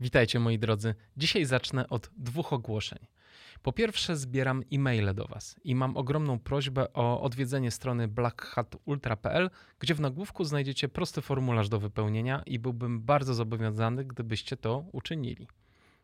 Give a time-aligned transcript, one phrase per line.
[0.00, 0.94] Witajcie moi drodzy.
[1.16, 2.98] Dzisiaj zacznę od dwóch ogłoszeń.
[3.62, 9.94] Po pierwsze zbieram e-maile do Was i mam ogromną prośbę o odwiedzenie strony blackhatultra.pl, gdzie
[9.94, 15.48] w nagłówku znajdziecie prosty formularz do wypełnienia i byłbym bardzo zobowiązany, gdybyście to uczynili.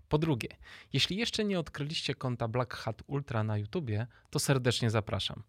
[0.08, 0.48] Po drugie,
[0.92, 5.42] jeśli jeszcze nie odkryliście konta Black Hat Ultra na YouTubie, to serdecznie zapraszam.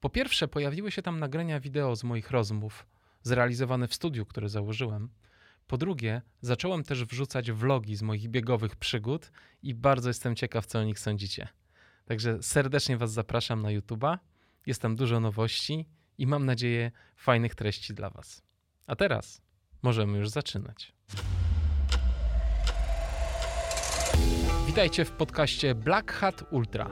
[0.00, 2.86] Po pierwsze, pojawiły się tam nagrania wideo z moich rozmów,
[3.22, 5.08] zrealizowane w studiu, które założyłem.
[5.66, 9.30] Po drugie, zacząłem też wrzucać vlogi z moich biegowych przygód
[9.62, 11.48] i bardzo jestem ciekaw, co o nich sądzicie.
[12.04, 14.18] Także serdecznie Was zapraszam na YouTuba.
[14.66, 15.88] Jest tam dużo nowości
[16.18, 18.42] i mam nadzieję fajnych treści dla Was.
[18.86, 19.42] A teraz
[19.82, 20.92] możemy już zaczynać.
[24.66, 26.90] Witajcie w podcaście Black Hat Ultra.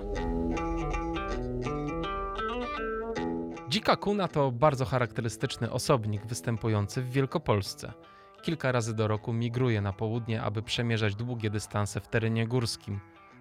[3.69, 7.93] Dzika kuna to bardzo charakterystyczny osobnik występujący w Wielkopolsce.
[8.43, 13.01] Kilka razy do roku migruje na południe, aby przemierzać długie dystanse w terenie górskim.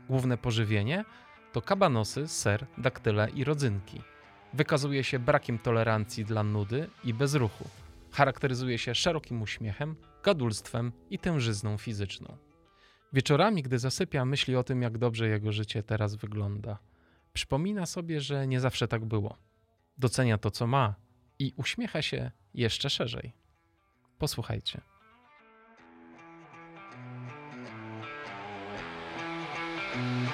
[0.10, 1.06] Główne pożywienie
[1.52, 4.02] to kabanosy, ser, daktyle i rodzynki.
[4.54, 7.70] Wykazuje się brakiem tolerancji dla nudy i bezruchu.
[8.12, 12.38] Charakteryzuje się szerokim uśmiechem, gadulstwem i tężyzną fizyczną.
[13.14, 16.80] Wieczorami, gdy zasypia, myśli o tym, jak dobrze jego życie teraz wygląda.
[17.34, 19.38] Przypomina sobie, że nie zawsze tak było.
[19.98, 20.96] Docenia to, co ma
[21.40, 23.34] i uśmiecha się jeszcze szerzej.
[24.18, 24.91] Posłuchajcie.
[29.96, 30.31] Mm-hmm.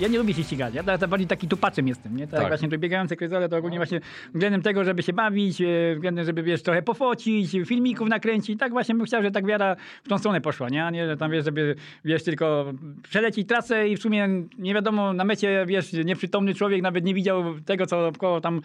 [0.00, 0.74] Ja nie lubię się ścigać.
[0.74, 2.26] Ja tak bardziej taki tupaczem jestem, nie?
[2.26, 2.48] Tak, Tak.
[2.48, 4.00] właśnie to biegające kryzole to ogólnie właśnie
[4.34, 8.58] względem tego, żeby się bawić, e, względem, żeby wiesz, trochę pofocić, filmików nakręcić.
[8.58, 10.84] Tak właśnie bym chciał, że tak wiara w tą stronę poszła, nie?
[10.84, 15.12] A nie, że tam wiesz, żeby wiesz, tylko przelecić trasę i w sumie nie wiadomo,
[15.12, 18.12] na mecie wiesz, nieprzytomny człowiek nawet nie widział tego, co
[18.42, 18.60] tam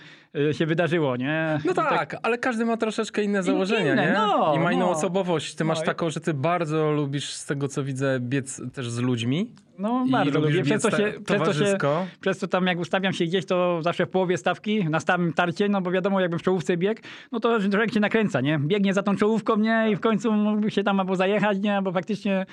[0.50, 1.60] e, się wydarzyło, nie?
[1.66, 4.14] No I tak, ale każdy ma troszeczkę inne założenia, inne, nie?
[4.14, 4.92] no, I ma inną no.
[4.92, 5.56] osobowość.
[5.56, 9.00] Ty masz No taką, że ty bardzo lubisz, z tego co widzę, biec też z
[9.00, 9.52] ludźmi.
[9.80, 10.64] No bardzo lubię.
[10.64, 11.78] Przez to, się, tak przez, to się,
[12.20, 15.70] przez to tam jak ustawiam się gdzieś, to zawsze w połowie stawki, na stałym tarcie,
[15.70, 17.02] no bo wiadomo, jakbym w czołówce biegł,
[17.32, 18.60] no to człowiek się nakręca, nie?
[18.60, 19.88] Biegnie za tą czołówką, nie?
[19.92, 21.76] I w końcu mógłby się tam albo zajechać, nie?
[21.76, 22.46] Albo faktycznie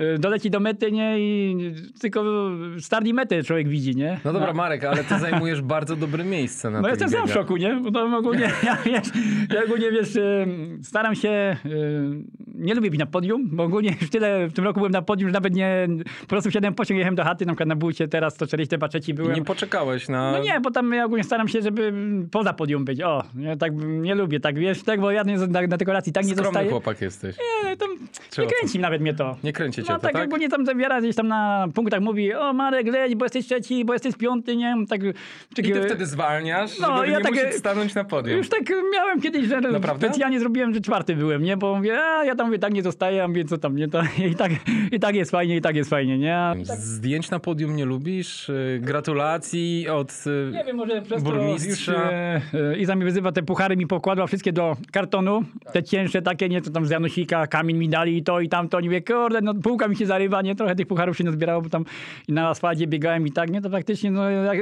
[0.00, 1.18] y, doleci do mety, nie?
[1.18, 1.56] I
[2.00, 2.24] tylko
[2.80, 4.20] start i metę człowiek widzi, nie?
[4.24, 7.32] No dobra, Marek, ale ty zajmujesz bardzo dobre miejsce na No tych jestem sam w
[7.32, 7.74] szoku, nie?
[7.74, 9.08] Bo to ogólnie, ja, wiesz,
[9.54, 10.46] ja ogólnie, wiesz, y,
[10.82, 12.24] staram się, y,
[12.54, 15.28] nie lubię być na podium, bo ogólnie już tyle w tym roku byłem na podium,
[15.28, 15.88] że nawet nie,
[16.20, 19.10] po prostu wsiadłem w pociąg, jechałem do chaty, na przykład na bójcie, teraz 140 trzeci
[19.10, 19.34] I byłem.
[19.34, 20.32] nie poczekałeś na...
[20.32, 21.92] No nie, bo tam ja ogólnie staram się, żeby
[22.30, 23.00] poza podium być.
[23.02, 26.24] O, nie, tak nie lubię, tak wiesz, tak, bo ja nie, na, na dekoracji tak
[26.24, 26.70] nie Skromny dostaję.
[26.70, 27.36] chłopak jesteś.
[27.64, 27.88] Nie, tam
[28.30, 29.36] Czy nie kręci nawet mnie to.
[29.44, 30.24] Nie kręci cię No to, tak, tak?
[30.24, 33.92] ogólnie tam zawiera gdzieś tam na punktach mówi, o Marek, leć, bo jesteś trzeci, bo
[33.92, 35.00] jesteś piąty, nie tak.
[35.58, 38.36] I ty wtedy zwalniasz, No, żeby ja nie tak- musieć stanąć na podium.
[38.38, 38.62] Już tak
[38.92, 40.06] miałem kiedyś, że Naprawdę?
[40.08, 41.56] specjalnie zrobiłem, że czwarty byłem, nie?
[41.56, 43.88] Bo mówię, a ja tam mówię, tak nie zostaję, a mówię, co tam, nie?
[43.88, 44.52] To, i, tak,
[44.92, 46.38] I tak jest fajnie, i tak jest fajnie, nie?
[46.70, 48.48] A- Zdjęć na podium nie lubisz?
[48.48, 50.12] Y, Gratulacji od...
[50.26, 51.92] y, Nie wiem, może przez już Burmistrza.
[52.12, 56.48] e, e, Iza mi wyzywa, te puchary mi pokładła wszystkie do kartonu, te cięższe takie,
[56.48, 59.40] nie, co tam z Janusika, kamień mi dali i to i tamto, nie wie, kurde,
[59.40, 61.84] no półka mi się zarywa, nie, trochę tych pucharów się nazbierało, bo tam
[62.28, 64.58] na asfalcie biegałem i tak, nie, to faktycznie, no, jak,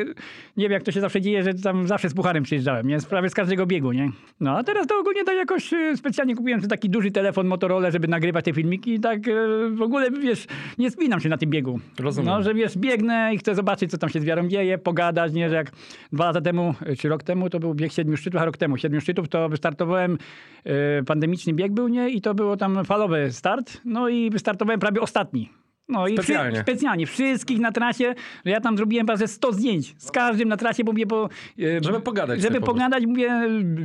[0.56, 3.31] nie wiem, jak to się zawsze dzieje, że tam zawsze z pucharem przyjeżdżałem, nie, prawie
[3.31, 4.11] z każdego biegu, nie.
[4.41, 8.09] No, a teraz to ogólnie to jakoś specjalnie kupiłem sobie taki duży telefon Motorola, żeby
[8.09, 9.21] nagrywać te filmiki i tak
[9.75, 10.47] w ogóle, wiesz,
[10.78, 11.81] nie spinam się na tym biegu.
[11.99, 12.34] Rozumiem.
[12.34, 15.49] No, że wiesz, biegnę i chcę zobaczyć, co tam się z wiarą dzieje, pogadać, nie,
[15.49, 15.71] że jak
[16.12, 19.01] dwa lata temu, czy rok temu, to był bieg siedmiu szczytów, a rok temu siedmiu
[19.01, 20.19] szczytów, to wystartowałem,
[20.65, 25.00] e, pandemiczny bieg był, nie, i to było tam falowy start, no i wystartowałem prawie
[25.00, 25.59] ostatni.
[25.91, 26.61] No i Specjalnie.
[26.61, 27.06] Specjalnie.
[27.06, 28.15] Wszystkich na trasie,
[28.45, 31.28] że ja tam zrobiłem prawie 100 zdjęć z każdym na trasie, bo mówię, bo...
[31.59, 33.31] e, Żeby pogadać Żeby pogadać, mówię,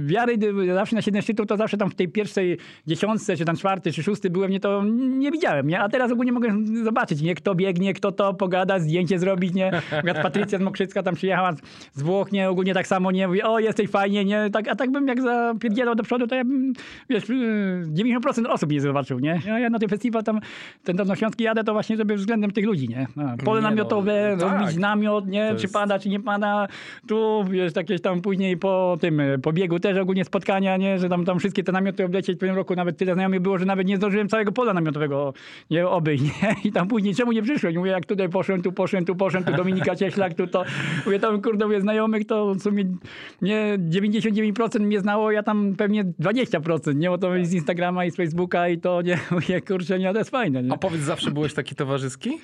[0.05, 0.33] wiary
[0.69, 2.57] y, zawsze na siedem szczytów, to zawsze tam w tej pierwszej
[2.87, 5.79] dziesiątce, czy tam czwarty, czy szósty byłem, nie, to nie widziałem, nie?
[5.79, 7.35] A teraz ogólnie mogę zobaczyć, nie?
[7.35, 9.71] Kto biegnie, kto to, pogadać, zdjęcie zrobić, nie?
[10.03, 11.51] Jak Patrycja z Mokrzycka tam przyjechała
[11.93, 12.49] z- Włoch, nie?
[12.49, 13.27] Ogólnie tak samo, nie?
[13.27, 14.49] Mówi, o, jesteś fajnie, nie?
[14.53, 16.73] Tak, a tak bym jak zapierdzielał do przodu, to ja bym,
[17.09, 19.41] wiesz, y, 90% osób nie zobaczył, nie?
[19.47, 20.39] Ja, ja na ten festiwal tam,
[20.83, 23.07] ten Dolnośląski jadę, to właśnie, żeby względem tych ludzi, nie?
[23.17, 24.51] A, pole Nie no, namiotowe, tak.
[24.59, 25.49] rozbić namiot, nie?
[25.49, 26.67] To Czy jest- pada, czy nie pada.
[27.07, 30.99] Tu, wiesz, jakieś tam później po tym, e, po biegu też ogólnie spotkania, nie?
[30.99, 32.37] Że tam, tam wszystkie te namioty oblecieć.
[32.37, 35.33] W tym roku nawet tyle znajomych było, że nawet nie zdążyłem całego pola namiotowego
[35.69, 36.55] nie obyć, nie?
[36.63, 37.75] I tam później, czemu nie przyszłeś?
[37.75, 40.63] Mówię, jak tutaj poszedłem, tu poszedłem, tu poszedłem, tu Dominika Cieślak, tu to.
[41.05, 42.83] Mówię, tam kurde, mówię, znajomych to w sumie
[43.41, 47.09] nie 99% mnie znało, ja tam pewnie 20%, nie?
[47.09, 49.17] Bo to z Instagrama i z Facebooka i to, nie?
[49.31, 50.73] Mówię, kurczę, nie, to jest fajne, nie?
[50.73, 52.37] A powiedz, zawsze byłeś taki towarzyski?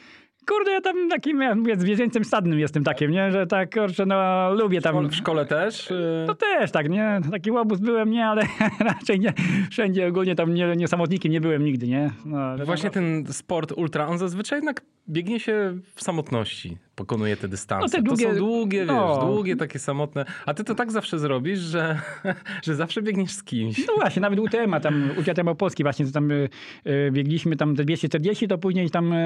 [0.47, 3.31] Kurde, ja tam takim, ja zwierzęcym stadnym jestem takim, nie?
[3.31, 5.09] Że tak, kurczę, no lubię tam...
[5.09, 5.91] W szkole też?
[5.91, 7.19] y, To też tak, nie?
[7.31, 8.41] Taki łobuz byłem, nie, ale
[8.79, 9.33] raczej nie.
[9.71, 12.11] Wszędzie ogólnie tam nie, nie samotnikiem nie byłem nigdy, nie?
[12.25, 17.47] No, Właśnie tam, ten sport ultra, on zazwyczaj jednak biegnie się w samotności, pokonuje te
[17.47, 17.85] dystanse.
[17.85, 19.15] No te To długie- są długie, no.
[19.15, 20.25] wiesz, długie, takie samotne.
[20.45, 21.99] A ty to tak zawsze zrobisz, że,
[22.65, 23.87] że zawsze biegniesz z kimś.
[23.87, 26.49] No właśnie, nawet UTM, tam UTM Opolski właśnie, to tam y,
[26.87, 29.17] y, biegliśmy tam te 240, to później tam y,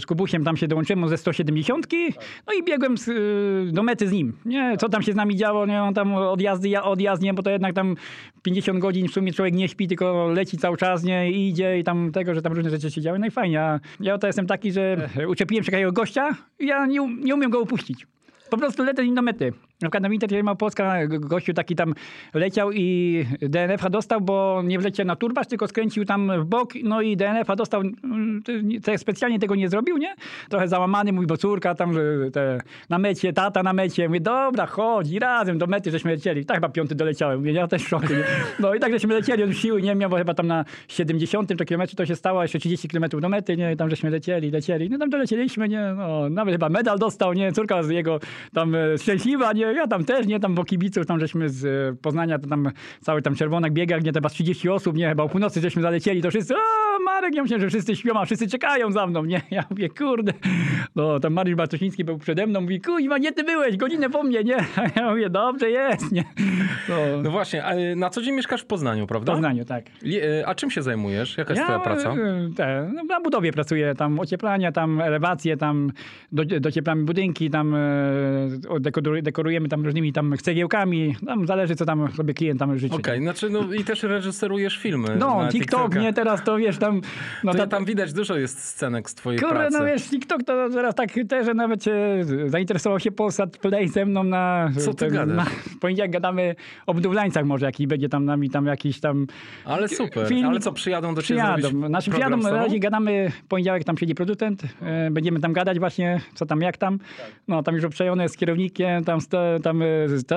[0.00, 1.86] z Kubusiem tam się dołączyłem ze 170,
[2.46, 3.10] no i biegłem z,
[3.74, 4.76] do mety z nim, nie?
[4.78, 5.82] Co tam się z nami działo, nie?
[5.82, 7.34] On tam odjazdy, ja odjazd, nie?
[7.34, 7.96] Bo to jednak tam
[8.42, 11.30] 50 godzin w sumie człowiek nie śpi, tylko leci cały czas, nie?
[11.30, 13.60] I idzie i tam tego, że tam różne rzeczy się działy, no i fajnie.
[13.62, 16.28] A ja to jestem taki, że uczepiłem się takiego gościa
[16.58, 18.06] i ja nie, nie umiem go upuścić.
[18.50, 19.52] Po prostu lecę nim do mety.
[19.82, 21.94] Na przykład na Winter Małopolska go- gościu taki tam
[22.34, 27.00] leciał i DNF-a dostał, bo nie wleciał na turbasz, tylko skręcił tam w bok, no
[27.00, 28.42] i DNF-a dostał, mm,
[28.84, 30.14] to specjalnie tego nie zrobił, nie?
[30.48, 31.94] Trochę załamany, mówi, bo córka tam,
[32.32, 32.58] te,
[32.88, 34.08] na mecie, tata na mecie.
[34.08, 36.44] Mówię, dobra, chodź razem do mety żeśmy lecieli.
[36.44, 38.06] Tak chyba piąty doleciałem, mówię, ja też szoku?
[38.58, 41.64] No i tak żeśmy lecieli, on siły nie miał, bo chyba tam na 70 to
[41.64, 43.72] kilometrze to się stało, jeszcze 30 kilometrów do mety, nie?
[43.72, 44.90] I tam żeśmy lecieli, lecieli.
[44.90, 45.94] No tam dolecieliśmy, nie?
[45.96, 47.52] No, nawet chyba medal dostał, nie?
[47.52, 48.20] Córka z jego
[48.54, 49.62] tam e, szczęśliwa, nie?
[49.62, 50.40] Ja tam też, nie?
[50.40, 52.70] Tam bo kibiców, tam żeśmy z e, Poznania, to tam
[53.00, 54.12] cały tam czerwonak biegach, nie?
[54.12, 55.08] To chyba z 30 osób, nie?
[55.08, 58.24] Chyba o północy żeśmy zalecieli, to wszyscy, o Marek, ja myślę, że wszyscy śpią, a
[58.24, 59.40] wszyscy czekają za mną, nie?
[59.50, 60.32] Ja mówię, kurde.
[60.96, 64.44] No, tam Mariusz Bartosiński był przede mną, mówi, kuźma, nie ty byłeś, godzinę po mnie,
[64.44, 64.56] nie?
[64.56, 66.24] A ja mówię, dobrze jest, nie?
[66.88, 69.32] No, No właśnie, a na co dzień mieszkasz w Poznaniu, w prawda?
[69.32, 69.84] Poznaniu, tak.
[70.46, 71.38] A czym się zajmujesz?
[71.38, 72.12] Jaka jest twoja praca?
[72.12, 75.92] e, Te, no, na budowie pracuję, tam ocieplania, tam elewacje, tam
[76.32, 77.74] do, docieplamy budynki, tam
[78.76, 82.94] e, dekoru- dekorujemy tam różnymi tam cegiełkami, tam zależy co tam sobie klient tam życzy.
[82.94, 86.00] Okej, znaczy no i też reżyserujesz filmy No, TikTok, TikToka.
[86.00, 87.00] nie, teraz to wiesz tam...
[87.44, 89.78] No To to, tam widać, dużo jest scenek z twojej Kurde, pracy.
[89.78, 91.94] no wiesz, TikTok to teraz tak też, że nawet się
[92.46, 94.70] zainteresował się Polsat Play ze mną na...
[94.78, 95.34] Co ty ten-?
[95.36, 95.44] Na,
[95.76, 96.54] w poniedziałek gadamy
[96.86, 99.26] o budowlańcach może, jaki będzie tam nami tam jakiś tam...
[99.64, 100.28] Ale super.
[100.28, 101.86] Film- Ale co, przyjadą do ciebie Przyjadą.
[101.86, 106.46] Znaczy przyjadą, na razie gadamy, poniedziałek tam siedzi producent, e, będziemy tam gadać właśnie, co
[106.46, 106.98] tam, jak tam.
[107.48, 107.84] No tam już
[108.28, 109.18] z kierownikiem, tam,
[109.62, 109.86] tam e,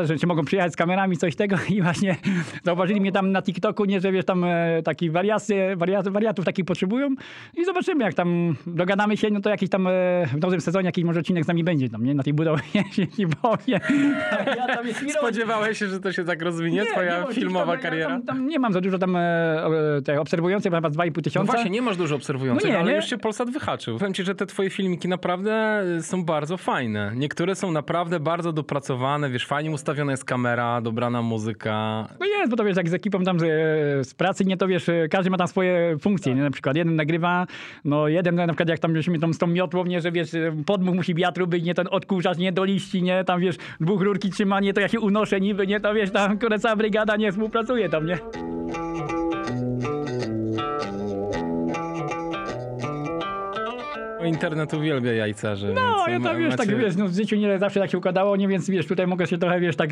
[0.04, 2.16] że czy mogą przyjechać z kamerami, coś tego i właśnie
[2.64, 6.66] zauważyli mnie tam na TikToku, nie, że wiesz, tam e, taki wariacy, wariat, wariatów takich
[6.66, 7.10] potrzebują
[7.58, 9.92] i zobaczymy, jak tam dogadamy się, no to jakiś tam e,
[10.28, 13.08] w nowym sezonie jakiś może odcinek z nami będzie tam, nie, na tej budowie się
[13.20, 13.80] nie boję.
[14.58, 18.10] Ja tam Spodziewałeś się, że to się tak rozwinie, twoja bo filmowa TikTok, ja kariera?
[18.10, 19.62] Tam, tam nie mam za dużo tam e,
[20.06, 21.54] te obserwujących, bo chyba 2,5 No tysiąca.
[21.54, 22.96] właśnie, nie masz dużo obserwujących, No nie, ale nie.
[22.96, 23.98] już się Polsat wyhaczył.
[23.98, 27.12] Powiem ci, że te twoje filmiki naprawdę są bardzo fajne.
[27.16, 32.08] Niektóre są naprawdę bardzo dopracowane, wiesz, fajnie ustawiona jest kamera, dobrana muzyka.
[32.20, 33.44] No jest, bo to wiesz, jak z ekipą tam z,
[34.08, 36.42] z pracy, nie to wiesz, każdy ma tam swoje funkcje, nie?
[36.42, 37.48] Na przykład jeden nagrywa,
[37.86, 40.30] no jeden na przykład jak tam żeśmy tam z tą miotłą, nie, że wiesz,
[40.66, 44.30] podmuch musi wiatru być, nie ten odkurzacz, nie do liści, nie, tam wiesz, dwóch rurki
[44.30, 47.90] trzyma, nie, to ja się unoszę niby, nie, to wiesz, tam cała brygada nie współpracuje
[47.90, 48.18] tam, nie?
[54.26, 55.74] Internet uwielbia jajcarzy.
[55.76, 58.36] No, ja tam, wiesz, tak, macie- wiesz, no, w życiu nie zawsze tak się układało,
[58.36, 59.90] nie, więc wiesz, tutaj mogę się trochę, wiesz, tak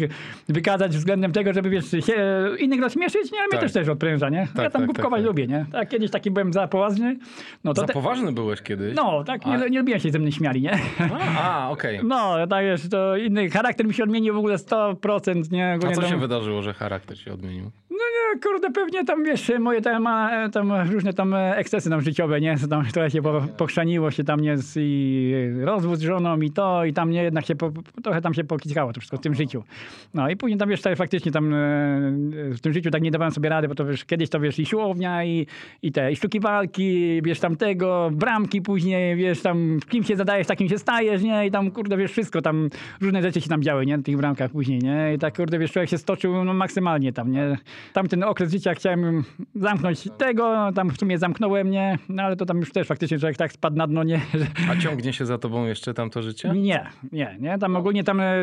[0.50, 2.16] wykazać względem tego, żeby, wiesz, się,
[2.60, 3.60] innych rozśmieszyć, nie, a mnie Tak.
[3.62, 4.38] też też odpręża, nie?
[4.38, 5.28] ja tak, tam tak, głupkować tak.
[5.28, 5.66] lubię, nie?
[5.72, 7.18] Tak, kiedyś taki byłem za poważny,
[7.64, 7.82] no to...
[7.82, 8.96] Za te- poważny byłeś kiedyś?
[8.96, 10.80] No, tak, nie, A- nie lubiłem się ze mnie śmiali, nie?
[11.38, 12.00] A, a okej.
[12.04, 15.72] No, tak wiesz, to inny charakter mi się odmienił w ogóle 100%, nie?
[15.72, 17.72] A Ogólnie co tam, się wydarzyło, że charakter się odmienił?
[18.02, 20.08] No nie, kurde, pewnie tam, wiesz, moje tam,
[20.52, 22.56] tam różne tam ekscesy tam życiowe, nie?
[22.70, 24.58] Tam trochę się po, pochrzaniło się tam, nie?
[24.58, 27.72] Z, I rozwód z żoną i to, i tam nie, jednak się, po,
[28.04, 29.64] trochę tam się pokiskało to wszystko w tym życiu.
[30.14, 31.58] No i później tam, wiesz, tak faktycznie tam e,
[32.32, 34.66] w tym życiu tak nie dawałem sobie rady, bo to, wiesz, kiedyś to, wiesz, i
[34.66, 35.48] siłownia, i,
[35.82, 40.48] i te, i sztuki walki, wiesz, tam tego, bramki później, wiesz, tam kim się zadajesz,
[40.48, 41.48] takim się stajesz, nie?
[41.48, 42.70] I tam, kurde, wiesz, wszystko tam,
[43.02, 43.98] różne rzeczy się tam działy, nie?
[43.98, 45.14] Na tych bramkach później, nie?
[45.14, 47.58] I tak, kurde, wiesz, człowiek się stoczył no, maksymalnie tam, nie?
[47.94, 49.24] Tamten okres życia chciałem
[49.56, 51.98] zamknąć tego, tam w sumie zamknąłem, nie?
[52.10, 54.18] No ale to tam już też faktycznie człowiek tak spadł na dno, nie?
[54.40, 56.50] Że A ciągnie się za tobą jeszcze tamto życie?
[56.56, 57.58] nie, nie, nie.
[57.58, 58.42] Tam ogólnie tam e,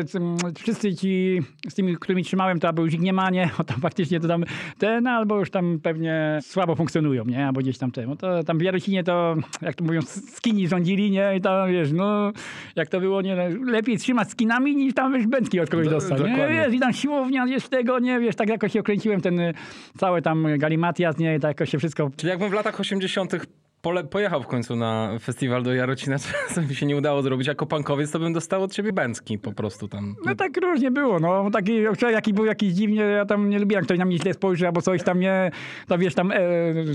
[0.57, 1.39] wszyscy ci,
[1.69, 3.49] z tymi, którymi trzymałem, to albo już ich nie ma, nie?
[3.57, 4.43] O, tam faktycznie to tam
[4.77, 7.47] ten, albo już tam pewnie słabo funkcjonują, nie?
[7.47, 7.91] Albo gdzieś tam.
[8.07, 10.01] No to tam w Jarocinie to, jak to mówią,
[10.35, 11.35] skini rządzili, nie?
[11.37, 12.31] I tam, wiesz, no,
[12.75, 13.35] jak to było, nie?
[13.65, 16.47] Lepiej trzymać skinami, niż tam, wiesz, bęcki od kogoś Do- dostać, nie?
[16.49, 18.19] Wiesz, i tam siłownia, jest tego, nie?
[18.19, 19.53] Wiesz, tak jakoś się okręciłem ten y,
[19.97, 21.39] cały tam galimatias, nie?
[21.39, 23.33] Tak się wszystko Czyli jakbym w latach 80.
[23.81, 26.15] pole, pojechał w końcu na festiwal do Jarocina,
[26.55, 27.47] co mi się nie udało zrobić.
[27.47, 30.15] Jako pankowiec to bym dostał od ciebie bęcki po prostu tam.
[30.25, 31.51] No tak różnie było, no.
[31.51, 31.81] Taki,
[32.11, 34.81] jaki był jakiś dziwnie, ja tam nie lubiłem, jak ktoś na mnie źle spojrzy albo
[34.81, 35.51] coś tam nie,
[35.87, 36.37] to wiesz, tam, e,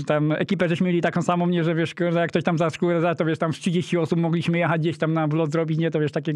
[0.07, 3.01] tam ekipę żeśmy mieli taką samą, nie, że wiesz, że jak ktoś tam za szkółę,
[3.01, 5.91] za to wiesz, tam z 30 osób mogliśmy jechać gdzieś tam na vlog zrobić, nie,
[5.91, 6.33] to wiesz, takie,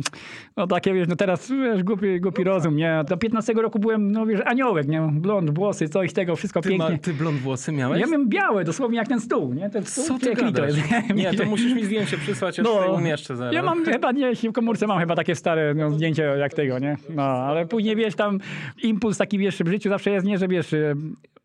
[0.58, 3.03] no takie, wiesz, no teraz, wiesz, głupi, głupi rozum, nie.
[3.10, 6.89] Do 15 roku byłem, no wiesz, aniołek, nie, blond, włosy, coś tego, wszystko Ty, pięknie.
[6.89, 8.01] ma, ty blond włosy miałeś?
[8.01, 9.70] Ja miałem białe, dosłownie jak ten stół, nie?
[9.70, 10.77] Ten stół, Co ty jest.
[11.15, 13.53] Nie, to musisz mi zdjęcie przysłać, ja no, umieszczę zaraz.
[13.53, 16.98] Ja mam chyba, nie, w komórce mam chyba takie stare no, zdjęcie jak tego, nie?
[17.10, 18.39] No, ale później, wiesz, tam
[18.84, 20.75] impuls taki, wiesz, w życiu zawsze jest, nie, że wiesz,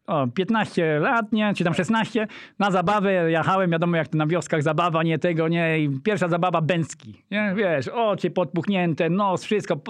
[0.06, 2.26] o, 15 lat, nie, czy tam 16,
[2.58, 6.60] na zabawę jechałem, wiadomo jak to na wioskach zabawa, nie tego, nie, i pierwsza zabawa
[6.60, 9.80] bęcki, nie, wiesz, oczy podpuchnięte, nos, wszystko,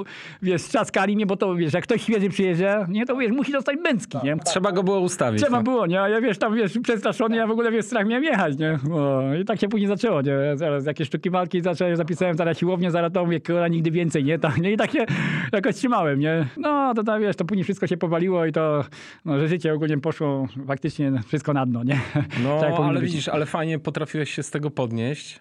[0.42, 3.76] wiesz, trzaskali mnie, bo to, wiesz, jak ktoś świeży przyjeżdża, nie, to wiesz, musi dostać
[3.84, 4.36] bęcki, nie.
[4.36, 5.42] Trzeba go było ustawić.
[5.42, 5.62] Trzeba no.
[5.62, 8.58] było, nie, a ja wiesz, tam, wiesz, przestraszony, ja w ogóle, wiesz, strach miałem jechać,
[8.58, 12.58] nie, o, i tak się później zaczęło, nie, zaraz jakieś sztuki walki zacząłem, zapisałem, zaraz
[12.58, 15.06] siłownię, zaraz to mówię, kurwa, nigdy więcej, nie, tak, nie, i tak się
[15.52, 18.84] jakoś trzymałem, nie, no, to tam, wiesz, to później wszystko się powaliło i to,
[19.24, 22.00] no, że życie ogólnie poszło faktycznie wszystko na dno, nie?
[22.44, 25.40] No, Tak ale widzisz, ale fajnie potrafiłeś się z tego podnieść,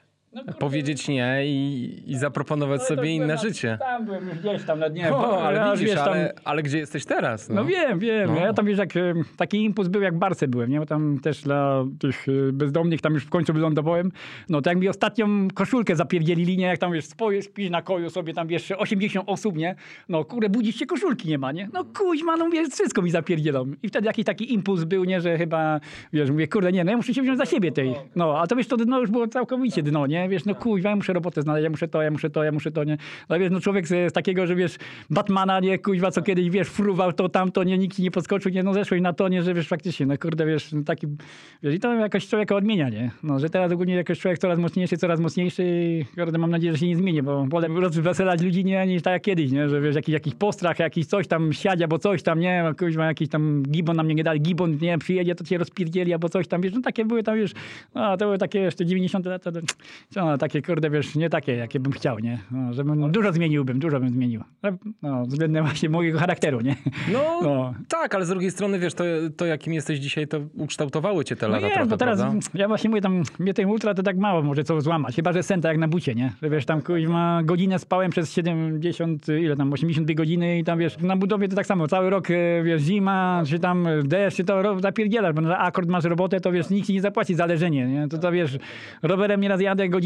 [0.60, 3.78] powiedzieć nie i, i zaproponować No, sobie inne życie.
[3.80, 5.14] Tam byłem już gdzieś tam na dnie.
[5.14, 7.50] O, ale ja, widzisz, tam, ale, ale gdzie jesteś teraz?
[7.50, 8.34] No, No wiem, wiem.
[8.34, 8.40] No.
[8.40, 8.90] Ja tam wiesz, jak
[9.38, 10.80] taki impuls był, jak w Barce byłem, nie?
[10.80, 14.12] Bo tam też dla tych e, bezdomnych tam już w końcu wylądowałem.
[14.50, 16.66] No to jak mi ostatnią koszulkę zapierdzielili, nie?
[16.66, 17.06] Jak tam wiesz,
[17.42, 19.76] śpisz na koju sobie tam wiesz, 80 osób, nie?
[20.10, 21.70] No kurde, budzisz się, koszulki nie ma, nie?
[21.74, 23.66] No kuźma, no wiesz, wszystko mi zapierdzielą.
[23.84, 25.22] I wtedy jakiś taki impuls był, nie?
[25.22, 25.80] Że chyba,
[26.14, 27.96] wiesz, mówię, kurde, nie, no ja muszę się wziąć za siebie tej.
[28.16, 30.23] No, a to wiesz, to dno już było całkowicie dno, nie?
[30.30, 32.72] Wiesz, no kuźwa, ja muszę robotę znaleźć, ja muszę to, ja muszę to, ja muszę
[32.72, 32.98] to, nie?
[33.30, 34.78] No wiesz, no człowiek z, takiego, że wiesz,
[35.10, 38.74] Batmana, nie, kuźwa, co kiedyś, wiesz, fruwał to, tamto, nie, nikt nie podskoczył, nie, no
[38.74, 41.08] zeszłeś na to, nie, że wiesz, faktycznie, no kurde, wiesz, no taki,
[41.64, 43.12] wiesz, i to jakoś człowieka odmienia, nie?
[43.24, 46.80] No, że teraz ogólnie jakoś człowiek coraz mocniejszy, coraz mocniejszy i kurde, mam nadzieję, że
[46.80, 49.70] się nie zmieni, bo wolę rozweselać ludzi, nie, niż tak jak kiedyś, nie?
[49.70, 53.30] Że wiesz, jakiś, jakiś postrach, jakiś coś tam siadzi, albo coś tam, nie, kuźwa, jakiś
[53.30, 56.74] tam gibon nam nie dali, gibon, nie, przyjedzie, to cię rozpierdzieli, albo coś tam, wiesz,
[56.74, 57.52] no takie były tam, wiesz,
[57.96, 59.52] no, to były takie jeszcze 90 lata,
[60.14, 62.40] to, no, takie, kurde, wiesz, nie takie, jakie bym chciał, nie?
[62.52, 64.44] No, żebym, dużo zmieniłbym, dużo bym zmienił.
[65.02, 66.76] No, względem właśnie mojego charakteru, nie?
[67.14, 67.74] No, No.
[67.90, 69.04] tak, ale z drugiej strony, wiesz, to,
[69.38, 72.40] to jakim jesteś dzisiaj, to ukształtowały cię te No lata nie, trochę, no teraz prawda?
[72.56, 75.16] ja właśnie mówię, tam mnie tej ultra to tak mało może co złamać.
[75.16, 76.34] Chyba, że sen tak jak na bucie, nie?
[76.42, 80.98] Że wiesz, tam kuźma, godzinę spałem przez 70, ile tam, 82 godziny i tam wiesz,
[81.00, 84.80] na budowie to tak samo, cały rok, e, wiesz, zima, czy tam deszcz, czy to
[84.80, 88.08] zapierdzielasz, bo na akord masz robotę, to wiesz, nikt ci nie zapłaci za leżenie, nie?
[88.08, 88.58] To to wiesz,
[89.04, 90.03] rowerem nieraz jadę godzinę,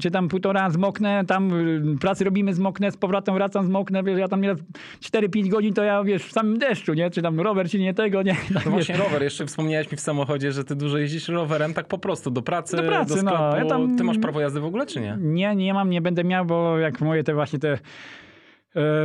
[0.00, 1.52] czy tam półtora zmoknę, tam
[1.94, 4.58] y, pracy robimy zmoknę, z powrotem wracam zmoknę, wiesz, ja tam nieraz
[5.00, 7.10] 4-5 godzin to ja, wiesz, w samym deszczu, nie?
[7.10, 8.36] Czy tam rower, czy nie tego, nie?
[8.54, 8.68] No wiesz.
[8.70, 12.30] właśnie rower, jeszcze wspomniałeś mi w samochodzie, że ty dużo jeździsz rowerem, tak po prostu,
[12.30, 13.30] do pracy, Do pracy, do no.
[13.30, 13.56] sklepu.
[13.56, 15.16] Ja tam- Ty masz prawo jazdy w ogóle, czy nie?
[15.20, 17.78] Nie, nie mam, nie będę miał, bo jak moje te właśnie te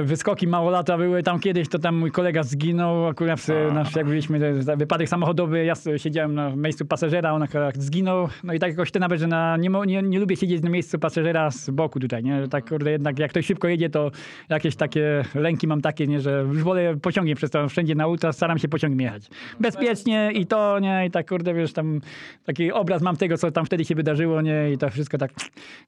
[0.04, 4.06] wyskoki mało lata były tam kiedyś, to tam mój kolega zginął, akurat w, nasz, jak
[4.06, 8.70] byliśmy, jest wypadek samochodowy, ja siedziałem na miejscu pasażera, on akurat zginął, no i tak
[8.70, 12.00] jakoś to nawet, że na, nie, nie, nie lubię siedzieć na miejscu pasażera z boku
[12.00, 14.12] tutaj, nie, że tak kurde, jednak jak ktoś szybko jedzie, to
[14.50, 18.34] jakieś takie lęki mam takie, nie, że już wolę pociągiem przez to wszędzie na ultra,
[18.34, 19.30] staram się pociągiem jechać.
[19.60, 22.02] Bezpiecznie i to, nie, i tak kurde, wiesz, tam
[22.46, 25.32] taki obraz mam tego, co tam wtedy się wydarzyło, nie, i to wszystko tak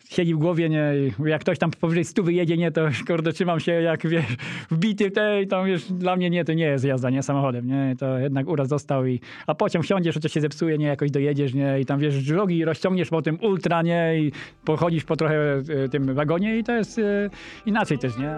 [0.09, 3.59] siedzi w głowie, nie, i jak ktoś tam powyżej stu wyjedzie, nie, to kurde, trzymam
[3.59, 4.25] się jak, wiesz,
[4.71, 7.95] wbity w tej, tam, wiesz, dla mnie nie, to nie jest jazda, nie, samochodem, nie,
[7.99, 11.53] to jednak uraz został i, a pociąg wsiądziesz, to coś się zepsuje, nie, jakoś dojedziesz,
[11.53, 14.31] nie, i tam, wiesz, drogi rozciągniesz po tym ultra, nie, i
[14.65, 15.35] pochodzisz po trochę
[15.83, 17.29] e, tym wagonie i to jest e,
[17.65, 18.35] inaczej też, nie.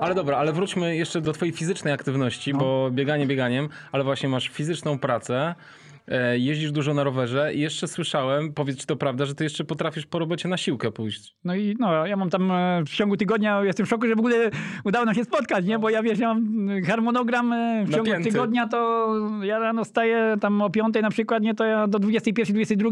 [0.00, 2.58] Ale dobra, ale wróćmy jeszcze do twojej fizycznej aktywności, No.
[2.58, 5.54] bo bieganie bieganiem, ale właśnie masz fizyczną pracę,
[6.36, 10.06] jeździsz dużo na rowerze i jeszcze słyszałem, powiedz czy to prawda, że ty jeszcze potrafisz
[10.06, 11.34] po robocie na siłkę pójść.
[11.44, 14.18] No i no, ja mam tam e, w ciągu tygodnia, jestem w szoku, że w
[14.18, 14.50] ogóle
[14.84, 15.78] udało nam się spotkać, nie?
[15.78, 18.30] Bo ja wiesz, ja mam e, harmonogram e, w ciągu Napięty.
[18.30, 19.08] tygodnia, to
[19.42, 21.54] ja rano staję tam o 5 na przykład, nie?
[21.54, 22.90] To ja do 21, 22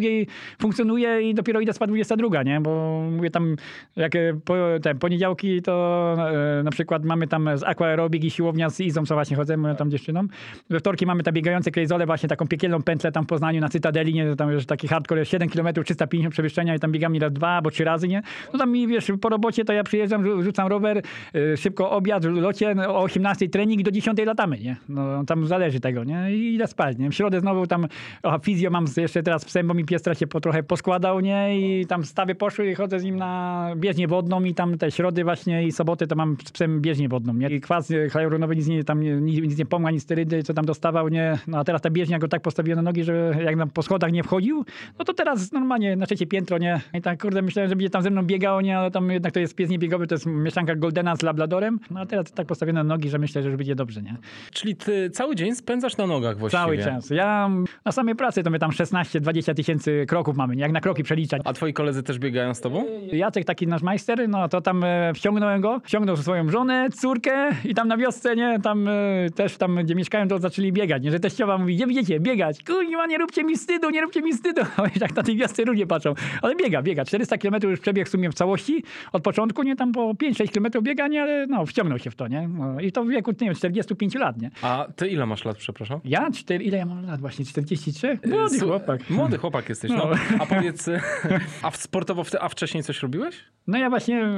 [0.61, 2.61] funkcjonuję i dopiero idę spać 22, nie?
[2.61, 3.57] Bo mówię tam,
[3.97, 6.16] jak e, po, te poniedziałki to
[6.59, 9.76] e, na przykład mamy tam z aquaerobik i siłownia z Izą, co właśnie chodzę, moją
[9.76, 10.26] tam dziewczyną.
[10.71, 14.14] We wtorki mamy te biegające krejzole, właśnie taką piekielną pętlę tam w Poznaniu na Cytadeli,
[14.14, 17.49] nie, tam już taki hardcore jest 7 km, 350 przewyższenia i tam biegam nieraz dwa
[17.49, 18.23] albo trzy razy, nie?
[18.52, 21.02] No tam mi, wiesz, po robocie to ja przyjeżdżam, rzu- rzucam rower,
[21.37, 24.76] y, szybko obiad, locie, no, o 18 trening do 10 latamy, nie?
[24.88, 26.37] No tam zależy tego, nie?
[26.37, 27.11] I idę spać, nie?
[27.11, 27.87] W środę znowu tam,
[28.23, 31.59] o, fizjo mam jeszcze teraz psem, bo mi pies teraz się po, trochę poskładał, nie?
[31.59, 35.25] I tam stawy poszły i chodzę z nim na bieżnię wodną i tam te środy
[35.25, 37.49] właśnie i soboty to mam z psem bieżnię wodną, nie?
[37.49, 40.64] I kwas y, hialuronowy nic nie, tam nic, nic nie pomógł, ani sterydy, co tam
[40.64, 41.38] dostawał, nie?
[41.47, 44.12] No a teraz ta bieżnia go tak postawiła na nogi, że jak nam po schodach
[44.12, 44.64] nie wchodził,
[44.99, 46.80] no to teraz normalnie na trzecie piętro, nie?
[46.94, 48.78] I tak, kurde, myślałem, że będzie tam ze mną biegał, nie?
[48.78, 51.80] Ale tam jednak to jest pies niebiegowy, to jest mieszanka Goldena z Labradorem.
[51.90, 54.16] No a teraz tak postawione nogi, że myślę, że już będzie dobrze, nie?
[54.50, 56.62] Czyli ty cały dzień spędzasz na nogach właściwie.
[56.62, 57.11] Cały czas.
[57.11, 57.50] Ja
[57.84, 61.42] na samej pracy to my tam 16-20 tysięcy kroków mamy, jak na kroki przeliczać.
[61.44, 62.84] A twoi koledzy też biegają z tobą?
[63.12, 67.75] Jacek, taki nasz majster, no to tam e, wciągnąłem go, wciągnął swoją żonę, córkę i
[67.75, 68.92] tam na wiosce, nie, tam e,
[69.34, 72.62] też tam, gdzie mieszkają, to zaczęli biegać, nie, że teściowa mówi, gdzie będziecie biegać?
[72.86, 74.60] Kurwa, nie róbcie mi wstydu, nie róbcie mi wstydu.
[75.00, 76.14] Jak na tej wiosce ludzie patrzą.
[76.42, 77.04] Ale biega, biega.
[77.04, 80.84] 400 km już przebiegł w sumie w całości, od początku, nie, tam po 5-6 km
[80.84, 82.48] biegania, ale no, wciągnął się w to, nie.
[82.48, 84.50] No, I to w wieku, nie wiem, 45 lat, nie.
[84.62, 86.00] A ty ile masz lat, przepraszam?
[86.04, 87.44] Ja, cztery, ile ja mam lat właśnie?
[87.44, 88.18] 43?
[88.26, 89.10] Młody Su- chłopak.
[89.10, 89.96] Młody chłopak jesteś, no.
[89.96, 90.10] No.
[90.38, 90.90] A powiedz,
[91.62, 93.36] a w sportowo, a wcześniej coś robiłeś?
[93.66, 94.28] No ja właśnie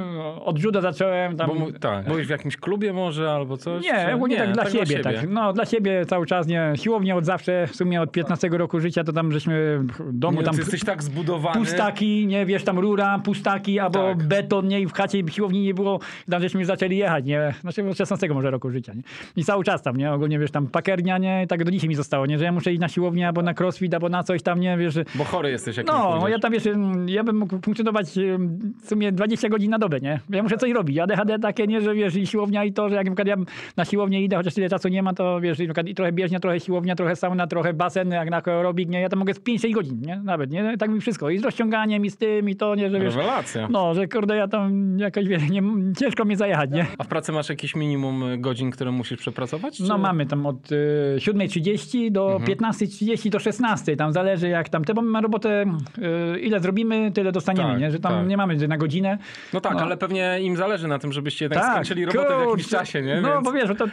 [0.45, 1.51] od judo zacząłem tam...
[1.59, 2.07] Bo, tak.
[2.07, 3.85] Byłeś w jakimś klubie może albo coś?
[3.85, 5.29] Nie, czy- ogólnie tak dla siebie, tak.
[5.29, 6.73] No dla siebie cały czas, nie.
[6.77, 10.45] Siłownia od zawsze, w sumie od 15 roku życia, to tam żeśmy w domu Nie,
[10.45, 11.61] tam ty jesteś tak zbudowany.
[11.61, 14.23] pustaki, nie, wiesz, tam rura, pustaki, albo Tak.
[14.23, 16.01] beton, nie, i w chacie siłowni nie było,
[16.31, 19.03] tam żeśmy zaczęli jechać, nie, znaczy od 16 może roku życia, nie.
[19.37, 22.27] I cały czas tam, nie, ogólnie, wiesz, tam pakernia, nie, tak do dzisiaj mi zostało,
[22.27, 24.77] nie, że ja muszę iść na siłownię, albo na crossfit, albo na coś tam, nie,
[24.79, 26.65] wiesz, Bo chory jesteś jak no, ja tam wiesz,
[27.07, 28.07] ja bym mógł funkcjonować
[28.83, 30.21] w sumie 20 godzin na dobę, nie?
[30.31, 30.99] Ja muszę coś robić.
[30.99, 33.37] ADHD takie, nie, że wiesz, i siłownia i to, że jak na przykład ja
[33.77, 36.61] na siłownię idę, chociaż tyle czasu nie ma, to wiesz, i, i trochę bieżnia, trochę
[36.61, 39.01] siłownia, trochę sauna, trochę basen, jak na aerobik, nie?
[39.01, 40.21] Ja tam mogę z 5-6 godzin, nie?
[40.25, 40.77] Nawet, nie?
[40.79, 41.31] Tak mi wszystko.
[41.31, 43.15] I z rozciąganiem, i z tym, i to, nie, że wiesz...
[43.17, 43.69] Rewelacja.
[43.71, 45.63] No, że kurde, ja tam jakoś, wiesz, nie,
[45.99, 46.87] ciężko mnie zajechać, nie?
[46.99, 49.81] A w pracy masz jakieś minimum y, godzin, które musisz przepracować?
[49.81, 50.77] No czy- mamy tam od y,
[51.19, 52.59] 7.30 do Mhm.
[52.59, 53.97] 15.30 do 16.00.
[53.97, 55.65] Tam zależy jak tam, te, bo my mamy robotę,
[56.35, 57.91] y, ile zrobimy, tyle dostaniemy, Tak, nie?
[57.91, 58.27] Że tam tak.
[58.29, 59.19] nie mamy na godzinę.
[59.53, 59.81] No tak, No.
[59.81, 62.69] ale pewnie im zależy na tym, żebyście jednak skończyli robotę w jakimś kurczę.
[62.79, 63.21] czasie, nie?
[63.21, 63.45] No Więc...
[63.45, 63.85] bo wiesz, że to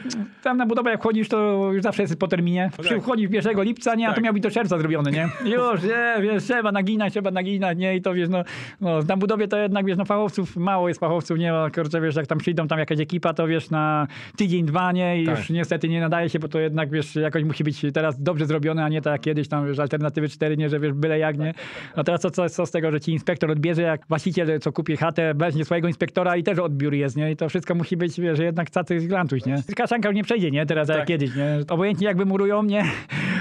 [0.43, 2.69] tam na budowę jak chodzisz, to już zawsze jest po terminie.
[2.77, 2.85] tak.
[2.85, 4.25] Przychodzisz 1 lipca, nie, a to Tak.
[4.25, 5.29] miał być do czerwca zrobione, nie?
[5.45, 7.95] Już, nie, wiesz, trzeba naginać, trzeba naginać, nie?
[7.95, 8.43] I to wiesz, no,
[8.81, 11.51] no na budowie to jednak, wiesz, no fachowców, mało jest fachowców, nie?
[11.51, 15.21] No, kurczę, wiesz, jak tam przyjdą tam jakaś ekipa, to wiesz, na tydzień, dwa, nie?
[15.21, 15.37] I Tak.
[15.37, 18.83] już niestety nie nadaje się, bo to jednak, wiesz, jakoś musi być teraz dobrze zrobione,
[18.83, 21.53] a nie tak jak kiedyś tam, wiesz, alternatywy 4, nie, że wiesz, byle jak, nie?
[21.97, 24.97] No teraz co, co, co z tego, że ci inspektor odbierze, jak właściciel, co kupi
[24.97, 27.31] chatę, weźmie swojego inspektora i też odbiór jest, nie?
[27.31, 29.55] I to wszystko musi być, wiesz, jednak cacy grantuś, nie?
[29.75, 30.65] Kaszanka już nie przejdzie, nie?
[30.65, 31.07] Teraz jak Tak.
[31.07, 31.59] kiedyś, nie?
[31.69, 32.83] Obojętnie jakby murują, nie?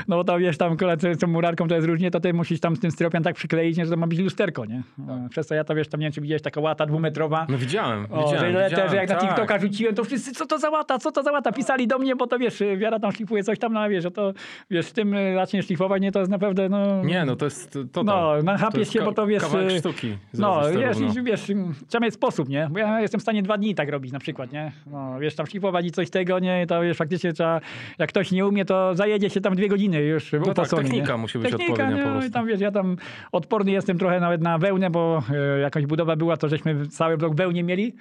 [0.09, 2.77] No to wiesz, tam koledzy z tą murarką to jest różnie, to ty musisz tam
[2.77, 3.85] z tym styropian tak przykleić, nie?
[3.85, 4.83] Że to ma być lusterko, nie?
[4.99, 7.47] No, Przez to ja to, wiesz, tam nie wiem, czy widziałeś, taka łata dwumetrowa.
[7.49, 9.29] No widziałem, O, widziałem, że, widziałem, że jak na tak.
[9.29, 12.17] TikToka rzuciłem, to wszyscy, co to za łata, co to za łata, pisali do mnie,
[12.17, 14.33] bo to wiesz, wiara tam szlifuje coś tam, no wiesz, że to,
[14.71, 17.05] wiesz, z tym y, zaczniesz szlifować, nie, to jest naprawdę, no...
[17.05, 18.03] Nie, no to jest to.
[18.03, 20.17] No, to nachapiesz się, ka- bo to wiesz, Kawałek y, sztuki.
[20.35, 21.53] No, wiesz, i, wiesz,
[21.89, 22.69] trzeba mieć sposób, nie?
[22.71, 24.73] Bo ja jestem w stanie dwa dni tak robić na przykład, nie?
[24.87, 26.67] No, wiesz, tam szlifować i coś tego, nie?
[26.67, 27.61] To wiesz, faktycznie trzeba,
[27.99, 30.89] jak ktoś nie umie, to zajedzie się tam dwie godziny już tak, upasony, nie?
[30.91, 32.03] technika musi być Technika, odpowiednia nie?
[32.03, 32.33] po No prostu.
[32.33, 32.97] Tam, wiesz, ja tam
[33.33, 35.23] odporny jestem trochę nawet na wełnę, bo
[35.57, 37.95] e, jakaś budowa była, to żeśmy cały blok wełnie mieli.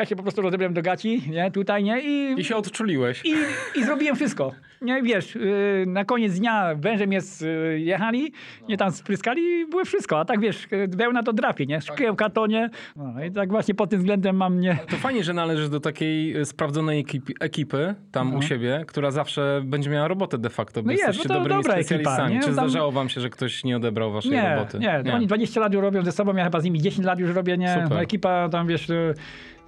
[0.00, 1.50] Ja się po prostu rozebrałem do gaci, nie?
[1.50, 2.00] Tutaj, nie?
[2.00, 3.22] I, I się odczuliłeś.
[3.24, 3.34] i,
[3.80, 4.52] i zrobiłem wszystko.
[4.82, 8.32] Nie, wiesz, yy, na koniec dnia wężem jest yy, jechali,
[8.68, 10.18] nie tam spryskali i było wszystko.
[10.20, 11.80] A tak wiesz, wełna to drapie, nie?
[11.80, 12.70] Szkiełka to nie.
[12.96, 14.78] No i tak właśnie pod tym względem mam nie...
[14.90, 18.38] To fajnie, że należysz do takiej y, sprawdzonej ekipy, ekipy tam No.
[18.38, 21.40] u siebie, która zawsze będzie miała robotę de facto, bo No jest, jesteście no to
[21.40, 22.34] dobrymi dobra ekipa, specjalistami.
[22.34, 22.40] nie?
[22.40, 24.78] Czy Tam- zdarzało wam się, że ktoś nie odebrał waszej Nie, roboty?
[24.78, 27.30] nie, oni 20 lat już robią ze sobą, ja chyba z nimi 10 lat już
[27.34, 27.68] robię, nie?
[27.74, 27.90] Super.
[27.90, 28.88] No, ekipa tam, wiesz,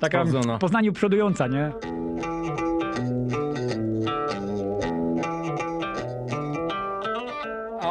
[0.03, 1.73] taka w Poznaniu przodująca, nie?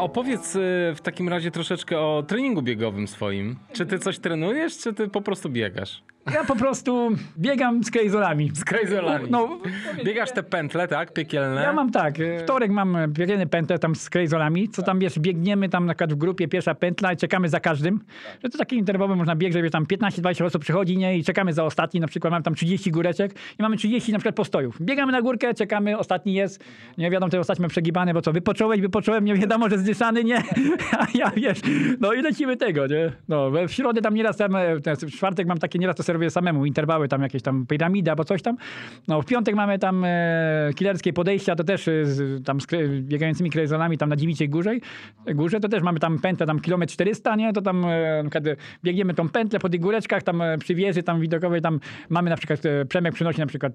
[0.01, 0.59] Opowiedz y,
[0.95, 3.55] w takim razie troszeczkę o treningu biegowym swoim.
[3.73, 6.03] Czy ty coś trenujesz, czy ty po prostu biegasz?
[6.33, 8.51] Ja po prostu biegam z krejzolami.
[8.53, 9.27] Z krejzelami.
[9.29, 9.59] No,
[10.05, 11.13] Biegasz te pętle, tak?
[11.13, 11.61] Piekielne?
[11.61, 15.69] Ja mam tak, e, wtorek mam biegiemy pętlę tam z krejzolami, co tam wiesz, biegniemy
[15.69, 17.99] tam na przykład w grupie pierwsza pętla i czekamy za każdym.
[18.43, 21.53] Że to taki interwowy można bieg, że wiesz, tam 15-20 osób przychodzi nie, i czekamy
[21.53, 24.81] za ostatni, na przykład mamy tam 30 góreczek i mamy 30 na przykład postojów.
[24.81, 26.63] Biegamy na górkę, czekamy, ostatni jest,
[26.97, 30.37] nie wiadomo, ten ostatni ma przegibany, bo co, wypocząłeś, wypocząłem, nie wiadomo, że zdyszany, nie,
[30.99, 31.59] a ja wiesz,
[31.99, 33.11] no i lecimy tego, nie.
[33.27, 36.65] No, w środę tam nieraz tam, e, w czwartek mam takie nieraz to robię samemu,
[36.65, 38.57] interwały tam jakieś tam piramida albo coś tam.
[39.07, 42.67] No w piątek mamy tam e, killerskie podejścia, to też e, z, tam z
[43.01, 44.71] biegającymi krezonami tam na Dziewiczej Górze,
[45.35, 47.53] górze, to też mamy tam pętlę tam kilometr 400, nie?
[47.53, 51.03] To tam e, przykład e, biegniemy tą pętlę po tych góreczkach, tam e, przy wieży
[51.03, 53.73] tam widokowej, tam mamy na przykład, Przemek przynosi na przykład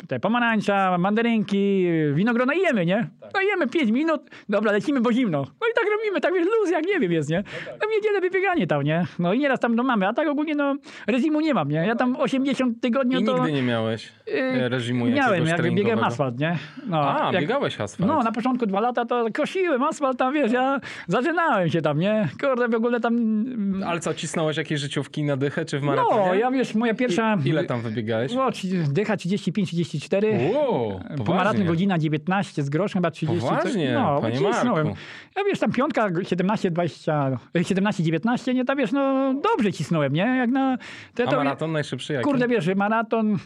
[0.00, 3.08] e, te pomarańcza, mandarynki, winogrona i jemy, nie?
[3.34, 5.46] No i jemy 5 minut, dobra, lecimy, bo zimno.
[5.60, 7.44] No i tak robimy, tak wiesz, luz jak nie wiem jest, nie?
[7.80, 9.06] No w niedzielę wybieganie tam, nie?
[9.18, 11.78] No i nieraz tam no mamy, a tak ogólnie no reżimu nie mam, nie?
[11.86, 13.34] Ja tam 80 tygodni I to...
[13.34, 16.06] nigdy nie miałeś e, reżimu Miałem, jakiegoś jak treningowego.
[16.06, 16.58] asfalt, nie?
[16.86, 18.08] No, A, jak- biegałeś asfalt.
[18.10, 22.28] no, na początku dwa lata to kosiłem asfalt tam, wiesz, ja zaczynałem się tam, nie?
[22.40, 23.44] Kurde, w ogóle tam...
[23.86, 26.26] Ale co, cisnąłeś jakieś życiówki na dychę, czy w maratonie?
[26.26, 27.36] No, ja wiesz, moja pierwsza...
[27.44, 28.34] I, ile tam wybiegałeś?
[28.34, 28.48] No,
[28.88, 30.54] dycha 35-34.
[30.54, 33.40] Wow, Po maraton godzina 19 z groszem, chyba 30.
[33.40, 34.94] coś- Poważnie, no, panie cisnąłem.
[35.42, 40.36] Ja wiesz, tam piątka 17, 20, 17, 19, nie, to wiesz, no dobrze cisnąłem, nie?
[40.36, 40.78] Jak na...
[41.14, 42.24] To, A to, maraton najszybszy jaki?
[42.24, 43.38] Kurde, wiesz, maraton...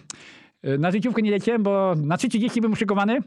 [0.66, 3.18] y, Na życiówkę nie leciałem, bo na 3.30 byłem szykowany,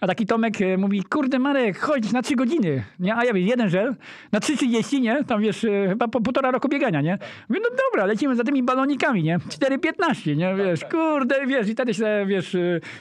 [0.00, 2.84] a taki Tomek y, mówi, kurde Marek, chodź na 3 godziny.
[3.00, 3.16] Nie?
[3.16, 3.94] A ja wiem, jeden żel,
[4.32, 5.24] na 3.30, nie?
[5.24, 7.18] Tam wiesz, y, chyba po półtora roku biegania, nie?
[7.48, 9.38] Mówię, no dobra, lecimy za tymi balonikami, nie?
[9.38, 10.54] 4.15, nie?
[10.54, 12.56] Wiesz, kurde, wiesz, i wtedy się, wiesz,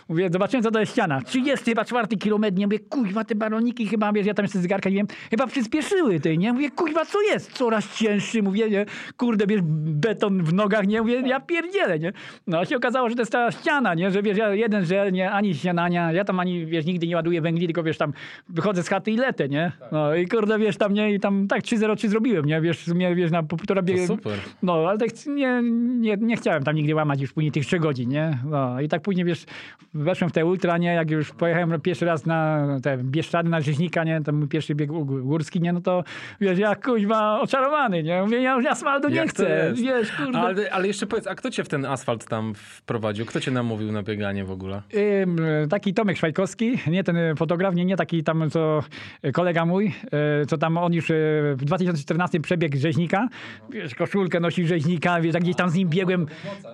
[0.10, 1.22] mówię, zobaczyłem, co to jest ściana.
[1.22, 2.68] 30 chyba czwarty kilometr, nie?
[2.68, 6.38] Mówię, kuźwa, te baloniki chyba, wiesz, ja tam jeszcze zegarka nie wiem, chyba przyspieszyły tej,
[6.38, 6.54] nie?
[6.54, 7.52] Mówię, kuźwa, co jest?
[7.52, 8.86] Coraz cięższy, mówię, nie?
[9.18, 11.02] Kurde, wiesz, beton w nogach, nie?
[11.02, 12.14] Mówię, ja pierdzielę, nie?
[12.48, 14.12] No, a się okazało, że to jest ta ściana, nie?
[14.12, 15.32] Że wiesz, ja jeden żel, nie?
[15.32, 18.14] Ani śniadania, ja tam ani, wiesz, nigdy nie ładuję węgli, tylko wiesz, tam
[18.50, 19.72] wychodzę z chaty i lecę, nie?
[19.92, 21.14] No i kurde, wiesz, tam, nie?
[21.14, 22.62] I tam tak 3-0-3 zrobiłem, nie?
[22.62, 24.08] Wiesz, sumie, wiesz, na po półtora To biegu.
[24.08, 24.38] super.
[24.64, 25.62] No, ale tak nie,
[26.00, 28.38] nie, nie chciałem tam nigdy łamać już później tych 3 godzin, nie?
[28.46, 29.46] No i tak później, wiesz,
[29.94, 30.94] weszłem w te ultra, nie?
[30.94, 34.22] Jak już pojechałem pierwszy raz na te Bieszczady, na Rzeźnika, nie?
[34.22, 35.74] Ten mój pierwszy bieg gó- górski, nie?
[35.74, 36.04] No to,
[36.42, 38.22] wiesz, ja kuźwa oczarowany, nie?
[38.22, 40.40] Mówię, ja już asfaltu nie Jak chcę, wiesz, kurde.
[40.40, 43.26] Ale, ale jeszcze powiedz, a kto cię w ten asfalt tam wprowadził?
[43.26, 44.82] Kto cię namówił na bieganie w ogóle?
[45.70, 48.84] Taki Tomek Szwajkowski, nie ten y, fotograf, nie, nie taki tam, co
[49.34, 49.94] kolega mój,
[50.42, 51.14] y, co tam on już y,
[51.58, 53.28] w 2014 przebiegł rzeźnika.
[53.70, 56.26] Wiesz, koszulkę nosił rzeźnika, wiesz, gdzieś tam z nim biegłem.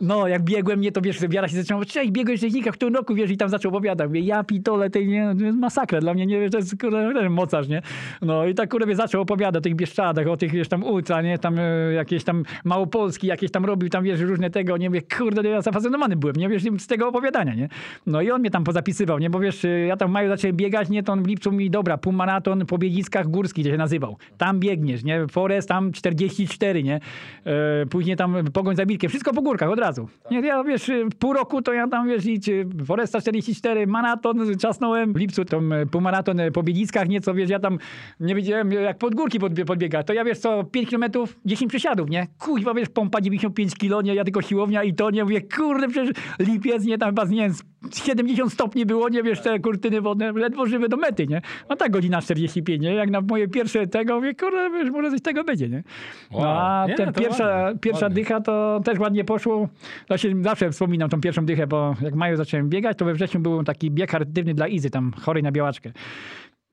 [0.02, 3.16] No, jak biegłem, nie, to wiesz, wiara się zaczęła, cześć, biegłeś rzeźnika w którym roku,
[3.16, 4.08] wiesz, i tam zaczął opowiadać.
[4.08, 7.30] Mówię, ja pitole, tej nie, to jest masakra dla mnie, nie wiesz, to jest kurde,
[7.30, 7.82] mocarz, nie?
[8.22, 11.22] No i tak kurde, wiesz, zaczął opowiadać o tych Bieszczadach, o tych, wiesz, tam ultra,
[11.22, 11.38] nie?
[11.38, 11.56] Tam
[11.96, 14.90] jakieś tam Małopolski, jakieś tam robił, tam, wiesz, różne tego, nie?
[14.90, 16.50] Mówię, kurde, ja zafascynowany byłem, nie?
[16.50, 17.70] Wiesz, z tego opowiadania, nie?
[18.06, 19.30] No i on mnie tam pozapisywał, nie?
[19.30, 21.04] Bo wiesz, y, ja tam w maju zacząłem biegać, nie?
[21.04, 24.18] To on w lipcu mi, dobra, półmaraton po biegiskach górskich, gdzie się nazywał.
[24.38, 25.28] Tam biegniesz, nie?
[25.28, 27.00] Forest tam 44, nie?
[27.46, 30.10] E, później tam Pogoń za Wilkiem, wszystko po górkach od razu.
[30.32, 34.58] Nie, ja wiesz, y, pół roku to ja tam, wiesz, i czy Foresta 44, maraton
[34.58, 37.78] czasnąłem w lipcu, tam półmaraton po biegiskach, nieco, wiesz, ja tam
[38.20, 40.08] nie wiedziałem, jak pod górki podbie- podbiegać.
[40.08, 42.28] To ja, wiesz co, 5 kilometrów, 10 przysiadów, nie?
[42.40, 44.16] Kuźwa, wiesz, pompa 95 kilo, nie?
[44.16, 45.24] Ja tylko siłownia i to, nie?
[45.24, 46.98] Mówię, kurde, przecież lipiec, nie?
[46.98, 47.54] Tam chyba, nie wiem,
[47.92, 49.24] z 70 stopni było, nie?
[49.24, 51.42] Wiesz, te kurtyny wodne, ledwo żywe do mety, nie?
[51.70, 52.94] No tak, godzina 45, nie?
[52.94, 55.84] Jak na moje pierwsze tego, mówię, kurde, wiesz, może coś tego będzie, nie?
[56.32, 58.24] No, a Nie, ten pierwsza, ładnie, pierwsza ładnie.
[58.24, 59.68] dycha to też ładnie poszło.
[60.16, 63.64] Się zawsze wspominam tą pierwszą dychę, bo jak maju zacząłem biegać, to we wrześniu był
[63.64, 65.92] taki bieg charytatywny dla Izy, tam chorej na białaczkę.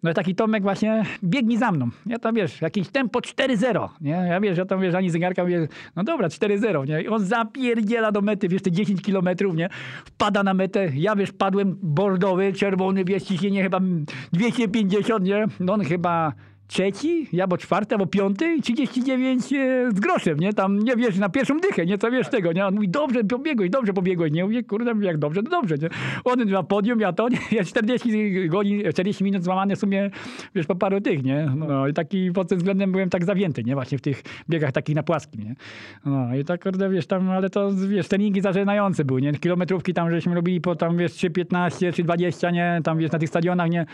[0.04, 1.88] No taki Tomek właśnie, biegnij za mną.
[2.06, 4.10] Ja tam, wiesz, jakieś tempo 4-0, nie?
[4.10, 7.02] Ja wiesz, ja tam, wiesz, ani zegarka, mówię, no dobra, 4-0, nie?
[7.02, 9.68] I on zapierdziela do mety, wiesz, te 10 kilometrów, nie?
[10.04, 13.80] Wpada na metę, ja, wiesz, padłem bordowy, czerwony, wiesz, ciśnienie chyba
[14.32, 15.46] 250, nie?
[15.60, 16.32] No on chyba
[16.66, 20.52] trzeci, ja bo czwarty, albo piąty i 39 e, z groszem, nie?
[20.52, 21.98] Tam, nie wiesz, na pierwszą dychę, nie?
[21.98, 22.66] Co wiesz tego, nie?
[22.66, 24.44] On mówi, dobrze pobiegłeś, dobrze pobiegłeś, nie?
[24.44, 25.88] Mówię, kurde, jak dobrze, to dobrze, nie?
[26.24, 27.38] On na podium, ja to, nie?
[27.52, 30.10] Ja 40 godzin, 40 minut złamane w sumie,
[30.54, 31.52] wiesz, po paru tych, nie?
[31.56, 33.74] No i taki pod tym względem byłem tak zawięty, nie?
[33.74, 35.54] Właśnie w tych biegach takich na płaskim, nie?
[36.04, 39.32] No i tak, kurde, wiesz, tam, ale to, wiesz, treningi zażynające były, nie?
[39.32, 42.80] Kilometrówki tam, żeśmy robili po tam, wiesz, 3,15, 3,20, nie?
[42.84, 43.86] Tam, wiesz, na tych stadionach, nie?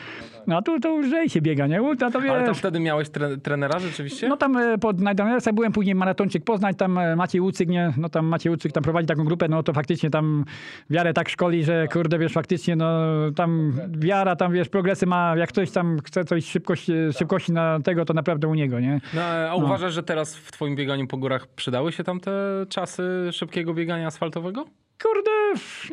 [0.47, 1.83] No a tu to już lżej się biega, nie?
[1.83, 2.60] Ultra to wiesz...
[2.61, 4.29] Wtedy miałeś tre trenera rzeczywiście?
[4.29, 8.09] No tam e, pod Najdanersa byłem, później maratończyk Poznań, tam e, Maciej Łucyk, nie, no
[8.09, 10.45] tam Maciej Łucyk tam prowadzi taką grupę, no to faktycznie tam
[10.91, 12.91] wiarę tak szkoli, że kurde, wiesz, faktycznie no
[13.37, 18.05] tam wiara, tam wiesz, progresy ma, jak ktoś tam chce coś szybkości, szybkości na tego,
[18.05, 19.01] to naprawdę u niego, nie?
[19.15, 22.33] No, a uważasz, że teraz w twoim bieganiu po górach przydały się tam te
[22.69, 24.67] czasy szybkiego biegania asfaltowego?
[25.03, 25.31] Kurde,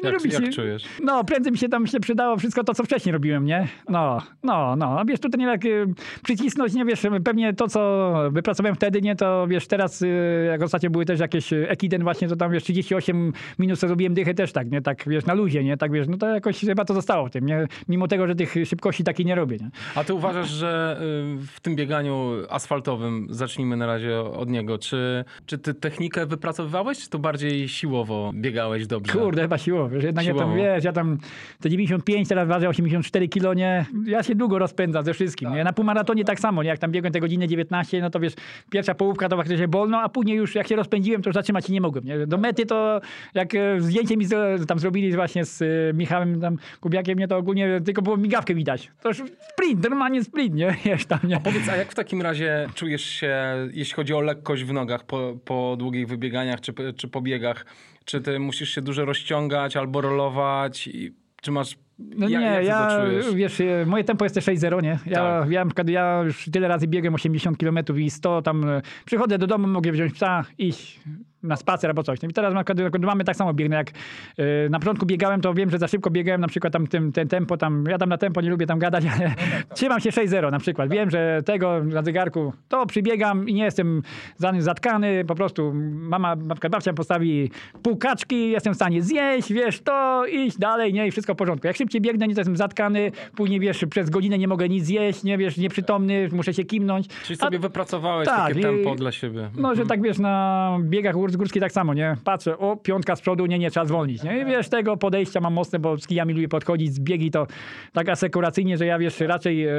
[0.03, 0.43] nie Jak, lubi się.
[0.43, 0.83] jak czujesz?
[1.03, 3.67] No, prędzej mi się tam się przydało wszystko to, co wcześniej robiłem, nie?
[3.89, 4.99] No, no, no.
[4.99, 5.85] A wiesz, tutaj nie tak y,
[6.23, 10.89] przycisnąć, nie wiesz, pewnie to, co wypracowałem wtedy, nie, to wiesz, teraz, y, jak ostatnio
[10.89, 14.71] były też jakieś y, Ekiden właśnie, to tam wiesz, 38 minut zrobiłem dychę też tak,
[14.71, 14.81] nie?
[14.81, 15.77] Tak, wiesz, na luzie, nie?
[15.77, 17.67] Tak, wiesz, no to jakoś chyba to zostało w tym, nie?
[17.89, 19.69] Mimo tego, że tych szybkości takiej nie robię, nie?
[19.95, 25.25] A ty uważasz, że y, w tym bieganiu asfaltowym, zacznijmy na razie od niego, czy,
[25.45, 29.19] czy ty technikę wypracowywałeś, czy to bardziej siłowo biegałeś dobrze?
[29.19, 29.89] Kurde, chyba siłowo.
[29.89, 30.47] Wiesz, jednak ja Siłowo.
[30.49, 31.17] tam, wiesz, ja tam
[31.61, 33.85] te 95, teraz ważę 84 kilo, nie?
[34.05, 35.63] Ja się długo rozpędzam ze wszystkim, nie?
[35.63, 36.69] Na półmaratonie tak samo, nie?
[36.69, 38.33] Jak tam biegłem te godziny 19, no to wiesz,
[38.69, 41.73] pierwsza połówka to faktycznie bolno, a później już jak się rozpędziłem, to już zatrzymać się
[41.73, 42.27] nie mogłem, nie?
[42.27, 43.01] Do mety to,
[43.33, 47.27] jak e, zdjęcie mi z, tam zrobili właśnie z e, Michałem tam Kubiakiem, nie?
[47.27, 48.91] To ogólnie tylko było migawkę widać.
[49.01, 50.75] To już sprint, normalnie sprint, nie?
[50.85, 51.39] Wiesz tam, nie?
[51.39, 53.37] Powiedz, a jak w takim razie czujesz się,
[53.73, 57.65] jeśli chodzi o lekkość w nogach po, po długich wybieganiach czy, czy po biegach?
[58.07, 60.87] Czy ty musisz się dużo rozciągać albo rolować?
[60.87, 61.77] I, czy masz...
[61.99, 63.35] No ja, nie, ja, czujesz?
[63.35, 64.99] wiesz, e, moje tempo jest też 6-0, nie?
[65.05, 65.49] Ja, Tak.
[65.51, 69.37] ja, na przykład, ja już tyle razy biegłem 80 km i 100 tam, e, przychodzę
[69.37, 70.99] do domu, mogę wziąć psa, iść
[71.47, 72.21] na spacer albo coś.
[72.21, 72.53] No I teraz
[72.99, 73.89] mamy tak samo biegnę, jak
[74.37, 77.27] e, na początku biegałem, to wiem, że za szybko biegałem, na przykład tam tym, ten
[77.27, 79.33] tempo, tam, ja tam na tempo nie lubię tam gadać, ale
[79.75, 80.89] trzymam się 6-0 na przykład.
[80.89, 84.01] Wiem, że tego na zegarku, to przybiegam i nie jestem
[84.37, 87.51] za zatkany, po prostu mama, na przykład babcia postawi
[87.83, 91.67] pół kaczki, jestem w stanie zjeść, wiesz, to iść dalej, nie, i wszystko w porządku.
[91.67, 95.23] Jak szybciej biegnę, nie to jestem zatkany, później wiesz, przez godzinę nie mogę nic zjeść,
[95.23, 97.07] nie wiesz, nieprzytomny, muszę się kimnąć.
[97.07, 99.49] Czyli A- sobie wypracowałeś tak, takie i- tempo dla siebie.
[99.57, 102.17] no, że tak wiesz, na biegach górs- górskich tak samo, nie?
[102.23, 104.41] Patrzę, o, piątka z przodu, nie, nie, trzeba zwolnić, nie?
[104.41, 107.47] I wiesz, tego podejścia mam mocne, bo z kijami lubię podchodzić, z biegi to
[107.93, 109.71] tak asekuracyjnie, że ja wiesz, raczej e,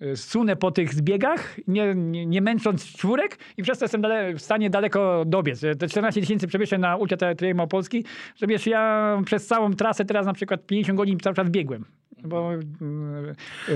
[0.00, 4.34] e, sunę po tych zbiegach, nie, nie, nie męcząc czwórek i przez to jestem dale,
[4.34, 5.60] w stanie daleko dobiec.
[5.78, 8.04] Te 14 tysięcy przewyższeń na Ultra Trail Małopolski,
[8.36, 11.84] że wiesz, ja przez całą trasę teraz na przykład 50 godzin cały czas biegłem.
[12.24, 12.60] Bo, e, e,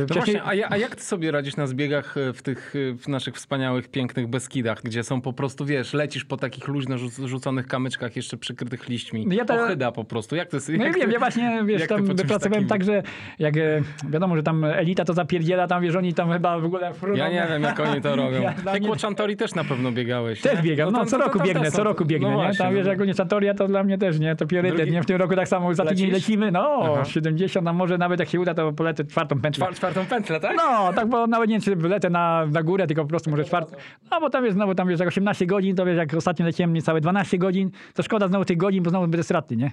[0.00, 2.94] No właśnie, a, ja- a jak ty sobie radzisz na zbiegach e, w tych e,
[2.98, 7.28] w naszych wspaniałych, pięknych Beskidach, gdzie są po prostu, wiesz, lecisz po takich luźno rzu-
[7.28, 9.26] rzuconych kamyczkach jeszcze przykrytych liśćmi.
[9.26, 10.36] No ja to- Ochyda po prostu.
[10.36, 13.02] Jak ty No jak wiem, ty, ja właśnie, wiesz, jak tam wypracowałem takim- tak, że
[13.38, 16.94] jak e, wiadomo, że tam elita to zapierdziela, tam wiesz, oni tam chyba w ogóle...
[16.94, 17.16] fruną.
[17.16, 18.40] Ja nie wiem, jak oni to robią.
[18.40, 20.40] Ja Ja, dla Ty mnie- Kłochantori też na pewno biegałeś.
[20.40, 20.62] Też nie?
[20.62, 22.42] biegam, no, tam- co to- roku tam biegnę, co są- roku biegnę, no nie?
[22.42, 23.04] właśnie, Tam wiesz, no.
[23.04, 24.36] jak Czatoria, to dla mnie też, nie?
[24.36, 25.02] To priorytet, Drugi- nie?
[25.02, 27.04] W tym roku tak samo, za tydzień lecimy, no, Aha.
[27.04, 29.66] 70, a może nawet jak się uda, to polecę czwartą pętlę.
[29.66, 30.56] Czwar- czwartą pętlę, tak?
[30.56, 33.44] No, tak, bo nawet nie wiem, czy lecę na, na górę, tylko po prostu może
[33.44, 33.76] czwartą.
[34.10, 36.72] No, bo tam jest znowu, tam wiesz, jak 18 godzin, to wiesz, jak ostatnio leciałem
[36.72, 39.70] niecałe 12 godzin, to szkoda znowu tych godzin, bo znowu będę stratny, nie?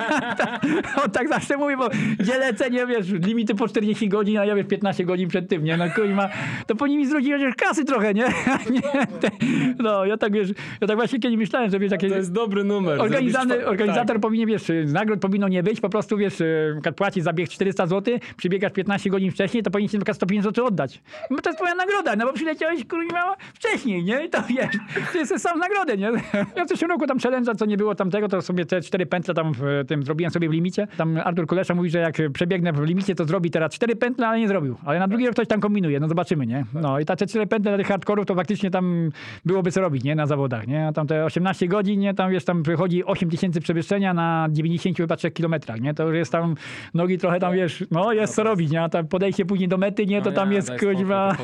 [1.04, 1.88] On tak zawsze mówi, bo
[2.18, 5.64] gdzie lecę, nie wiesz, limity po 40 godzin, a ja wiesz, 15 godzin przed tym,
[5.64, 5.76] nie?
[5.76, 6.28] No kurwa,
[6.66, 8.24] to powinni mi zwrócić chociaż kasy trochę, nie?
[8.70, 9.30] nie te,
[9.78, 10.48] no, ja tak wiesz,
[10.80, 12.10] ja tak właśnie kiedyś myślałem, że wiesz, jakieś...
[12.10, 13.00] To jest dobry numer.
[13.00, 14.20] Organizator, tak.
[14.20, 18.18] powinien, wiesz, nagród powinno nie być, po prostu, wiesz, przykład płacić za bieg 400 zł,
[18.36, 21.02] przybiegasz 15 godzin wcześniej, to powinien ci na przykład 150 zł oddać.
[21.30, 24.24] No to jest twoja nagroda, no bo przyleciałeś, kurwa, wcześniej, nie?
[24.24, 24.76] I to wiesz,
[25.12, 26.10] ty jesteś sam nagrodę, nie?
[26.56, 29.34] Ja w zeszłym roku tam challenge'a, co nie było tamtego, to sobie te cztery pętle
[29.34, 30.86] tam w tym zrobiłem sobie w limicie.
[30.96, 34.38] Tam Artur Kulesza mówi, że jak przebiegnę w limicie, to zrobi teraz cztery pętle, ale
[34.38, 34.76] nie zrobił.
[34.84, 36.64] Ale na drugi rok ktoś tam kombinuje, no zobaczymy, nie?
[36.74, 39.10] No i te cztery pętle dla tych hardkorów to faktycznie tam
[39.44, 40.14] byłoby co robić, nie?
[40.14, 40.86] Na zawodach, nie?
[40.86, 42.14] A tam te 18 godzin, nie?
[42.14, 45.94] Tam wiesz, tam wychodzi 8 tysięcy przewyższenia na 90 chyba 3 kilometrach, nie?
[45.94, 46.54] To już jest tam,
[46.94, 48.82] nogi trochę tam, wiesz, no jest co robić, nie?
[48.82, 50.22] A tam podejście później do mety, nie?
[50.22, 51.36] To No tam nie, jest, kuźwa...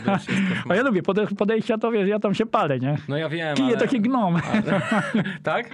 [0.68, 2.96] A ja lubię pode- podejścia, to wiesz, ja tam się palę, nie?
[3.08, 3.86] No ja wiem, Kije ale...
[3.86, 4.34] to się gną.
[5.42, 5.70] Tak?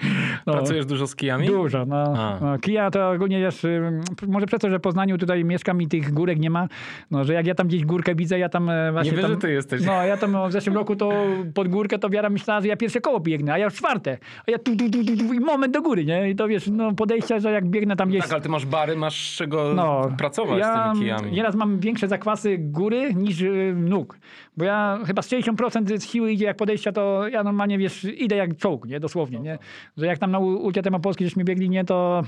[0.46, 0.52] No.
[0.52, 1.46] Pracujesz dużo z kijami?
[1.46, 1.96] Dużo, no.
[2.16, 2.38] A.
[2.40, 2.59] no.
[2.59, 6.12] Kija to ogólnie jest, ym, może przez to, że w Poznaniu tutaj mieszkam i tych
[6.12, 6.68] górek nie ma,
[7.11, 9.35] no, że jak ja tam gdzieś górkę widzę, ja tam e, właśnie Nie wiesz, tam,
[9.35, 9.83] że ty jesteś.
[9.85, 11.12] No, ja tam w zeszłym roku to
[11.55, 14.18] pod górkę to wiara myślała, że ja pierwsze koło biegnę, a ja już czwarte.
[14.48, 16.31] A ja tu, tu, tu, tu, tu i moment do góry, nie?
[16.31, 18.22] I to wiesz, no podejścia, że jak biegnę tam gdzieś...
[18.22, 21.33] Tak, ale ty masz bary, masz czego No, pracować ja z tymi kijami.
[21.33, 24.18] nieraz mam większe zakwasy góry niż y, nóg.
[24.57, 28.37] Bo ja chyba z 60% z siły idzie jak podejścia, to ja normalnie, wiesz, idę
[28.37, 29.01] jak czołg, nie?
[29.01, 29.59] Dosłownie, nie?
[29.97, 31.85] Że jak tam na Ulcie Temopolskiej żeśmy biegli, nie?
[31.85, 32.23] To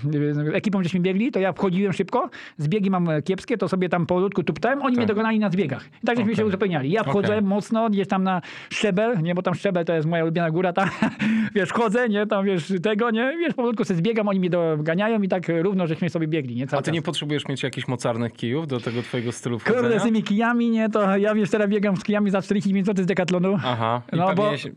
[0.49, 4.43] y, ekipą żeśmy biegli, to ja wchodziłem szybko, zbiegi mam kiepskie, to sobie tam powolutku
[4.43, 5.87] tuptałem, oni mnie dogonali na zbiegach.
[6.03, 6.37] I tak żeśmy Okej.
[6.37, 6.91] się uzupełniali.
[6.91, 7.43] Ja wchodzę Okej.
[7.43, 9.35] mocno, gdzieś tam na szczebel, nie?
[9.35, 10.89] Bo tam szczebel to jest moja ulubiona góra, tam,
[11.55, 12.27] wiesz, chodzę, nie?
[12.27, 13.37] Tam, wiesz, tego, nie?
[13.39, 16.67] Wiesz, powolutku sobie zbiegam, oni mnie doganiają i tak równo żeśmy sobie biegli, nie?
[16.67, 16.95] Cały A ty czas.
[16.95, 20.01] nie potrzebujesz mieć jakichś mocarnych kijów do tego twojego stylu Kurde, wchodzenia?
[20.01, 23.07] z tymi kijami, nie, to ja wiesz, teraz biegam z kijami za 49 zł z
[23.07, 23.59] Decathlonu.
[23.65, 24.73] Aha, i No bo się y,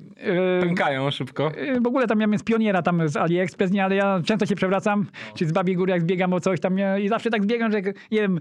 [0.62, 1.52] pękają szybko.
[1.58, 4.56] y, w ogóle tam ja z pioniera tam z AliExpress, nie, ale ja często się
[4.56, 7.72] przewracam, czy z Babiej Góry jak zbiegam o coś tam nie, i zawsze tak zbiegam,
[7.72, 8.40] że nie wiem,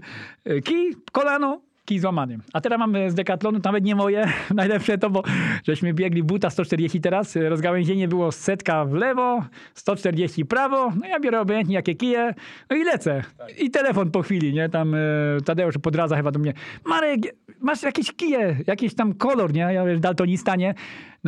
[0.49, 2.37] y, kij, kolano, kij złamany.
[2.53, 5.23] A teraz mamy z Decathlonu, nawet nie moje, najlepsze to, bo
[5.67, 11.41] żeśmy biegli buta 140 teraz, rozgałęzienie było setka w lewo, 140 prawo, no ja biorę
[11.41, 12.33] obojętnie jakie kije,
[12.69, 13.23] no i lecę.
[13.57, 14.97] I telefon po chwili, nie, tam e,
[15.45, 16.53] Tadeusz podradza chyba do mnie,
[16.85, 17.19] Marek,
[17.59, 20.73] masz jakieś kije, jakiś tam kolor, nie, ja wiesz, daltonista, nie,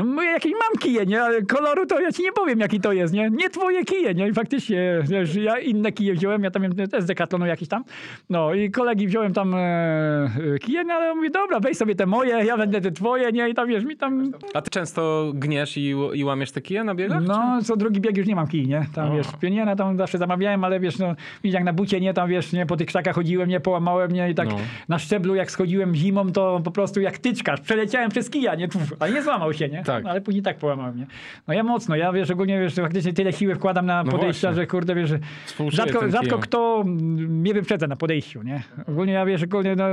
[0.03, 1.21] no mówię, jakieś mam kije, nie?
[1.23, 3.29] Ale koloru to ja ci nie powiem, jaki to jest, nie?
[3.29, 4.27] Nie twoje kije, nie?
[4.29, 6.63] I faktycznie, wiesz, ja inne kije wziąłem, ja tam
[6.99, 7.83] z Decathlonu jakiś tam.
[8.29, 10.29] No i kolegi wziąłem tam e,
[10.61, 13.49] kije, no ale on mówi, dobra, weź sobie te moje, ja będę te twoje, nie?
[13.49, 14.31] I tam, wiesz, mi tam...
[14.53, 17.23] A ty często gniesz i, i łamiesz te kije na biegach?
[17.27, 18.85] No, co drugi bieg już nie mam kij, nie?
[18.95, 19.15] Tam, O.
[19.15, 22.13] wiesz, pioniera tam zawsze zamawiałem, ale wiesz, no, jak na bucie, nie?
[22.13, 22.65] Tam, wiesz, nie?
[22.65, 23.59] Po tych krzakach chodziłem, nie?
[23.59, 24.29] Połamałem, nie?
[24.29, 24.57] I tak No.
[24.89, 28.67] na szczeblu, jak schodziłem zimą, to po prostu jak tyczkarz, przeleciałem przez kija, nie?
[28.67, 29.83] Puf, ale nie złamał się, nie?
[29.93, 30.03] Tak.
[30.03, 31.07] No, ale później tak połamałem, nie?
[31.47, 34.61] No ja mocno, ja, wiesz, ogólnie, wiesz, faktycznie tyle siły wkładam na No podejścia, właśnie.
[34.63, 38.63] że kurde, wiesz, że Współczuję rzadko, rzadko kto mnie wyprzedza na podejściu, nie?
[38.87, 39.85] Ogólnie ja, wiesz, ogólnie, no...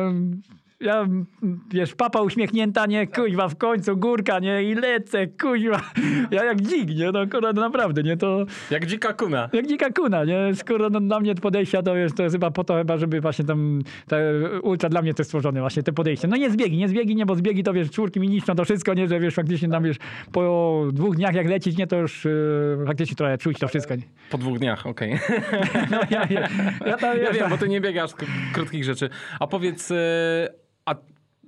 [0.80, 1.06] Ja,
[1.70, 5.80] wiesz, papa uśmiechnięta, nie, kuźwa, w końcu górka, nie, i lecę, kuźwa.
[6.30, 9.48] Ja jak dzik, nie, no kurde, no naprawdę, nie, to Jak dzika kuna.
[9.52, 12.64] jak dzika kuna, nie, skoro no, dla mnie podejścia to jest, to jest chyba po
[12.64, 16.28] to chyba, żeby właśnie tam, te ultra dla mnie to jest stworzone właśnie, te podejście.
[16.28, 18.94] No nie zbiegi, nie zbiegi, nie, bo zbiegi to wiesz, czwórki mi niszczą to wszystko,
[18.94, 19.96] nie, że wiesz, faktycznie tam wiesz,
[20.32, 24.02] po dwóch dniach jak lecieć, nie, to już yy, faktycznie trochę czuć to wszystko, nie.
[24.30, 25.18] Po dwóch dniach, okej.
[25.90, 26.48] No ja, ja,
[26.86, 28.10] ja, tam, Ja wiesz, wiem, bo ty nie biegasz
[28.52, 29.10] krótkich rzeczy.
[29.40, 29.94] A powiedz, a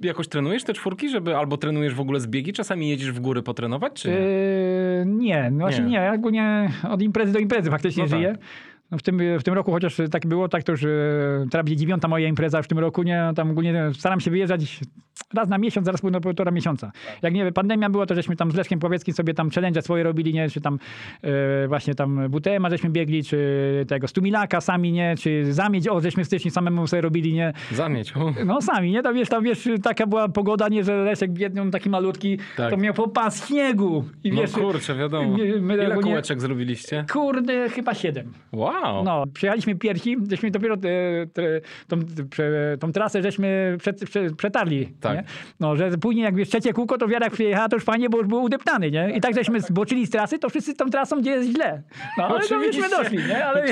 [0.00, 2.52] jakoś trenujesz te czwórki, żeby albo trenujesz w ogóle z biegi?
[2.52, 4.14] Czasami jedziesz w góry potrenować, czy nie?
[4.14, 5.90] Yy, nie, no właśnie Nie.
[5.90, 5.96] nie.
[5.96, 8.38] Ja ogólnie od imprezy do imprezy faktycznie No tak.
[8.90, 10.88] No w, tym, w tym roku chociaż tak było, tak to już e,
[11.50, 13.30] teraz będzie dziewiąta moja impreza w tym roku, nie?
[13.36, 14.80] Tam ogólnie staram się wyjeżdżać
[15.34, 16.92] raz na miesiąc, zaraz na półtora miesiąca.
[17.22, 20.34] Jak nie pandemia była, to żeśmy tam z Leszkiem Powieckim sobie tam challenge swoje robili,
[20.34, 20.50] nie?
[20.50, 20.78] Czy tam
[21.22, 23.38] e, właśnie tam WTM-a żeśmy biegli, czy
[23.88, 25.14] tego Stumilaka sami, nie?
[25.18, 27.52] Czy Zamiedź, o, żeśmy w styczniu samemu sobie robili, nie?
[27.72, 28.16] Zamieć.
[28.16, 28.34] O.
[28.46, 29.02] No sami, nie?
[29.02, 30.84] Tam wiesz, tam wiesz, taka była pogoda, nie?
[30.84, 32.70] Że Leszek biedny, taki malutki, Tak.
[32.70, 34.04] to miał po pas śniegu.
[34.24, 35.36] I No wiesz, kurczę, wiadomo.
[35.38, 37.04] nie, my Ile ogólnie- kółeczek zrobiliście?
[37.12, 38.32] Kurde, chyba siedem.
[38.52, 38.77] Wow.
[39.04, 41.96] No, przyjechaliśmy pierwsi, żeśmy dopiero e, tre, tą,
[42.30, 44.88] prze, tą trasę żeśmy przed, prze, przetarli.
[45.00, 45.16] Tak.
[45.16, 45.24] Nie?
[45.60, 48.26] No, że później jak wiesz, trzecie kółko, to wiara przyjechała, to już fajnie, bo już
[48.26, 49.10] był udeptany, nie?
[49.16, 51.82] I tak żeśmy zboczyli z trasy, to wszyscy tą trasą, gdzie jest źle.
[52.18, 53.46] No, ale to myśmy doszli, nie?
[53.46, 53.64] Ale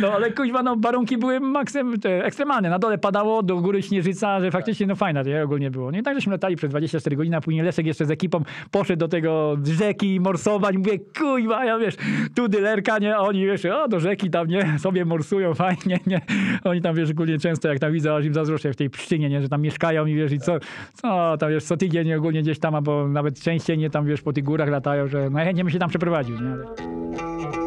[0.00, 2.70] no, ale kuźwa, no, warunki były maksym, te, ekstremalne.
[2.70, 5.42] Na dole padało, do góry śnieżyca, że faktycznie, no fajna, nie?
[5.42, 5.90] Ogólnie było.
[5.90, 9.00] No i tak żeśmy latali przez 24 godziny, a później Leszek jeszcze z ekipą poszedł
[9.00, 10.76] do tego rzeki morsować.
[10.76, 11.94] Mówię, kuźwa, ja wiesz,
[12.36, 13.16] tu dylerka, nie?
[13.16, 14.78] A oni, wiesz, o, do rzeki tam, nie?
[14.78, 16.20] Sobie morsują fajnie, nie?
[16.64, 19.42] Oni tam, wiesz, ogólnie często jak tam widzę, aż im zazdroszczę w tej pszczynie, nie?
[19.42, 20.58] Że tam mieszkają i wiesz, i co,
[20.94, 23.90] co tam, wiesz, co tydzień nie, ogólnie gdzieś tam, albo nawet częściej, nie?
[23.90, 27.59] Tam, wiesz, po tych górach latają, że no chętnie bym się tam przeprowadził, nie?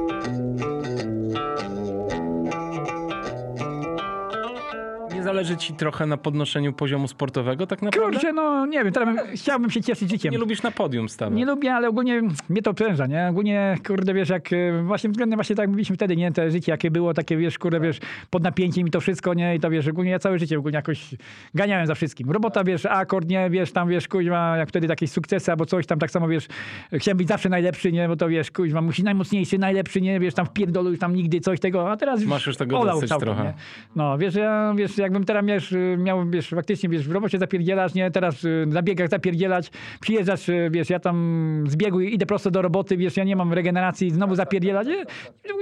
[5.24, 8.12] Zależy ci trochę na podnoszeniu poziomu sportowego tak naprawdę?
[8.12, 10.32] Kurczę, no nie wiem, teraz bym, chciałbym się cieszyć życiem.
[10.32, 11.38] Nie lubisz na podium stawać.
[11.38, 13.28] Nie lubię, ale ogólnie mnie to pręża, nie?
[13.28, 16.32] Ogólnie, kurde, wiesz, jak e, właśnie względem właśnie tak jak mówiliśmy wtedy, nie?
[16.32, 19.56] Te życie, jakie było, takie, wiesz, kurde, wiesz, pod napięciem i to wszystko, nie?
[19.56, 21.16] I to, wiesz, ogólnie ja całe życie ogólnie jakoś
[21.56, 22.32] ganiałem za wszystkim.
[22.32, 23.50] Robota, wiesz, akord, nie?
[23.50, 26.48] Wiesz, tam, wiesz, kuźma, jak wtedy jakieś sukcesy albo coś tam, tak samo, wiesz,
[26.94, 28.08] chciałem być zawsze najlepszy, nie?
[28.08, 30.20] Bo to, wiesz, kuźma, musi najmocniejszy, najlepszy, nie?
[30.20, 32.80] Wiesz, tam w pierdolu już tam nigdy coś tego, a teraz już Masz już tego
[32.80, 33.44] olał całkiem, trochę.
[33.44, 33.54] Nie?
[33.96, 38.44] No, wiesz, ja, wiesz, jakbym teraz miał, wiesz, faktycznie, wiesz, w robocie zapierdzielać, nie, teraz
[38.44, 39.72] y, na biegach zapierdzielać,
[40.02, 43.54] przyjeżdżasz, y, wiesz, ja tam z biegu idę prosto do roboty, wiesz, ja nie mam
[43.54, 45.06] regeneracji, znowu zapierdzielać, nie,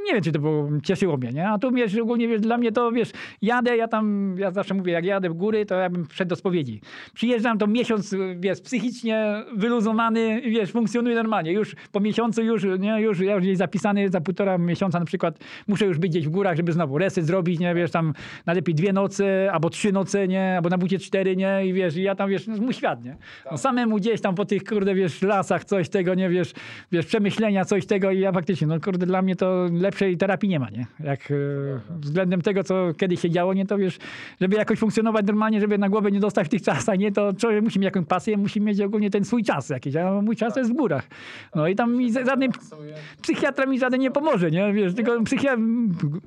[0.05, 2.71] nie wiem, czy to było, cieszyło mnie, nie, a tu, wiesz, ogólnie, wiesz, dla mnie
[2.71, 3.11] to, wiesz,
[3.41, 6.35] jadę, ja tam, ja zawsze mówię, jak jadę w góry, to ja bym wszedł do
[6.35, 6.81] spowiedzi.
[7.13, 13.01] Przyjeżdżam, to miesiąc, y, wiesz, psychicznie wyluzowany, wiesz, funkcjonuje normalnie, już po miesiącu już, nie,
[13.01, 16.29] już, ja już gdzieś zapisany za półtora miesiąca na przykład, muszę już być gdzieś w
[16.29, 18.13] górach, żeby znowu reset zrobić, nie, wiesz, tam
[18.45, 22.01] najlepiej dwie noce, albo trzy noce, nie, albo na bucie cztery, nie, i wiesz, i
[22.01, 23.15] ja tam, wiesz, no, mój świat, nie.
[23.51, 26.53] No, samemu gdzieś tam po tych, kurde, wiesz, lasach, coś tego, nie, wiesz,
[26.91, 30.59] wiesz, przemyślenia, coś tego i ja faktycznie, no, kurde, dla mnie to lepszej terapii nie
[30.59, 30.85] ma, nie.
[30.99, 31.35] Jak e,
[31.99, 33.97] względem tego, co kiedyś się działo, nie, to wiesz,
[34.41, 37.63] żeby jakoś funkcjonować normalnie, żeby na głowę nie dostać w tych czasach, nie, to człowiek
[37.63, 40.59] musi mieć jakąś pasję, musi mieć ogólnie ten swój czas jakiś, a mój czas to
[40.59, 41.07] jest w górach.
[41.55, 42.51] No i tam mi żaden
[43.21, 45.57] psychiatra mi żaden nie pomoże, nie, wiesz, tylko psychia...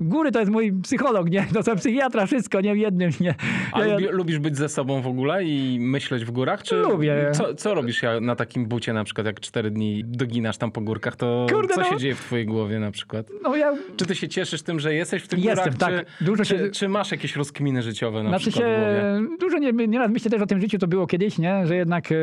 [0.01, 3.35] góry to jest mój psycholog, nie, to są psychiatra, wszystko, nie, w jednym, nie.
[3.71, 6.63] A Ja- ja- lubi, lubisz być ze sobą w ogóle i myśleć w górach?
[6.63, 7.31] Czy Lubię.
[7.33, 10.81] Co, co robisz ja- na takim bucie na przykład, jak cztery dni doginasz tam po
[10.81, 11.89] górkach, to Kurde, co no.
[11.89, 13.27] się dzieje w twojej głowie na przykład?
[13.43, 15.77] No ja Czy ty się cieszysz tym, że jesteś w tych Jestem, górach?
[15.77, 16.05] tak.
[16.17, 20.11] Czy, Dużo się- czy masz jakieś rozkminy życiowe na Znaczy przykład się, dużo nie, nieraz
[20.11, 21.67] myślę też o tym życiu, to było kiedyś, nie?
[21.67, 22.15] że jednak e,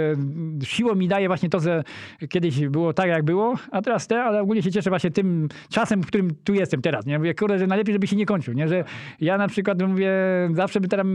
[0.64, 1.84] siłą mi daje właśnie to, że
[2.28, 6.02] kiedyś było tak, jak było, a teraz te, ale ogólnie się cieszę właśnie tym czasem,
[6.02, 7.06] w którym tu jestem teraz.
[7.06, 7.18] Nie?
[7.18, 8.54] Mówię, kurde, że najlepiej, żeby się nie kończył.
[8.54, 8.68] Nie?
[8.68, 8.84] Że
[9.20, 10.12] ja na przykład mówię,
[10.54, 11.06] zawsze by teraz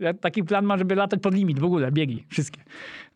[0.00, 2.60] Ja taki plan mam, żeby latać pod limit w ogóle, biegi, wszystkie.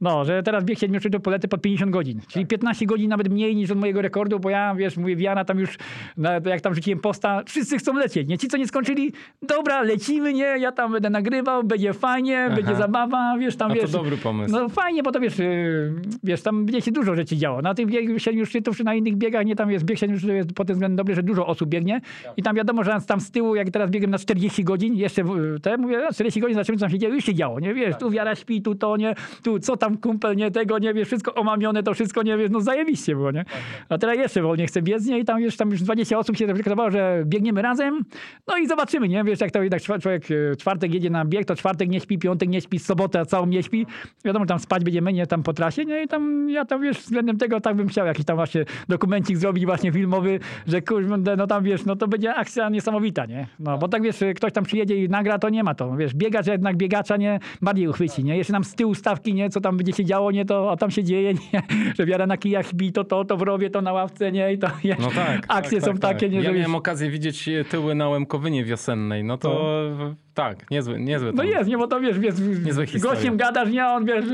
[0.05, 3.57] No, że teraz bieg 7 szczytów polecę pod 50 godzin, czyli 15 godzin nawet mniej
[3.57, 5.79] niż od mojego rekordu, bo ja, wiesz, mówię, Wiana tam już,
[6.17, 8.39] na, jak tam rzuciłem posta, wszyscy chcą lecieć, nie?
[8.39, 9.13] Ci, co nie skończyli,
[9.43, 10.45] dobra, lecimy, nie?
[10.45, 13.91] Ja tam będę nagrywał, będzie fajnie, będzie zabawa, wiesz, tam, A to wiesz...
[13.91, 14.55] dobry pomysł.
[14.55, 17.63] No fajnie, bo to wiesz, yy, wiesz, tam będzie się dużo rzeczy działo.
[17.63, 20.37] Na tym biegu 7 szczytów, czy na innych biegach, nie tam jest bieg 7 szczytów,
[20.37, 22.01] jest pod tym względem dobry, że dużo osób biegnie.
[22.37, 25.25] I tam wiadomo, że tam z tyłu, jak teraz biegłem na 40 godzin, jeszcze
[25.63, 27.97] te, mówię, na 40 godzin zobaczymy, co tam się dzieje, już się działo, nie wiesz,
[27.97, 31.35] tu wiara śpi, tu to, nie, tu co tam kumpel, nie tego, nie wiesz, wszystko
[31.35, 33.45] omamione, to wszystko, nie wiesz, no zajebiście było, nie?
[33.89, 35.19] A teraz jeszcze wolniej chcę biec, nie?
[35.19, 38.05] I tam już, tam już 20 osób się deklarowało, że biegniemy razem,
[38.47, 39.25] no i zobaczymy, nie?
[39.25, 42.49] Wiesz, jak to jednak człowiek e, czwartek jedzie na bieg, to czwartek nie śpi, piątek
[42.49, 43.87] nie śpi, sobotę całą nie śpi.
[44.25, 45.27] Wiadomo, tam spać będziemy, nie?
[45.27, 46.03] Tam po trasie, nie?
[46.03, 49.67] I tam ja tam, wiesz, względem tego tak bym chciał jakiś tam właśnie dokumencik zrobić
[49.67, 53.47] właśnie filmowy, że kurde, no tam, wiesz, no to będzie akcja niesamowita, nie?
[53.59, 56.47] No, bo tak, wiesz, ktoś tam przyjedzie i nagra, to nie ma to, wiesz, biegacz
[56.47, 57.41] jednak biegacza, nie?
[57.63, 58.37] Bardziej uchwyci, nie?
[58.37, 59.51] Jeszcze nam z tyłu stawki, nie?
[59.51, 60.45] Co tam będzie się działo, nie?
[60.45, 61.63] To, a tam się dzieje, nie?
[61.99, 64.53] Że wiara na kijach śpi, to to, to w rowie, to na ławce, nie?
[64.53, 65.45] I to, wiesz, No tak.
[65.49, 66.33] akcje tak, są tak, takie, tak.
[66.33, 66.43] nie?
[66.43, 69.61] Ja miałem okazję widzieć tyły na Łemkowynie wiosennej, no to
[70.35, 73.85] tak, niezłe, niezłe No jest, nie, bo to wiesz, wiesz Niezłe z gościem gadasz, nie,
[73.85, 74.25] a on wiesz,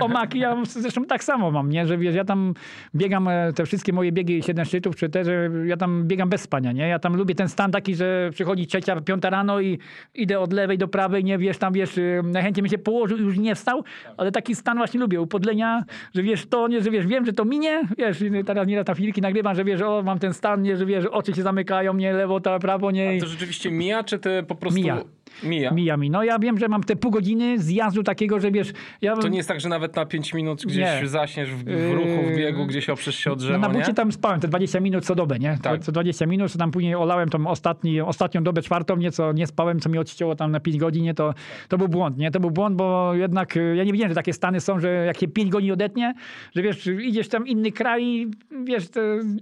[0.00, 2.54] o maki, ja zresztą tak samo mam, nie, że wiesz, ja tam
[2.94, 6.40] biegam e, te wszystkie moje biegi, siedem szczytów, czy te, że ja tam biegam bez
[6.40, 9.78] spania, nie, ja tam lubię ten stan taki, że przychodzi trzecia, piąta rano i
[10.14, 13.20] idę od lewej do prawej, nie, wiesz, tam wiesz, y, najchętniej bym się położył i
[13.20, 13.84] już nie wstał,
[14.16, 17.44] ale taki stan właśnie lubię, upodlenia, że wiesz, to, nie, że wiesz, wiem, że to
[17.44, 20.86] minie, wiesz, teraz nieraz na filmiki nagrywam, że wiesz, o, mam ten stan, nie, że
[20.86, 24.42] wiesz, oczy się zamykają, nie, lewo, to prawo, nie, i- To rzeczywiście mija, czy ty
[24.48, 24.80] po prostu...
[24.80, 24.98] Mija.
[25.42, 25.70] Mija.
[25.70, 26.10] mija mi.
[26.10, 29.36] No ja wiem, że mam te pół godziny zjazdu takiego, że wiesz, ja To nie
[29.36, 31.08] jest tak, że nawet na 5 minut gdzieś Nie.
[31.08, 33.94] zaśniesz w, w ruchu, w biegu, gdzieś oprzesz się od drzewa, no, na bucie nie?
[33.94, 35.58] tam spałem te 20 minut co dobę, nie?
[35.62, 35.80] Tak.
[35.80, 39.80] Co 20 minut, co tam później olałem tą ostatni, ostatnią dobę czwartą, nieco nie spałem,
[39.80, 41.14] co mi odcięło tam na 5 godzin, nie?
[41.14, 41.34] To,
[41.68, 42.30] to był błąd, nie?
[42.30, 45.20] To był błąd, bo jednak y, ja nie wiedziałem, że takie stany są, że jak
[45.20, 46.14] się 5 godzin odetnie,
[46.56, 48.26] że wiesz, idziesz tam inny kraj,
[48.64, 48.84] wiesz,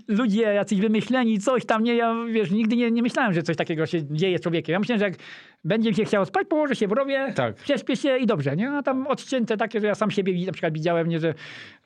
[0.09, 1.95] ludzie jacyś wymyśleni, coś tam, nie?
[1.95, 4.73] Ja, wiesz, nigdy nie, nie myślałem, że coś takiego się dzieje z człowiekiem.
[4.73, 5.15] Ja myślałem, że jak
[5.65, 7.57] będzie mi się chciało spać, położę się w rowie, Tak.
[7.97, 8.71] się i dobrze, nie?
[8.71, 11.35] A tam odcięte takie, że ja sam siebie na przykład widziałem, nie, że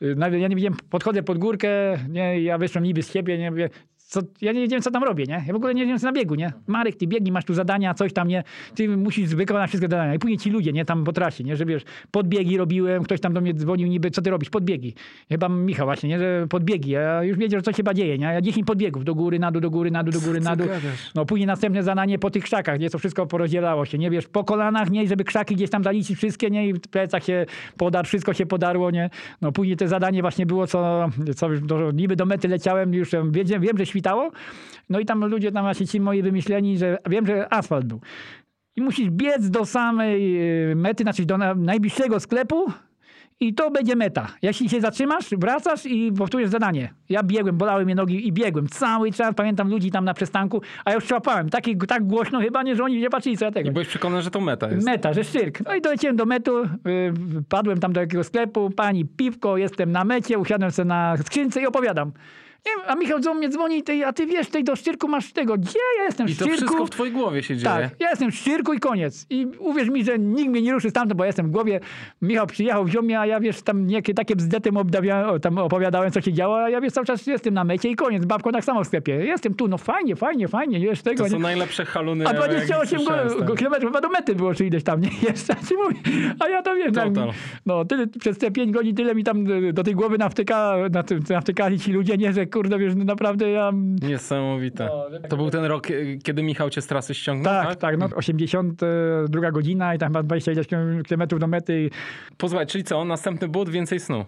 [0.03, 1.69] y, nawet ja nie widziałem, podchodzę pod górkę,
[2.09, 3.71] nie, ja wyszłem niby z siebie, nie, mówię,
[4.07, 5.45] co, ja nie wiedziałem, co tam robię, nie?
[5.47, 6.53] Ja w ogóle nie wiedziałem, co na biegu, nie?
[6.67, 8.43] Marek, ty biegnij, masz tu zadania, coś tam, nie?
[8.75, 10.15] Ty musisz wykonać wszystkie zadania.
[10.15, 10.85] I później ci ludzie, nie?
[10.85, 11.57] Tam po trasie, nie?
[11.57, 14.51] Że wiesz, podbiegi robiłem, ktoś tam do mnie dzwonił niby, co ty robisz?
[14.51, 14.95] Podbiegi.
[15.29, 16.19] Chyba Michał właśnie, nie?
[16.19, 16.91] Że podbiegi.
[16.91, 18.25] Ja już wiedział, że coś chyba dzieje, nie?
[18.25, 20.67] Ja 10 podbiegów, do góry, na dół, do góry, na dół, do góry, na dół.
[21.15, 22.91] No później następne zadanie po tych krzakach, nie?
[22.91, 24.11] Co wszystko porozdzielało się, nie?
[24.11, 25.09] Wiesz, po kolanach, nie?
[25.09, 26.69] Żeby krzaki gdzieś tam zaliczyć wszystkie, nie?
[26.69, 27.47] I w plecach się
[27.77, 29.11] podar, wszystko się podarło, nie?
[29.43, 33.33] No później te zadanie właśnie było, co, co do, niby do mety leciałem, już em,
[33.33, 34.31] wiedziałem, wiem, że świtało.
[34.89, 38.01] No i tam ludzie tam właśnie ci moi wymyśleni, że wiem, że asfalt był.
[38.77, 40.21] I musisz biec do samej
[40.71, 42.73] e, mety, znaczy do na, najbliższego sklepu
[43.41, 44.29] i to będzie meta.
[44.43, 46.95] Jeśli się zatrzymasz, wracasz i powtórzysz zadanie.
[47.09, 48.69] Ja biegłem, bolały mnie nogi i biegłem.
[48.69, 51.49] Cały czas pamiętam ludzi tam na przystanku, a ja już człapałem.
[51.49, 53.71] Taki, tak głośno chyba, nie, że oni nie patrzyli, co ja tego.
[53.71, 54.87] I byłeś przekonany, że to meta jest.
[54.87, 55.61] Meta, że szczyrk.
[55.67, 56.69] No i doleciałem do metu, y,
[57.49, 61.67] padłem tam do jakiegoś sklepu, pani piwko, jestem na mecie, usiadłem sobie na skrzynce i
[61.67, 62.13] opowiadam.
[62.87, 65.59] A Michał do mnie dzwoni, ty, a ty wiesz, tej do szczyrku masz tego.
[65.59, 66.57] Gdzie ja jestem I to szczyrku?
[66.57, 67.75] wszystko w twojej głowie się dzieje.
[67.75, 69.27] Tak, ja jestem w szczyrku i koniec.
[69.31, 71.81] I uwierz mi, że nikt mnie nie ruszy stamtąd, bo ja jestem w głowie.
[72.23, 74.71] Michał przyjechał, wziął mnie, a ja wiesz, tam niekie takie bzdety
[75.43, 78.25] tam opowiadałem, co się działo, a ja wiesz, cały czas jestem na mecie i koniec.
[78.25, 79.13] Babką tak samo w sklepie.
[79.13, 81.25] Jestem tu, no fajnie, fajnie, fajnie, wiesz, tego.
[81.25, 81.43] To są nie?
[81.43, 82.27] najlepsze haluny.
[82.29, 83.45] A jakie 28 słyszałem, go, tak.
[83.49, 85.11] go, kilometrów chyba do mety było, czy ileś tam, nie?
[85.29, 85.57] Jeszcze.
[86.41, 86.93] A ja to wiem.
[86.93, 87.33] tak, Total.
[87.67, 90.75] no, tyle, przez te 5 godzin tyle mi tam do tej głowy nawtyka,
[91.31, 93.73] nawtykali ci ludzie, nie, że kurde, wiesz, no naprawdę ja...
[94.03, 94.87] Niesamowite.
[94.87, 97.79] No, tak- To był ten rok, e, kiedy Michał cię z trasy ściągnął, Tak, tak?
[97.79, 100.67] tak, no 82 godzina i tam chyba 20 ileś
[101.07, 101.91] kilometrów do mety i
[102.37, 104.25] Pozwól, czyli co, następny but, więcej snu.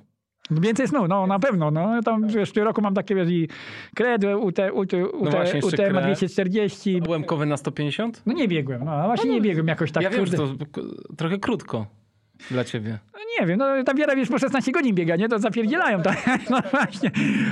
[0.50, 1.70] No Więcej snu, no na pewno.
[1.70, 1.94] No.
[1.94, 3.48] Ja Tam wiesz, w tym roku mam takie wiesz, i
[3.94, 6.04] kred, UT, UT, No UT, jeszcze UT ma kred.
[6.04, 7.02] 240.
[7.08, 8.22] Łemkowy na 150?
[8.26, 10.02] No nie biegłem, no właśnie nie biegłem jakoś tak.
[10.02, 10.48] ja wiem, że to
[11.16, 11.86] trochę krótko
[12.50, 12.98] dla ciebie.
[13.40, 15.28] Nie wiem, no ta wiara wiesz po 16 godzin biega, nie?
[15.28, 16.18] To zapierdzielają, tak?
[16.50, 17.10] No właśnie.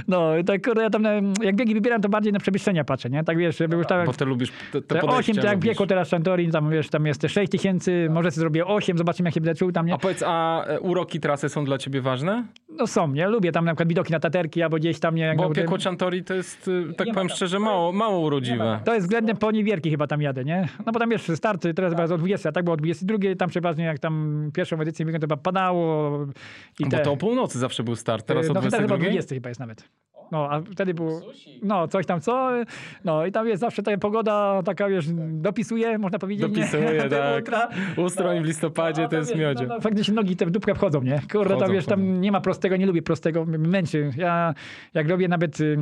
[0.08, 1.12] No tak kurde, ja tam na,
[1.42, 3.24] jak biegi wybieram, to bardziej na przewyższenia patrzę, nie?
[3.24, 4.06] Tak wiesz, żeby już tak...
[4.06, 6.88] Bo ty lubisz te, te Te podejścia 8, to jak biegło teraz Santorin, tam wiesz,
[6.88, 9.86] tam jest te 6 tysięcy, może sobie zrobię 8, zobaczymy jak się będę czuł tam,
[9.86, 9.94] nie?
[9.94, 12.44] A powiedz, a e, uroki trasy są dla ciebie ważne?
[12.68, 13.28] No są, nie?
[13.28, 15.34] Lubię tam na przykład widoki na taterki albo gdzieś tam, nie?
[15.36, 18.80] Bo piekło Chantori to jest, e, tak Nie powiem szczerze, mało, mało urodziwe.
[18.84, 20.68] To jest względem poniewierki chyba tam jadę, nie?
[20.86, 23.48] No bo tam wiesz, starty teraz chyba o 20, a tak było o 22, tam
[23.48, 25.75] przeważnie jak tam pierwszą edycję biegłem, to chyba padało,
[26.80, 29.10] I Bo te, to o północy zawsze był start, teraz o no, teraz chyba 22?
[29.10, 29.88] 20 chyba jest nawet.
[30.32, 31.20] No, a wtedy było,
[31.62, 32.50] no, coś tam co,
[33.04, 37.08] no i tam jest zawsze ta pogoda taka, wiesz, dopisuje, można powiedzieć, Dopisuje, nie?
[37.08, 37.36] Tak.
[37.36, 37.68] ultra.
[37.96, 39.66] Ustroń w listopadzie No, to jest miodzie.
[39.66, 41.20] No, no, faktycznie nogi te w dupkę wchodzą, nie?
[41.32, 42.20] Kurde, Wchodzą, tam wiesz, tam wchodzą.
[42.20, 44.10] nie ma prostego, nie lubię prostego, męczy.
[44.16, 44.54] Ja
[44.94, 45.76] jak robię nawet y,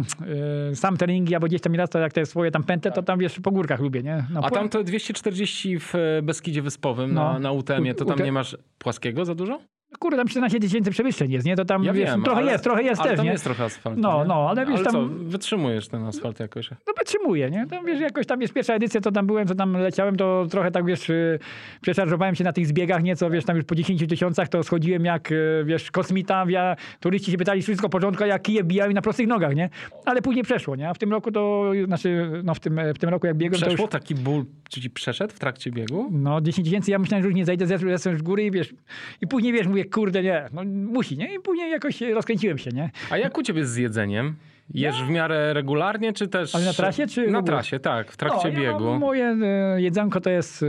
[0.72, 3.18] y, sam treningi, albo gdzieś tam raz, to jak te swoje tam pętle, to tam
[3.18, 4.24] wiesz, po górkach lubię, nie?
[4.30, 7.38] No, A po- tam to 240 w e, Beskidzie Wyspowym na, No.
[7.38, 9.61] na UTM-ie, to tam nie masz płaskiego za dużo?
[9.99, 11.57] Kurde, tam 14 tysięcy przewyższeń jest, nie?
[11.57, 13.32] To tam, Ja wiesz, wiem, trochę ale- jest, trochę jest ale też, tam nie?
[13.32, 14.28] jest trochę asfaltu, No, nie?
[14.28, 16.70] no, ale wiesz, ale tam- co, wytrzymujesz ten asfalt jakoś?
[16.70, 17.66] No wytrzymuję, nie?
[17.66, 20.70] Tam wiesz, jakoś tam jest pierwsza edycja, to tam byłem, co tam leciałem, to trochę
[20.70, 21.38] tak wiesz, y,
[21.80, 25.32] przeszarżowałem się na tych zbiegach nieco, wiesz, tam już po 10 tysiącach to schodziłem jak,
[25.32, 29.55] y, wiesz, kosmita, ja, turyści się pytali wszystko porządku, jak kije bijałem na prostych nogach,
[29.55, 29.70] nie?
[30.05, 30.88] Ale później przeszło, nie?
[30.88, 33.66] A w tym roku to, znaczy, no w tym, w tym roku jak biegłem, to
[33.66, 33.90] Przeszło już...
[33.92, 36.09] taki ból, czy ci przeszedł w trakcie biegu?
[36.12, 38.74] No 10 tysięcy, ja myślałem, że już nie zejdę, zeszłem z góry i wiesz,
[39.20, 41.35] i później wiesz, mówię, kurde, nie, no musi, nie?
[41.35, 42.91] I później jakoś rozkręciłem się, nie?
[43.11, 44.37] A jak u ciebie z jedzeniem?
[44.70, 46.55] Jesz w miarę regularnie, czy też...
[46.55, 48.85] Ale na trasie, czy Na trasie, tak, w trakcie no, ja biegu.
[48.85, 50.66] mam, moje e, jedzonko to jest, e,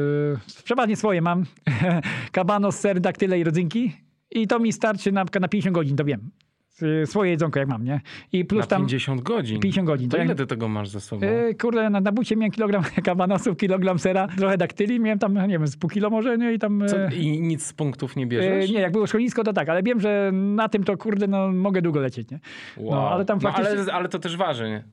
[0.63, 1.45] przeważnie swoje mam,
[2.32, 3.93] kabanos, ser, daktyle i rodzynki
[4.32, 6.32] i to mi starczy na, na 50 godzin, to wiem.
[6.82, 8.01] E, Swoje jedzonko jak mam, nie?
[8.32, 9.59] I plus Na tam 50 godzin.
[9.59, 10.09] 50 godzin.
[10.09, 11.28] To To ile ty tego masz ze sobą?
[11.28, 15.47] e, kurde, na, na bucie miałem kilogram kabanosów, kilogram sera, trochę daktyli, miałem tam, nie
[15.47, 16.53] wiem, z pół kilo może, nie?
[16.53, 16.84] I tam...
[16.84, 18.69] e, Co, I nic z punktów nie e, bierzesz?
[18.71, 21.82] nie, jak było szkolnictwo, to tak, ale wiem, że na tym to kurde, no mogę
[21.82, 22.39] długo lecieć, nie?
[22.78, 23.80] No, ale tam no, faktycznie...
[23.82, 24.84] ale, ale to też waży, nie?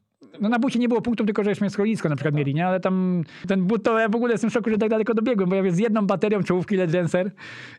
[0.41, 2.67] No na bucie nie było punktów, tylko żeśmy schronisko na przykład mieli, nie?
[2.67, 5.49] Ale tam ten but to ja w ogóle jestem w szoku, że tak daleko dobiegłem,
[5.49, 7.31] bo ja wiesz, z jedną baterią czołówki LED Dancer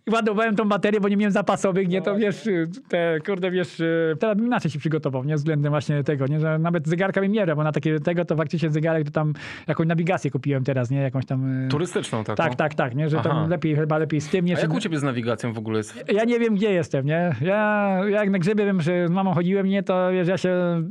[0.08, 2.01] i ładowałem tą baterię, bo nie miałem zapasowych, nie?
[2.01, 2.49] To wiesz,
[2.88, 3.82] te kurde, wiesz,
[4.20, 5.36] teraz bym inaczej się przygotował, nie?
[5.36, 6.39] Względem właśnie tego, nie?
[6.39, 9.34] Że nawet zegarka nie brał, bo na takie tego to faktycznie zegarek to tam
[9.68, 11.01] jakąś nawigację kupiłem teraz, nie?
[11.01, 11.66] Jakąś tam...
[11.66, 12.36] e, Turystyczną taką.
[12.36, 13.10] Tak, tak, tak, nie?
[13.10, 13.30] Że Aha.
[13.30, 14.58] tam lepiej, chyba lepiej z tym, nie?
[14.58, 16.04] A jak u ciebie z nawigacją w ogóle jest?
[16.14, 17.36] ja nie wiem, gdzie jestem, nie?
[17.41, 20.84] Ja jak na grzyby wiem, że z mamą chodziłem, nie, to wiesz, ja się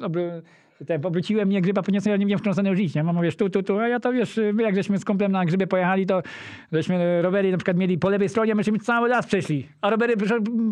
[0.86, 3.02] ten, obróciłem, nie, grzyba podniosłem, ja nie wiem, w którą stronę żyć, nie?
[3.04, 5.44] Mama wiesz, tu, tu, tu, a ja to wiesz, my jak żeśmy z kumplem na
[5.44, 6.22] grzyby pojechali, to
[6.72, 10.14] żeśmy rowery na przykład mieli po lewej stronie, myśmy cały las przeszli, a rowery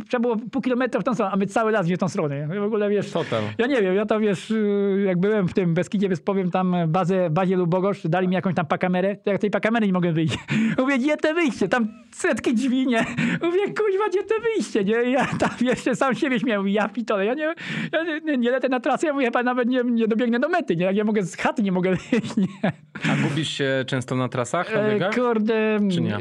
[0.09, 2.49] trzeba było pół kilometra w tą stronę, a my cały las nie w tą stronę.
[2.49, 2.61] nie?
[2.61, 3.43] W ogóle wiesz, Total.
[3.59, 7.31] ja nie wiem, ja to wiesz, y, jak byłem w tym Beskidzie Wyspowym, tam bazę,
[7.31, 10.39] bazie Lubogosz, dali mi jakąś tam pakamerę, to jak tej pakamery nie mogłem wyjść.
[10.79, 11.69] Mówię, gdzie te wyjście?
[11.69, 13.05] Tam setki drzwi, nie?
[13.43, 15.03] Mówię, kuźwa, gdzie te wyjście, nie?
[15.11, 17.55] I Ja tam jeszcze sam siebie śmiałem, ja pitole, ja nie,
[17.93, 20.49] ja nie, nie, nie lecę na trasę, ja mówię, chyba nawet nie, nie dobiegnę do
[20.49, 20.85] mety, nie?
[20.85, 21.91] Jak ja mogę z chaty nie mogę
[22.37, 22.73] nie?
[23.13, 25.15] A gubisz się często na trasach, na E, biegach?
[25.15, 26.19] Kurde, Czy nie?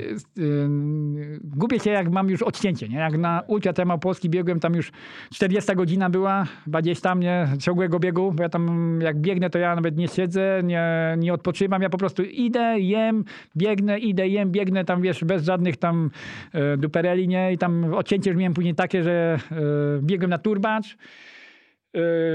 [1.43, 2.97] gubię się jak mam już odcięcie, nie?
[2.97, 4.91] Jak na Ultra Temat Polski biegłem, tam już
[5.33, 7.47] 40 godzina była, gdzieś tam, nie?
[7.59, 11.81] Ciągłego biegu, bo ja tam jak biegnę, to ja nawet nie siedzę, nie, nie odpoczywam,
[11.81, 13.25] ja po prostu idę, jem,
[13.57, 16.09] biegnę, idę, jem, biegnę tam, wiesz, bez żadnych tam
[16.53, 17.53] e, dupereli, nie?
[17.53, 19.55] I tam odcięcie już miałem później takie, że e,
[20.01, 20.97] biegłem na turbacz,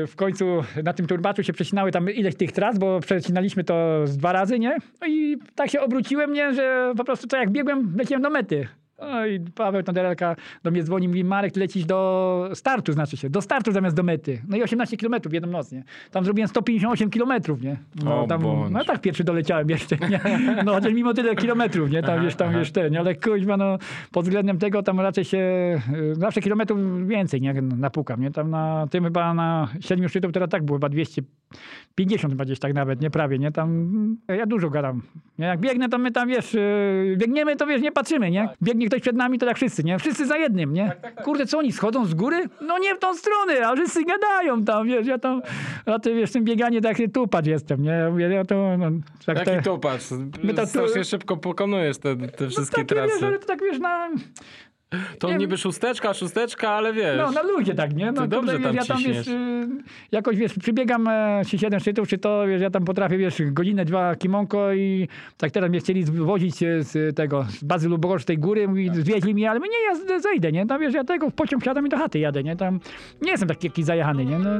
[0.06, 4.16] w końcu na tym turbaczu się przecinały tam ileś tych tras, bo przecinaliśmy to z
[4.16, 4.76] dwa razy, nie?
[5.00, 6.54] No i tak się obróciłem, nie?
[6.54, 8.68] Że po prostu to jak biegłem, leciałem do mety.
[8.98, 13.42] No i Paweł Tonderelka do mnie dzwoni, mówi, Marek, lecisz do startu, znaczy się, do
[13.42, 14.42] startu zamiast do mety.
[14.48, 15.84] No i 18 kilometrów jednomocnie.
[16.10, 17.76] Tam zrobiłem 158 kilometrów, nie?
[18.04, 20.20] No, o, tam, no tak pierwszy doleciałem jeszcze, nie?
[20.64, 22.02] No chociaż mimo tyle kilometrów, nie?
[22.02, 22.58] Tam wiesz, tam aha.
[22.58, 23.78] wiesz ten, ale kuźma, no
[24.12, 25.38] pod względem tego tam raczej się,
[25.94, 27.54] y, zawsze kilometrów więcej, nie?
[27.62, 28.30] Napukam, nie?
[28.30, 31.22] Tam na tym chyba na siedmiu szczytów teraz tak było, chyba 200
[32.00, 33.52] 50-20 tak nawet, nie prawie, nie?
[33.52, 35.02] Tam mm, ja dużo gadam.
[35.38, 38.48] Jak biegnę, to my tam, wiesz, y, biegniemy, to wiesz, nie patrzymy, nie?
[38.48, 38.56] Tak.
[38.62, 39.98] Biegnie ktoś przed nami, to tak wszyscy, nie?
[39.98, 40.86] Wszyscy za jednym, nie?
[40.86, 42.48] Tak, tak, Kurde, co oni schodzą z góry?
[42.60, 45.42] No nie w tą stronę, a wszyscy gadają tam, wiesz, ja tam,
[45.86, 48.12] a ty wiesz, tym bieganie taki tupacz jestem, nie?
[48.18, 48.90] Ja, to, no,
[49.26, 50.02] tak, Jaki te, tupacz?
[50.42, 50.68] My ta, tu...
[50.68, 53.14] Strasznie szybko pokonujesz te, te no wszystkie no, tak, trasy.
[53.14, 54.10] Wiesz, ale to tak, wiesz, na...
[55.18, 57.18] To nie- niby szósteczka, szósteczka, ale wiesz.
[57.18, 58.12] no, na luzie tak, nie?
[58.12, 59.66] No, dobrze kurde, tam wiesz, ja tam wiesz, y,
[60.12, 63.84] jakoś wiesz, przybiegam e, czy siedem szczytów, czy to, wiesz, ja tam potrafię, wiesz, godzinę,
[63.84, 68.38] dwa kimonko i tak teraz mnie chcieli zwozić e, z tego, z bazy Lubogorz tej
[68.38, 70.66] góry, mówi, zwieźli mnie, ale mówię, nie, ja zejdę, nie?
[70.66, 72.56] Tam wiesz, ja tego w pociąg siadam i do chaty jadę, nie?
[72.56, 72.80] Tam
[73.22, 74.38] nie jestem taki jakiś zajechany, nie?
[74.38, 74.50] No,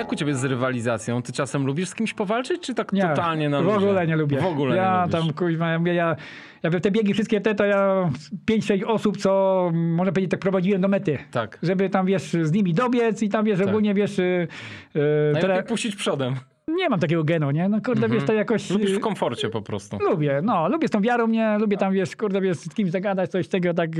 [0.00, 1.22] Jak u ciebie z rywalizacją?
[1.22, 3.76] Ty czasem lubisz z kimś powalczyć, czy tak Nie, totalnie na w luzie?
[3.76, 4.40] ogóle nie lubię.
[4.40, 6.16] W ogóle ja nie tam kuźwa, ja ja,
[6.62, 8.10] ja te biegi wszystkie te, to ja
[8.50, 11.18] 5-6 osób, co można powiedzieć, tak prowadziłem do mety.
[11.30, 11.58] Tak.
[11.62, 13.68] Żeby tam, wiesz, z nimi dobiec i tam, wiesz, Tak.
[13.68, 14.18] ogólnie, wiesz...
[14.18, 14.48] Yy,
[14.94, 16.34] Najlepiej tyle- puścić przodem.
[16.68, 17.68] Nie mam takiego genu, nie?
[17.68, 18.70] No kurde, wiesz, to jakoś...
[18.70, 19.98] Lubisz w komforcie po prostu.
[19.98, 23.30] Lubię, no, lubię z tą wiarą, nie, lubię tam, wiesz, kurde, wiesz, z kimś zagadać,
[23.30, 23.90] coś tego, tak,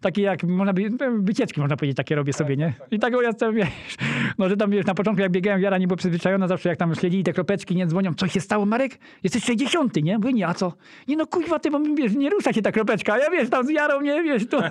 [0.00, 2.72] takie jak, można by, wycieczki można powiedzieć, takie robię sobie, nie?
[2.90, 3.68] I tak ja tam, wiesz,
[4.38, 6.94] no, że tam, wiesz, na początku jak biegałem, wiara nie była przyzwyczajona, zawsze jak tam
[6.94, 8.98] śledzili te kropeczki, nie, dzwonią, co się stało, Marek?
[9.22, 10.18] Jesteś 60, nie?
[10.18, 10.72] Mówię, nie, a co?
[11.08, 13.70] Nie, no, kuźwa, ty, bo, wiesz, nie rusza się ta kropeczka, ja, wiesz, tam z
[13.70, 14.62] wiarą, nie, wiesz, to,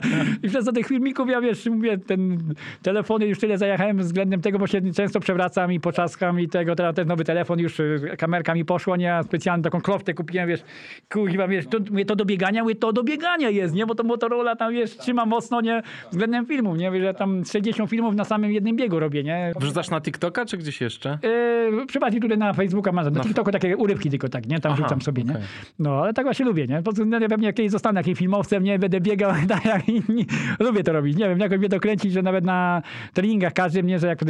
[0.43, 4.59] i przez to tych filmików, ja, wiesz, mówię, ten, telefony już tyle zajechałem względem tego,
[4.59, 8.55] bo się często przewracam i poczaskam i tego, teraz ten nowy telefon już, y, kamerka
[8.55, 10.63] mi poszła, nie, a specjalnie taką kloftę kupiłem, wiesz,
[11.11, 14.03] kuźwa, wiesz, to, mówię, to do biegania, mówię, to do biegania jest, nie, bo to
[14.03, 15.81] Motorola tam, wiesz, trzyma mocno, nie,
[16.11, 19.51] względem filmów, nie, Wiesz, że tam 60 filmów na samym jednym biegu robię, nie.
[19.59, 21.19] Wrzucasz na TikToka czy gdzieś jeszcze?
[21.23, 24.59] Yy, przypadki tutaj na Facebooka mam, na TikToku takie urywki tylko tak, nie?
[24.59, 25.31] Tam Aha, rzucam sobie, nie?
[25.31, 25.43] okej.
[25.79, 26.77] No, ale tak właśnie lubię, nie?
[26.77, 28.79] Po prostu no, pewnie kiedyś zostanę jakimś filmowcem, nie?
[28.79, 30.25] Będę biegał tak jak inni.
[30.59, 32.81] Lubię to robić, nie wiem, jakoś mnie to kręci, że nawet na
[33.13, 34.25] treningach każdy mnie, że jak y,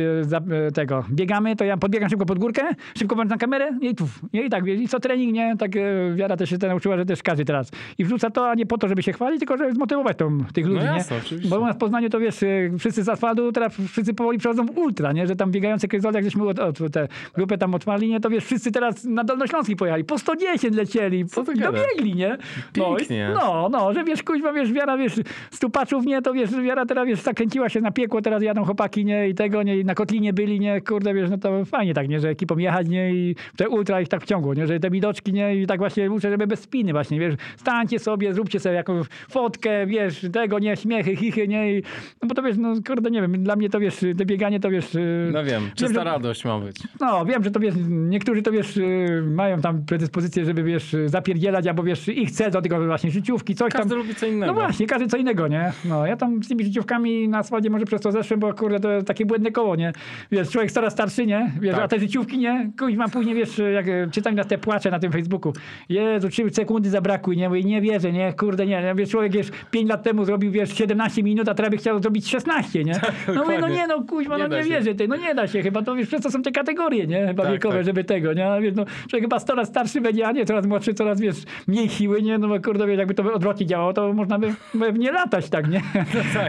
[0.73, 2.61] tego biegamy, to ja podbiegam szybko pod górkę,
[2.99, 4.07] szybko włączam kamerę nie, i tu.
[4.33, 5.57] Nie, i tak, i co trening, nie?
[5.57, 7.71] Tak y, Wiara też się nauczyła, że też każdy teraz.
[7.97, 10.65] I wrzuca to, a nie po to, żeby się chwalić, tylko żeby zmotywować tą, tych
[10.65, 11.21] ludzi, jasne, nie?
[11.21, 11.49] oczywiście.
[11.49, 14.65] Bo u nas w Poznaniu to wiesz, y, wszyscy z asfaltu, teraz wszyscy powoli przechodzą
[14.65, 15.27] w ultra, nie?
[15.27, 18.19] Że tam biegające kryzole, jak żeśmy od, od, tę grupę tam otwarli, nie?
[18.19, 22.37] To wiesz, wszyscy teraz na Dolnośląski pojechali, po 110 lecieli, po, dobiegli, nie?
[22.77, 23.31] No, Pięknie.
[23.33, 25.19] no, no, że wiesz, kuźwa, wiesz, wiara, wiesz,
[25.51, 26.21] stupaczów, nie?
[26.21, 29.29] To wiesz, wiara teraz, wiesz, zakręciła się na piekło, teraz jadą chłopaki, nie?
[29.29, 29.77] I tego, nie?
[29.77, 30.81] I na Kotlinie byli, nie?
[30.81, 32.19] Kurde, wiesz, no to fajnie tak, nie?
[32.19, 33.13] Że ekipą jechać, nie?
[33.13, 34.67] I te ultra ich tak wciągło, nie?
[34.67, 35.55] Że te widoczki, nie?
[35.55, 39.85] I tak właśnie muszę, żeby bez spiny właśnie, wiesz, stańcie sobie, zróbcie sobie jakąś fotkę,
[39.87, 40.77] wiesz, tego, nie?
[40.77, 41.77] Śmiechy, chichy, nie?
[41.77, 41.83] I,
[42.21, 44.69] no bo to wiesz, no kurde, nie wiem, dla mnie to wiesz, te bieganie to
[44.69, 44.93] wiesz...
[44.93, 46.77] yy, No wiem, czysta że- radość ma być.
[46.99, 51.67] no, wiem, że to wiesz, niektórzy to wiesz, yy, mają tam predyspozycję, żeby wiesz, zapierdzielać,
[51.67, 53.97] albo wiesz, ich chce do tego właśnie życiówki, coś Każdy tam.
[53.97, 54.53] lubi co innego.
[54.53, 55.71] No właśnie, każdy co innego, nie?
[55.85, 59.03] No, ja tam z tymi życiówkami na asfalcie może przez to zeszłem, bo kurde, to
[59.03, 59.93] takie błędne koło, nie?
[60.31, 61.51] Wiesz, człowiek coraz starszy, nie?
[61.61, 61.83] Wiesz, Tak.
[61.83, 62.71] a te życiówki, nie?
[62.79, 65.53] Kuźma, później wiesz, jak e, czytam na te płacze na tym Facebooku.
[65.89, 67.49] Jezu, trzy sekundy zabrakły, nie?
[67.49, 68.33] Mówię, nie wierzę, nie?
[68.33, 68.81] Kurde, nie.
[68.81, 72.01] Ja, Wiesz, człowiek wiesz, 5 lat temu zrobił, wiesz, 17 minut, a teraz by chciał
[72.01, 72.93] zrobić 16, nie?
[73.35, 75.61] No mówię, no nie, no kuźma, Nie no nie wierzę, ty, no nie da się
[75.61, 77.27] chyba, to wiesz, przez to są te kategorie, nie?
[77.27, 77.85] Chyba Tak, wiekowe, tak.
[77.85, 78.47] żeby tego, nie?
[78.61, 82.21] Wiesz, no, człowiek chyba coraz starszy będzie, a nie coraz młodszy, coraz, wiesz, mniej siły,
[82.21, 82.37] nie?
[82.37, 84.53] No bo kurde, wiesz, jakby to odwrotnie działało, to można by
[84.97, 85.81] nie latać tak, nie?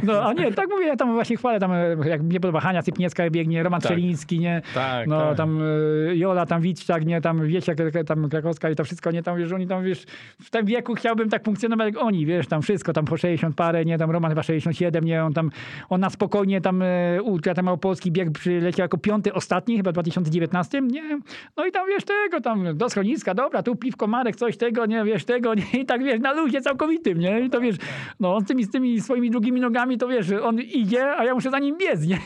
[0.02, 2.82] No, a nie, tak mówię, ja tam właśnie chwalę, tam e, jak mnie podoba Hania
[2.82, 3.98] Sypniecka biegnie, Roman Tak.
[4.30, 4.62] Nie?
[4.74, 5.36] Tak, No, tak.
[5.36, 7.20] tam e, Jola, tam Witczak, nie?
[7.20, 9.22] Tam Wiesia, Krak- tam Krakowska i to wszystko, nie?
[9.22, 10.04] Tam, wiesz, oni tam, wiesz,
[10.42, 13.84] w tym wieku chciałbym tak funkcjonować jak oni, wiesz, tam wszystko, tam po 60 parę,
[13.84, 13.98] nie?
[13.98, 15.24] Tam Roman chyba 67, nie?
[15.24, 15.50] On tam,
[15.88, 19.94] on na spokojnie tam e, ultra, tam małopolski bieg przyleciał jako piąty, ostatni, chyba w
[19.94, 21.20] 2019, nie?
[21.56, 25.04] No i tam, wiesz, tego, tam do schroniska, dobra, tu piwko Marek, coś tego, nie?
[25.04, 25.80] Wiesz, tego, nie?
[25.80, 27.40] I tak, wiesz, na luzie całkowitym, nie?
[27.40, 27.76] I to, wiesz,
[28.20, 31.34] no, on z tymi, z tymi swoimi drugimi nogami, to wiesz, on idzie, a ja
[31.34, 32.18] muszę za nim biec, nie?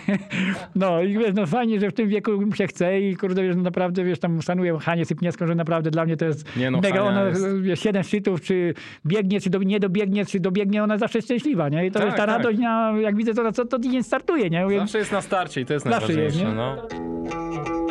[0.75, 3.63] No i wiesz, no fajnie, że w tym wieku się chce i kurde, wiesz, no
[3.63, 6.97] naprawdę, wiesz, tam szanuję Hanię Sypniewską, że naprawdę dla mnie to jest Nie no, mega,
[6.97, 8.75] Hania ona, jest- wiesz, siedem szczytów, czy
[9.07, 11.87] biegnie, czy do, nie dobiegnie, czy dobiegnie, ona zawsze jest szczęśliwa, nie?
[11.87, 12.37] I to Tak, jest ta tak.
[12.37, 13.03] radość, nie?
[13.03, 14.67] jak widzę, to, to, to tydzień startuje, nie?
[14.79, 16.45] Zawsze jest na starcie i to jest jest, najważniejsze.
[16.45, 16.53] nie?
[16.53, 17.84] no.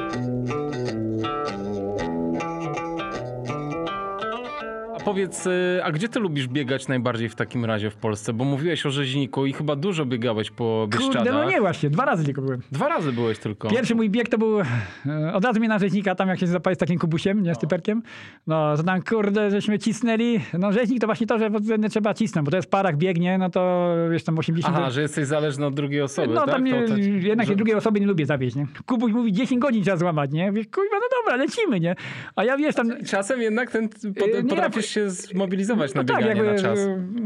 [5.05, 8.33] Powiedz, y, a gdzie ty lubisz biegać najbardziej w takim razie w Polsce?
[8.33, 11.15] Bo mówiłeś o rzeźniku i chyba dużo biegałeś po Bieszczadach.
[11.17, 12.61] kurde, no nie właśnie, dwa razy tylko byłem.
[12.71, 13.69] Dwa razy byłeś tylko.
[13.69, 14.65] Pierwszy mój bieg to był e,
[15.33, 18.03] od razu mnie na rzeźnika, tam jak się zapali z takim kubusiem, nie, z typerkiem.
[18.47, 20.39] No, to tam kurde, żeśmy cisnęli.
[20.59, 23.49] No rzeźnik to właśnie to, że względnie trzeba cisnąć, bo to jest parach biegnie, no
[23.49, 24.75] to wiesz, tam 80...
[24.77, 26.49] Aha, że jesteś zależny od drugiej osoby, no tak?
[26.55, 28.67] tam nie, To- to- jednak że- się drugiej osoby nie lubię zawieźć, nie?
[28.85, 30.45] Kubuś mówi 10 godzin trzeba złamać, nie?
[30.47, 31.95] Kurwa, no dobra, lecimy, nie?
[32.35, 32.91] A ja wiesz tam...
[33.05, 36.61] Czasem jednak ten, Yy, nie, potrafisz ja- się zmobilizować na No tak, bieganie jakby na
[36.61, 36.79] czas.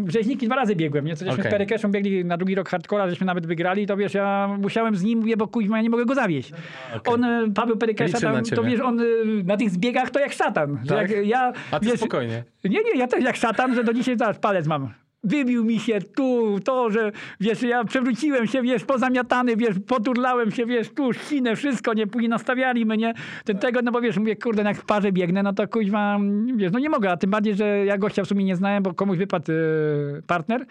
[0.08, 1.16] rzeźniki dwa razy biegłem, nie?
[1.16, 1.52] Co żeśmy Okej.
[1.52, 5.04] z Perekeszem biegli na drugi rok hardcora, żeśmy nawet wygrali, to wiesz, ja musiałem z
[5.04, 6.52] nim, mówię, bo kuźma, ja nie mogę go zawieść.
[6.96, 7.14] Okej.
[7.14, 9.04] On, e, Paweł na tam, to wiesz, on e,
[9.44, 10.80] na tych zbiegach to jak szatan.
[10.88, 11.12] Tak?
[11.12, 12.44] jak ja, A ty wiesz, spokojnie.
[12.64, 14.90] Nie, nie, ja też jak szatan, że do dzisiaj zaraz palec mam.
[15.24, 20.66] Wybił mi się tu, to, że wiesz, ja przewróciłem się, wiesz, pozamiatany, wiesz, poturlałem się,
[20.66, 23.14] wiesz, tu, ścinę, wszystko, nie, później nastawiali mnie,
[23.46, 26.20] ten tego, no bo wiesz, mówię, kurde, no jak w parze biegnę, no to kuźwa,
[26.56, 28.94] wiesz, no nie mogę, a tym bardziej, że ja gościa w sumie nie znałem, bo
[28.94, 29.56] komuś wypadł e,
[30.28, 30.66] partner,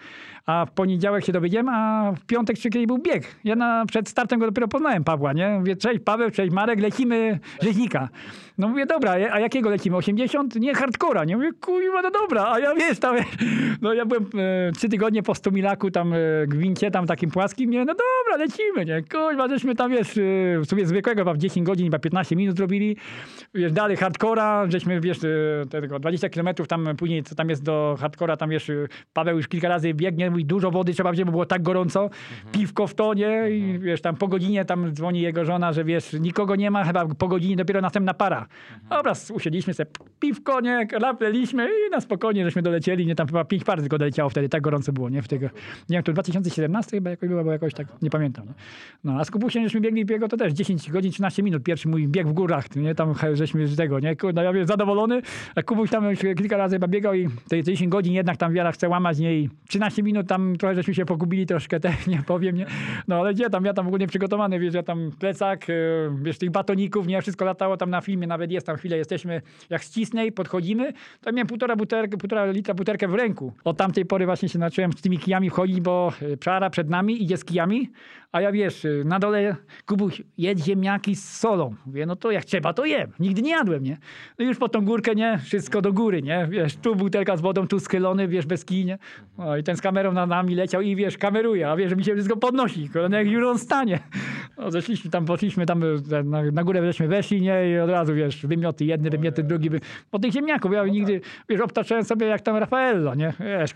[0.45, 3.35] a w poniedziałek się dowiedziałem, a w piątek czy kiedyś był bieg.
[3.43, 5.49] Ja na, przed startem go dopiero poznałem Pawła, nie?
[5.49, 8.09] Mówię, cześć Paweł, cześć Marek, lecimy rzeźnika.
[8.57, 9.97] No mówię, dobra, a jakiego lecimy?
[9.97, 10.55] 80?
[10.55, 11.37] Nie, hardcora, nie?
[11.37, 13.15] Mówię, kurwa, no dobra, a ja wiesz, tam,
[13.81, 17.69] no ja byłem e, trzy tygodnie po 100 milaku tam e, gwincie, tam takim płaskim,
[17.69, 21.67] nie, no dobra, lecimy, nie, kurwa, żeśmy tam, wiesz, e, sobie zwykłego chyba w 10
[21.67, 22.97] godzin, chyba 15 minut zrobili,
[23.53, 27.97] wiesz, dalej hardcora, żeśmy, wiesz, e, tego 20 kilometrów tam później, co tam jest do
[27.99, 31.31] hardcora, tam, wiesz, e, Paweł już kilka razy biegnie, mówi, dużo wody trzeba wziąć, bo
[31.31, 32.09] było tak gorąco,
[32.51, 36.55] piwko w tonie i, wiesz, tam po godzinie tam dzwoni jego żona, że, wiesz, nikogo
[36.55, 38.46] nie ma, chyba po godzinie dopiero następna para.
[38.89, 39.89] Dobra, usiedliśmy sobie,
[40.19, 44.29] piwko, nie, napleliśmy i na spokojnie, żeśmy dolecieli, nie, tam chyba pięć par tylko doleciało
[44.29, 45.47] wtedy, tak gorąco było, nie, w tego,
[45.89, 48.53] nie wiem, to 2017 chyba jakoś było, bo jakoś tak, nie pamiętam, nie?
[49.03, 52.07] No, a z Kubusiem żeśmy biegli biego to też 10 godzin, 13 minut, pierwszy mój
[52.07, 55.21] bieg w górach, nie, tam żeśmy z tego, nie, kurde, ja wiem, zadowolony,
[55.55, 58.71] a Kubuś tam już kilka razy chyba biegał i te 10 godzin jednak tam wiara
[58.71, 62.55] chce łamać, nie, i 13 minut tam trochę żeśmy się pogubili troszkę, te, nie powiem,
[62.55, 62.65] nie,
[63.07, 65.73] no ale gdzie tam, ja tam w ogóle przygotowany, wiesz, ja tam plecak, e,
[66.21, 69.83] wiesz, tych batoników, nie, wszystko latało tam na filmie, nawet jest tam chwilę, jesteśmy, jak
[69.83, 73.53] ścisnę podchodzimy, to miałem półtora, buterkę, półtora litra buterkę w ręku.
[73.63, 77.37] Od tamtej pory właśnie się zacząłem z tymi kijami wchodzić, bo Przara przed nami idzie
[77.37, 77.89] z kijami,
[78.31, 81.75] a ja wiesz, e, na dole Kubuś, jedz ziemniaki z solą.
[81.85, 83.11] Mówię, no to jak trzeba, to jem.
[83.19, 83.97] Nigdy nie jadłem, nie?
[84.39, 85.39] No już po tą górkę, nie?
[85.43, 86.47] Wszystko do góry, nie?
[86.49, 88.97] Wiesz, tu butelka z wodą, tu schylony, wiesz, bez kij, nie?
[89.37, 92.03] No i ten z kamerą na nami leciał i wiesz, kameruje, a wiesz, że mi
[92.03, 92.89] się wszystko podnosi.
[93.09, 93.99] No jak już on stanie.
[94.57, 97.71] No, zeszliśmy tam, poszliśmy tam, e, na, na górę żeśmy weszli, nie?
[97.71, 99.69] I od razu, wiesz, wymioty, jedny wymioty, drugi.
[100.11, 103.33] Po tych ziemniaków, ja nigdy, wiesz, obtaczałem sobie jak tam Rafaello, nie?
[103.39, 103.75] Wiesz,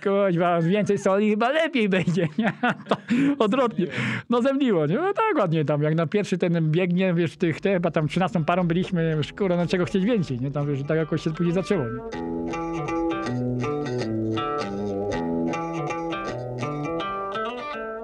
[0.61, 2.53] więcej soli chyba lepiej będzie, nie?
[2.87, 2.97] To
[3.39, 3.85] odwrotnie.
[4.29, 4.95] No zemdliło, nie?
[4.95, 8.45] No tak ładnie tam, jak na pierwszy ten biegnie, wiesz, tych, te, chyba tam 13
[8.45, 10.51] parą byliśmy, wiesz, kurwa, no czego chcieć więcej, nie?
[10.51, 13.00] Tam, wiesz, tak jakoś się później zaczęło, nie?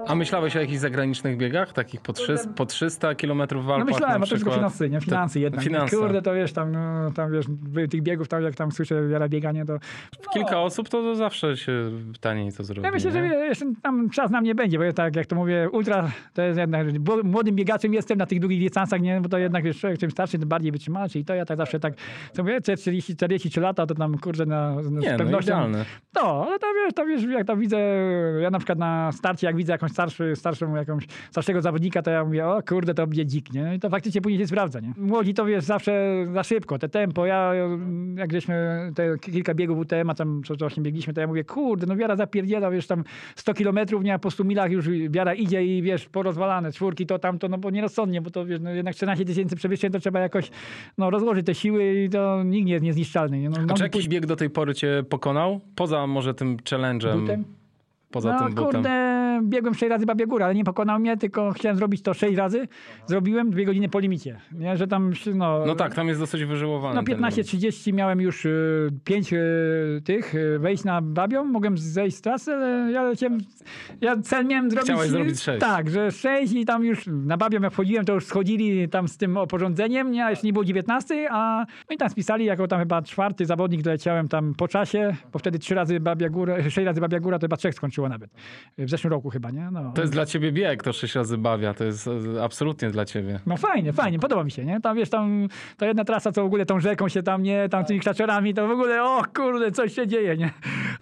[0.08, 1.72] A myślałeś o jakichś zagranicznych biegach?
[1.72, 4.88] Takich po, 300, po 300 km w No Alpach myślałem, na a to tylko finanse,
[4.88, 5.00] nie?
[5.00, 5.64] Finanse jednak.
[5.64, 5.96] finanse.
[5.96, 7.46] Kurde, to wiesz, tam, no, tam wiesz,
[7.90, 9.78] tych biegów, tam jak tam słyszę wiele bieganie, to...
[10.32, 11.72] Kilka osób to, to zawsze się
[12.20, 12.82] taniej to zrobi.
[12.82, 13.28] Ja myślę, że nie?
[13.28, 16.58] jeszcze tam czas na mnie będzie, bo ja tak jak to mówię, ultra to jest
[16.58, 16.86] jednak,
[17.24, 20.38] młodym biegaczem jestem na tych długich dystansach, nie, bo to jednak wiesz, człowiek czym starszy,
[20.38, 21.94] tym bardziej wytrzymasz i to ja tak zawsze tak,
[22.32, 25.52] co mówię, 40, 43 lata, to tam kurde na, na Nie, z no pewnością.
[25.52, 25.84] idealne.
[26.16, 27.78] No, ale tam wiesz, tam wiesz, jak tam widzę,
[28.40, 32.24] ja na przykład na starcie, jak widzę jakąś starszy, starszą, jakąś starszego zawodnika, to ja
[32.24, 33.74] mówię, o kurde, to będzie dzik, nie?
[33.74, 34.92] I to faktycznie później się sprawdza, nie?
[34.96, 37.52] Młodzi to wiesz, zawsze za szybko, te tempo, ja
[38.14, 38.54] jak żeśmy
[38.94, 42.16] te kilka biegów UTM, a tam co, właśnie biegliśmy, to ja mówię, kurde, no wiara
[42.16, 43.04] zapierdziela, wiesz, tam
[43.36, 47.18] 100 kilometrów, nie, a po 100 milach już wiara idzie i wiesz, porozwalane, czwórki to
[47.18, 50.50] tamto, no bo nierozsądnie, bo to wiesz, no jednak 14 tysięcy przewyższeń to trzeba jakoś,
[50.98, 53.50] no rozłożyć te siły i to nikt nie jest niezniszczalny, nie?
[53.50, 55.60] No, A czy jakiś bieg do tej pory cię pokonał?
[55.74, 57.20] Poza może tym challenge'em.
[57.20, 57.44] butem?
[58.10, 58.64] Poza no tym butem.
[58.64, 62.36] kurde, biegłem 6 razy Babia Góra, ale nie pokonał mnie, tylko chciałem zrobić to 6
[62.36, 62.68] razy.
[63.06, 64.40] Zrobiłem dwie godziny po limicie.
[64.52, 65.66] Nie, że tam, no...
[65.66, 66.94] No tak, tam jest dosyć wyżyłowany.
[66.94, 67.36] No ten limit.
[67.36, 72.54] 15.30 miałem już y, pięć y, tych, y, wejść na Babią, mogłem zejść z trasy,
[72.54, 73.38] ale ja leciałem,
[74.00, 74.90] ja cel miałem zrobić...
[74.90, 75.60] Chciałeś zrobić sześć.
[75.60, 79.16] Tak, że 6 i tam już na Babią jak wchodziłem, to już schodzili tam z
[79.16, 82.78] tym oporządzeniem, nie, a jeszcze nie było 19, a no i tam spisali jako tam
[82.78, 87.00] chyba czwarty zawodnik, doleciałem tam po czasie, bo wtedy trzy razy Babia Góra, sześć razy
[87.00, 88.30] Babia Góra, to chyba trzech skończyło nawet.
[88.78, 89.68] W zeszłym roku chyba, nie?
[89.72, 89.92] No.
[89.94, 91.74] To jest dla ciebie bieg, to sześć razy bawia.
[91.74, 93.40] To jest e, absolutnie dla ciebie.
[93.46, 94.80] No fajnie, fajnie, podoba mi się, nie?
[94.80, 97.84] Tam wiesz, tam ta jedna trasa, co w ogóle tą rzeką się tam, nie, tam
[97.84, 100.50] tymi krzaczorami, to w ogóle, o kurde, coś się dzieje, nie?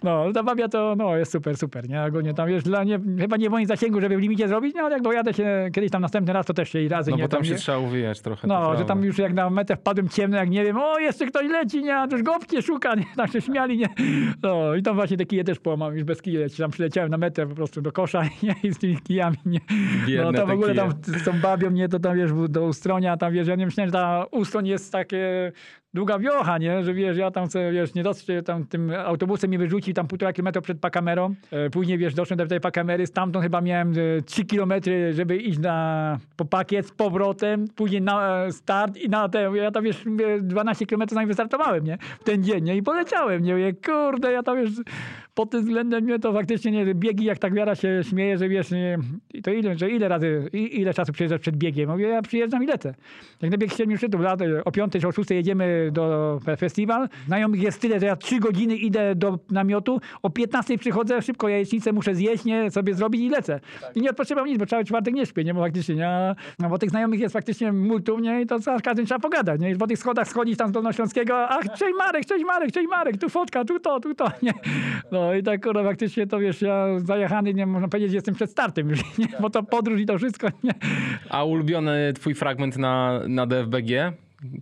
[0.03, 2.03] No, ta babia to, no, jest super, super, nie?
[2.03, 4.81] Ogólnie tam, wiesz, dla nie, chyba nie w moim zasięgu, żeby w limicie zrobić, no,
[4.83, 7.23] ale jak dojadę się kiedyś tam następny raz, to też się i razy, No nie?
[7.23, 7.57] bo tam się nie?
[7.57, 8.47] trzeba uwijać trochę.
[8.47, 11.47] No, że tam już jak na metę wpadłem ciemno, jak nie wiem, o, jeszcze ktoś
[11.49, 13.87] leci, nie, a też gąbki szuka, nie, tak się śmiali, nie.
[14.43, 17.47] No, i tam właśnie te kije też połamałem, już bez kije, tam przyleciałem na metę
[17.47, 19.59] po prostu do kosza, nie, i z tymi kijami, nie.
[20.07, 23.17] Biedne no, to w ogóle tam z tą babią, nie, to tam, wiesz, do ustronia,
[23.17, 25.51] tam, wiesz, ja nie myślałem, że ta ustroń jest takie
[25.97, 29.59] długa wiocha, nie, że wiesz, ja tam sobie, wiesz, nie dosyć, tam tym autobusem mnie
[29.59, 33.61] wyrzucił tam półtora kilometra przed pakamerą, e, później, wiesz, doszedłem do tej pakamery, stamtąd chyba
[33.61, 38.97] miałem e, trzy kilometry, żeby iść na, po pakiet z powrotem, później na e, start
[38.97, 42.63] i na te, ja tam, wiesz, mówię, 12 kilometrów zanim wystartowałem, nie, w ten dzień,
[42.63, 44.71] nie, i poleciałem, nie, mówię, kurde, ja tam, wiesz,
[45.33, 48.71] pod tym względem mnie to faktycznie, nie, biegi, jak tak wiara się śmieje, że wiesz,
[48.71, 48.97] nie,
[49.43, 52.93] to ile, że ile razy, ile czasu przyjeżdżasz przed biegiem, mówię, ja przyjeżdżam i lecę.
[53.41, 54.21] Jak na bieg 7 szczytów,
[54.65, 58.39] o 5 czy o 6 jedziemy do fe- festiwal, znajomych jest tyle, że ja 3
[58.39, 63.29] godziny idę do namiotu, o 15 przychodzę, szybko jajecznicę muszę zjeść, nie, sobie zrobić i
[63.29, 63.59] lecę.
[63.95, 66.77] I nie odpoczywam nic, bo cały czwartek nie śpię, nie, bo faktycznie, nie, no bo
[66.77, 69.87] tych znajomych jest faktycznie multum, nie, i to z każdym trzeba pogadać, nie, i po
[69.87, 73.65] tych schodach schodzić tam z Dolnośląskiego, ach, cześć Marek, cześć Marek, cześć Marek, tu fotka,
[73.65, 74.53] tu to, tu to, nie.
[75.11, 78.89] No i tak, kurwa, faktycznie to, wiesz, ja zajechany, nie, można powiedzieć, jestem przed startem
[78.89, 80.71] już, nie, bo to podróż i to wszystko, nie.
[81.29, 84.13] A ulubiony twój fragment na, na DFBG?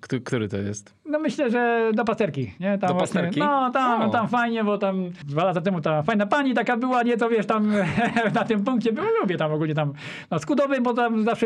[0.01, 0.93] Któ- Który to jest?
[1.05, 2.53] No no myślę, że do pasterki.
[2.59, 2.77] Nie?
[2.77, 3.39] Tam Do właśnie- pasterki?
[3.39, 4.09] No, tam, O.
[4.09, 7.45] tam fajnie, bo tam dwa lata temu ta fajna pani taka była, nie, to wiesz,
[7.45, 7.71] tam
[8.35, 9.93] na tym punkcie, było, lubię tam ogólnie tam
[10.31, 11.45] no, z Kudowym, bo tam zawsze,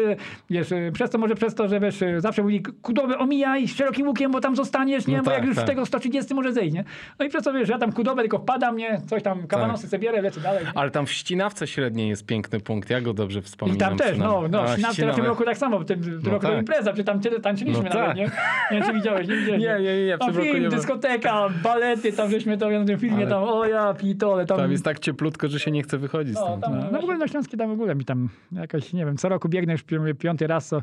[0.49, 4.31] wiesz, przez to, może przez to, że wiesz, zawsze mówi Kudowy omijaj z szerokim łukiem,
[4.31, 5.65] bo tam zostaniesz, nie, No bo tak, jak już tak.
[5.65, 6.83] z tego 130 może zejść, nie?
[7.19, 10.03] No i przez to, wiesz, ja tam Kudowę tylko wpadam, nie, coś tam, kawanosy sobie
[10.07, 10.65] bierę, lecę dalej.
[10.65, 10.71] nie?
[10.75, 13.79] Ale tam w Ścinawce średniej jest piękny punkt, ja go dobrze I wspominam.
[13.79, 16.05] tam też, no, no, A, w 13 w tym roku tak samo, w tym, w
[16.05, 16.57] tym No roku tak.
[16.59, 18.17] impreza, czy tam tyle tańczyliśmy No nawet, tak.
[18.17, 18.28] nie?
[18.71, 19.61] Nie wiem, czy widziałeś, nie widziałeś.
[19.61, 23.17] Nie, nie, nie, nie, Tam film, nie dyskoteka, balety, tam żeśmy to na tym filmie,
[23.17, 24.57] Ale- tam, o ja pitole, tam...
[24.57, 26.63] Tam jest tak cieplutko, że się nie chce wychodzić No, stąd.
[26.63, 29.29] tam, no, w ogóle na Śląskie tam w ogóle mi tam jakoś, nie wiem, co
[29.29, 30.81] roku biegnę już pi- piąty raz, co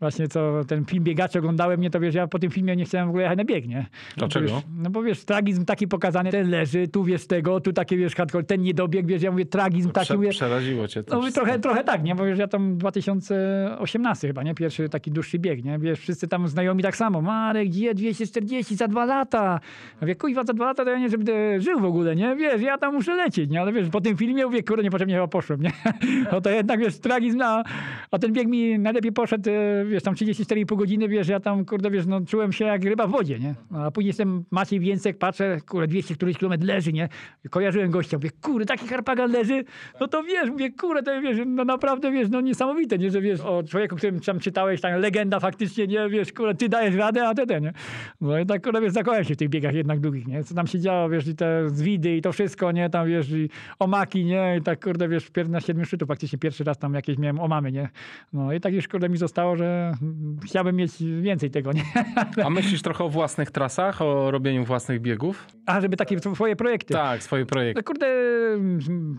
[0.00, 3.06] właśnie co ten film Biegacze oglądałem, nie to wiesz, ja po tym filmie nie chciałem
[3.06, 3.86] w ogóle jechać na bieg, nie?
[4.16, 4.46] Dlaczego?
[4.46, 7.72] No, bo wiesz, no bo wiesz, tragizm taki pokazany, ten leży, tu wiesz tego, tu
[7.72, 11.02] takie wiesz, hardcore, ten nie dobiegł, wiesz, ja mówię, tragizm taki, Prze- mówię, przeraziło cię
[11.02, 12.14] to no mówię, trochę, trochę tak, nie?
[12.14, 14.54] Bo wiesz, ja tam 2018 chyba, nie?
[14.54, 15.78] Pierwszy taki dłuższy bieg, nie?
[15.78, 17.22] Wiesz, wszyscy tam znajomi tak samo.
[17.22, 19.42] Marek, gdzie 240 za dwa lata?
[19.42, 22.36] Ja mówię, kuźwa, za dwa lata to ja nie, żebym żył w ogóle, nie?
[22.36, 23.60] Wiesz, ja tam muszę lecieć, nie?
[23.60, 25.72] Ale wiesz, po tym filmie mówię, kurde, niepotrzebnie chyba poszłem, nie?
[26.32, 27.62] No to jednak, wiesz, tragizm, a,
[28.10, 31.90] a ten bieg mi najlepiej poszedł, e, wiesz, tam 34,5 godziny, wiesz, ja tam, kurde,
[31.90, 33.54] wiesz, no czułem się jak ryba w wodzie, nie?
[33.74, 37.08] A później jestem Maciej Więcek, patrzę, kurde, 200 któryś kilometr leży, nie?
[37.50, 39.64] Kojarzyłem gościa, mówię, kurde, taki harpagan leży,
[40.00, 43.40] no to wiesz, mówię, kurde, to wiesz, no naprawdę, wiesz, no niesamowite, nie, że wiesz,
[43.40, 47.34] o człowieku, którym tam czytałeś, tam legenda faktycznie, nie, wiesz, kurde, ty dajesz radę, a
[47.34, 47.72] ty ten, nie?
[48.20, 50.44] No i tak, kurde, wiesz, zakochałem się w tych biegach jednak długich, nie?
[50.44, 53.48] Co tam się działo, wiesz, i te zwidy i to wszystko, nie, tam, wiesz, i
[53.78, 57.40] omaki, nie, i tak, kurde, wiesz, na siedmiu szczytu faktycznie pierwszy raz tam jakieś miałem
[57.40, 57.88] omamy, nie?
[58.32, 59.92] No i tak już, kurde, mi zostało, że
[60.44, 61.82] chciałbym mieć więcej tego, nie?
[62.44, 65.46] A myślisz trochę o własnych trasach, o robieniu własnych biegów?
[65.66, 66.94] A, żeby takie swoje projekty.
[66.94, 67.80] Tak, swoje projekty.
[67.80, 68.06] No kurde,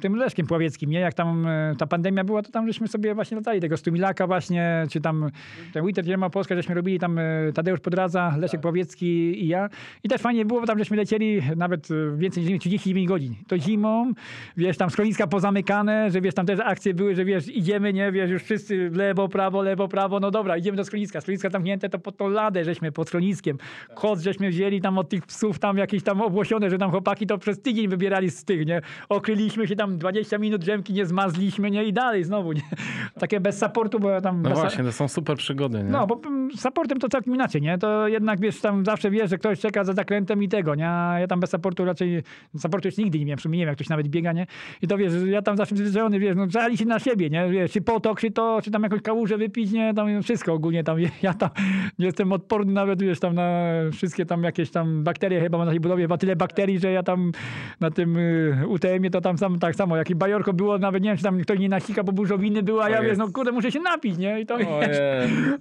[0.01, 0.99] tym Leszkiem Pławieckim, nie?
[0.99, 4.85] Jak tam e, ta pandemia była, to tam żeśmy sobie właśnie latali tego Stumilaka właśnie,
[4.89, 5.29] czy tam
[5.73, 9.05] ten Winter Firma Polska, żeśmy robili tam e, Tadeusz Podradza, Leszek Pławiecki
[9.43, 9.69] i ja.
[10.03, 13.35] I też fajnie było, bo tam żeśmy lecieli nawet e, więcej niż 39 godzin.
[13.47, 14.11] To zimą,
[14.57, 18.29] wiesz, tam schroniska pozamykane, że wiesz, tam też akcje były, że wiesz, idziemy, nie, wiesz,
[18.29, 21.21] już wszyscy lewo, prawo, lewo, prawo, no dobra, idziemy do schroniska.
[21.21, 23.57] Schroniska zamknięte, to pod tą ladę żeśmy pod schroniskiem.
[23.95, 27.37] Kod żeśmy wzięli tam od tych psów tam jakieś tam obłosione, że tam chłopaki to
[27.37, 28.81] przez tydzień wybierali z tych, nie?
[29.09, 31.83] Okryliśmy się tam 20 minut, drzemki nie zmazliśmy, nie?
[31.83, 32.61] I dalej znowu, nie?
[33.19, 34.41] Takie bez supportu, bo ja tam...
[34.41, 35.83] No bez- właśnie, to są super przygody, nie?
[35.83, 37.77] no, bo mm, supportem to całkiem inaczej, nie?
[37.77, 40.89] To jednak, wiesz, tam zawsze wiesz, że ktoś czeka za zakrętem i tego, nie?
[40.89, 42.23] A ja tam bez supportu raczej,
[42.57, 44.47] supportu już nigdy nie miałem, w sumie nie wiem, jak ktoś nawet biega, nie?
[44.81, 47.49] I to wiesz, ja tam zawsze przyzwyczajony, wiesz, no żali się na siebie, nie?
[47.49, 49.93] Wiesz, czy potok, czy to, czy tam jakąś kałużę wypić, nie?
[49.93, 51.49] Tam wszystko ogólnie tam, ja tam
[51.99, 55.71] nie jestem odporny nawet, wiesz, tam na wszystkie tam jakieś tam bakterie, chyba mam na
[55.71, 57.31] tej budowie ma tyle bakterii, że ja tam
[57.79, 61.09] na tym y, UTM-ie to tam sam, tak samo, jak i bajorko było, nawet nie
[61.09, 63.71] wiem, czy tam ktoś nie nasika, bo burzowiny była, a ja wiesz, no kurde, muszę
[63.71, 64.41] się napić, nie?
[64.41, 64.97] I to, wiesz,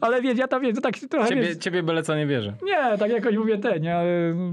[0.01, 2.55] ale wiesz, ja tam wiesz, to tak trochę wiesz, Ciebie, byle co nie wierzę.
[2.63, 3.97] nie, tak jakoś mówię te, nie,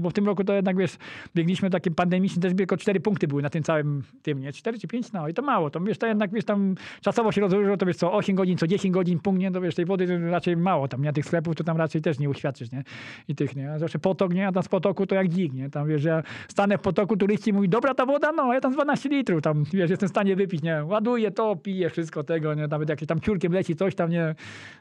[0.00, 0.96] bo w tym roku to jednak wiesz,
[1.34, 4.52] biegliśmy takie pandemiczne, też tylko cztery punkty były na tym całym tym, nie?
[4.52, 5.12] Cztery czy pięć?
[5.12, 5.70] No i to mało.
[5.70, 8.66] To wiesz, to jednak wiesz, tam czasowo się rozłożyło, to wiesz co, 8 godzin, co
[8.66, 11.12] 10 godzin punkt, nie, to wiesz, tej wody raczej mało tam, nie?
[11.12, 12.84] Tych sklepów to tam raczej też nie uświadczysz, nie?
[13.28, 13.78] I tych, nie?
[13.78, 14.48] Zawsze potok, nie?
[14.48, 15.70] A tam z potoku to jak dzik, nie?
[15.70, 18.74] Tam wiesz, ja stanę w potoku, turyści mówi, dobra ta woda, no, ja tam z
[18.74, 20.84] 12 litrów, tam, wiesz, jestem w stanie wypić, nie?
[20.84, 22.66] Ładuję to, piję wszystko tego, nie?
[22.66, 24.34] Nawet jakieś tam ciurkiem leci, coś tam, nie?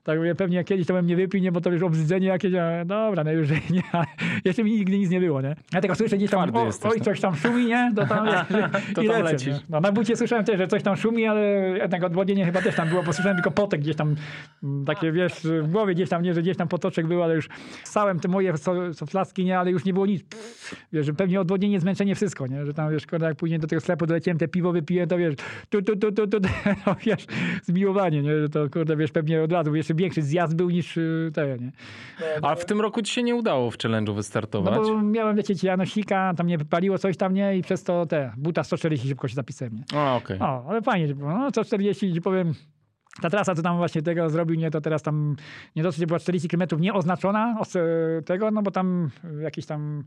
[0.04, 1.52] Tak mówię, pewnie kiedyś to bym nie wypił, nie?
[1.52, 4.06] Bo to wiesz, obrzydzenie jakieś, a, dobra, no już nie, ale
[4.46, 5.56] jeszcze mi nigdy nic nie było, nie?
[5.74, 7.06] Ja tylko słyszę gdzieś tam, o, jesteś, oj, no.
[7.06, 7.92] coś tam szumi, nie?
[7.96, 8.28] To tam,
[8.96, 9.60] To i tam lecę?
[9.70, 11.42] No, na bucie słyszałem też, że coś tam szumi, ale
[11.78, 14.16] jednak odwodnienie chyba też tam było, bo słyszałem tylko potek gdzieś tam,
[14.64, 17.50] mm, takie wiesz, w głowie gdzieś tam, nie, że gdzieś tam potoczek był, ale już
[17.84, 20.24] ssałem te moje so, so flaski, nie, ale już nie było nic.
[20.94, 22.66] Wiesz, że pewnie odwodnienie, zmęczenie, wszystko, nie?
[22.66, 25.36] Że tam, wiesz, kurde, jak później do tego sklepu doleciałem, te piwo wypiłem, to wiesz,
[25.70, 26.38] tu, tu, tu, tu, tu,
[26.86, 27.26] no, wiesz,
[27.64, 28.40] zmiłowanie, nie?
[28.40, 31.72] Że To, kurde, wiesz, pewnie od razu jeszcze większy zjazd był niż y, te, nie?
[32.42, 34.80] A w tym roku ci się nie udało w challenge'u No wystartować.
[34.80, 37.58] bo miałem lecieć Janosika, tam mnie wypaliło coś tam, nie?
[37.58, 40.00] I przez to te, buta 140 szybko się zapisałem, nie?
[40.00, 40.40] A, okej.
[40.40, 41.30] O, ale fajnie, że było.
[41.38, 42.54] no 140, ci powiem,
[43.22, 45.36] ta trasa, co tam właśnie tego zrobił, nie, to teraz tam
[45.76, 47.82] nie dosyć, była 40 km nieoznaczona od e,
[48.22, 49.10] tego, no bo tam
[49.40, 50.04] e, jakieś tam,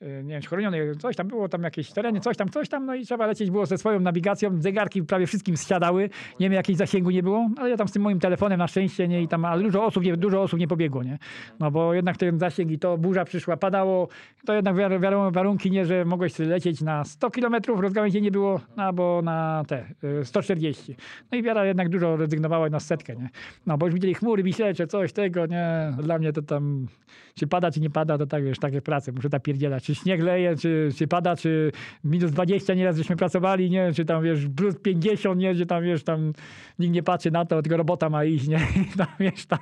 [0.00, 2.94] e, nie wiem, chronione, coś tam było, tam jakieś tereny, coś tam, coś tam, no
[2.94, 6.02] i trzeba lecieć było ze swoją nawigacją, zegarki prawie wszystkim zsiadały,
[6.40, 9.08] nie wiem, jakiegoś zasięgu nie było, ale ja tam z tym moim telefonem na szczęście,
[9.08, 11.18] nie, i tam, ale dużo osób, nie, dużo osób nie pobiegło, nie,
[11.60, 14.08] no bo jednak ten zasięg i to burza przyszła, padało,
[14.46, 19.62] to jednak wiar- warunki, nie, że mogłeś lecieć na 100 km, rozgałęzienie było, albo na
[19.68, 19.84] te,
[20.20, 20.96] e, 140.
[21.32, 23.28] No i wiara jednak dużo rezygnowała na setkę, nie?
[23.66, 25.92] No, bo już widzieli chmury, wisielcze, coś tego, nie?
[26.02, 26.86] Dla mnie to tam,
[27.34, 29.84] czy pada, czy nie pada, to tak, wiesz, takie prace, muszę ta pierdzielać.
[29.84, 31.72] Czy śnieg leje, czy, czy pada, czy
[32.04, 33.92] minus 20 nieraz żeśmy pracowali, nie?
[33.92, 35.54] Czy tam, wiesz, plus 50, nie?
[35.54, 36.32] Że tam, wiesz, tam
[36.78, 38.56] nikt nie patrzy na to, tylko robota ma iść, nie?
[38.94, 39.58] I tam, wiesz, tam,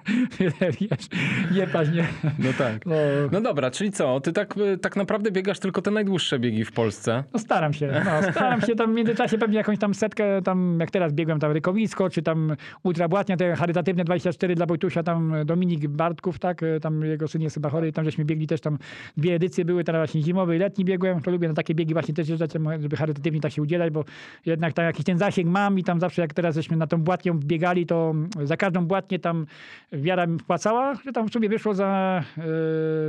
[0.60, 1.08] wiesz,
[1.54, 2.06] nie paść, nie?
[2.38, 2.86] No tak.
[2.86, 2.94] No,
[3.32, 4.20] No dobra, czyli co?
[4.20, 7.24] Ty tak, tak naprawdę biegasz tylko te najdłuższe biegi w Polsce.
[7.32, 10.90] No staram się, no, staram się tam w międzyczasie pewnie jakąś tam setkę, tam jak
[10.90, 15.88] teraz biegłem tam Rykowisko, czy tam Ultra Błatnia, te charytatywne 24 dla Wojtusia, tam Dominik
[15.88, 18.78] Bartków, tak, tam jego syn jest chyba chory, tam żeśmy biegli też tam
[19.16, 22.14] dwie edycje były, teraz właśnie zimowy i letni biegłem, to lubię na takie biegi właśnie
[22.14, 24.04] też jeżdżać, żeby charytatywnie tak się udzielać, bo
[24.46, 27.38] jednak tam jakiś ten zasięg mam i tam zawsze jak teraz żeśmy na tą Błatnią
[27.38, 29.46] biegali, to za każdą Błatnię tam
[29.92, 32.22] wiara mi wpłacała, że tam w sumie wyszło za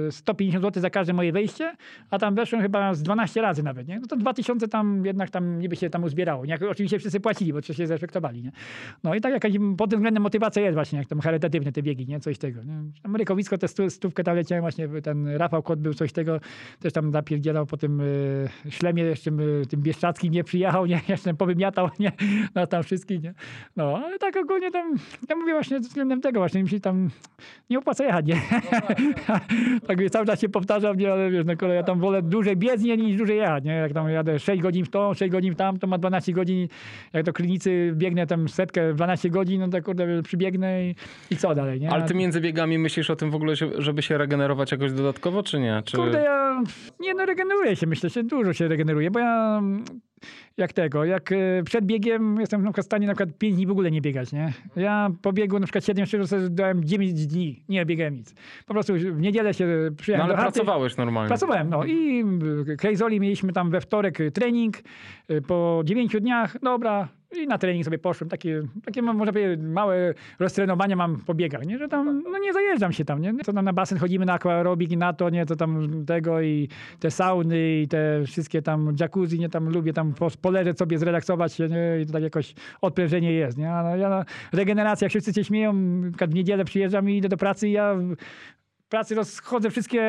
[0.08, 1.76] e, 150 zł za każde moje wejście,
[2.10, 4.00] a tam weszłem chyba z 12 razy nawet, nie?
[4.00, 6.46] No to 2000 tam jednak tam niby się tam uzbierało.
[6.46, 6.60] Nie?
[6.70, 8.52] Oczywiście wszyscy płacili, bo się zrespektowali, nie?
[9.04, 12.06] No i tak jakaś pod tym względem motywacja jest właśnie, jak tam charytatywne te biegi,
[12.08, 12.20] nie?
[12.20, 12.84] Coś tego, nie?
[13.58, 16.40] Te stówkę tam leciałem właśnie, ten Rafał Kot był coś tego,
[16.80, 18.48] też tam napierdzielał po tym y,
[18.96, 21.02] jeszcze y, tym Bieszczackim nie przyjechał, nie?
[21.10, 22.12] Jeszcze powymiatał, nie?
[22.56, 23.34] No tam wszystkich, nie?
[23.76, 24.96] No, ale tak ogólnie tam,
[25.30, 27.10] ja mówię właśnie względem tego właśnie, mi się tam
[27.70, 28.42] nie opłaca jechać, nie?
[29.88, 31.12] tak wie, cały czas się powtarzam, nie?
[31.12, 33.72] Ale wiesz, no kolej, ja tam wolę dłużej biec nie, niż dłużej jechać, nie?
[33.72, 36.68] Jak tam jadę 6 godzin w to, 6 godzin w tam, to ma 12 godzin,
[37.14, 40.96] jak do klinicy biegnę tam setkę w 12 godzin, no to kurde przybiegnę i,
[41.32, 41.92] i co dalej, nie?
[41.92, 45.60] Ale ty między biegami myślisz o tym w ogóle, żeby się regenerować jakoś dodatkowo, czy
[45.60, 45.82] nie?
[45.86, 45.98] Czy...
[45.98, 46.64] Kurde, ja
[47.00, 49.62] nie no, regeneruję się, myślę, że dużo się regeneruje, bo ja
[50.58, 53.68] jak tego, jak e, przed biegiem jestem na przykład w stanie na przykład 5 dni
[53.68, 54.54] w ogóle nie biegać, nie?
[54.76, 58.34] Ja po biegu na przykład 7 szczytów sobie dałem 9 dni, nie biegałem nic.
[58.66, 60.54] Po prostu w niedzielę się No przyjechałem ale do chaty.
[60.54, 61.28] pracowałeś normalnie.
[61.28, 62.24] Pracowałem, no i
[62.78, 64.78] Krejzoli mieliśmy tam we wtorek trening
[65.32, 67.08] y, po 9 dniach, dobra,
[67.44, 71.78] i na trening sobie poszłem, takie, takie może powiedzieć, małe roztrenowania mam po biegach, nie?
[71.78, 73.34] że tam, no nie zajeżdżam się tam, nie?
[73.34, 75.46] To tam na basen chodzimy na aquaerobik i na to, nie?
[75.46, 76.70] To tam tego i
[77.00, 79.50] te sauny i te wszystkie tam jacuzzi, nie?
[79.50, 82.02] Tam lubię tam po, poleżeć sobie, zrelaksować się, nie?
[82.02, 83.72] I to tak jakoś odprężenie jest, nie?
[83.72, 85.74] A ja na regeneracja, jak wszyscy się śmieją,
[86.12, 87.96] w niedzielę przyjeżdżam i idę do pracy i ja
[88.86, 90.02] w pracy rozchodzę wszystkie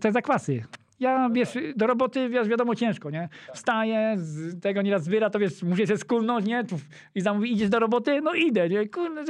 [0.00, 0.64] te zakwasy.
[1.00, 3.28] Ja, wiesz, do roboty, wiesz, wiadomo, ciężko, nie?
[3.54, 6.64] Wstaję, z tego nieraz zbiera, to wiesz, muszę się skulnąć, nie?
[7.14, 8.20] I zamówi, idziesz do roboty?
[8.20, 8.88] No idę, nie?
[8.88, 9.24] Kurde,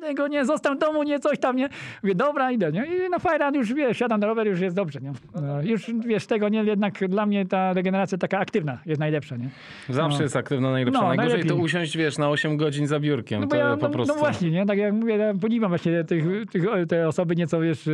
[0.00, 0.44] tego, nie?
[0.44, 1.18] Zostań w domu, nie?
[1.20, 1.68] Coś tam, nie?
[2.02, 2.86] Mówię, dobra, idę, nie?
[3.06, 5.12] I na fajran już, wiesz, siadam na rower, już jest dobrze, nie?
[5.42, 6.64] No, już, wiesz, tego, nie?
[6.64, 9.48] Jednak dla mnie ta regeneracja taka aktywna jest najlepsza, nie?
[9.88, 10.22] Zawsze No.
[10.22, 11.00] jest aktywna najlepsza.
[11.00, 11.64] No, Najgorzej to najlepiej.
[11.64, 13.40] usiąść, wiesz, na 8 godzin za biurkiem.
[13.40, 14.14] No to ja, po no, prostu...
[14.14, 14.66] no właśnie, nie?
[14.66, 17.88] Tak jak mówię, ja podziwiam właśnie tych, tych, te osoby nieco, wiesz,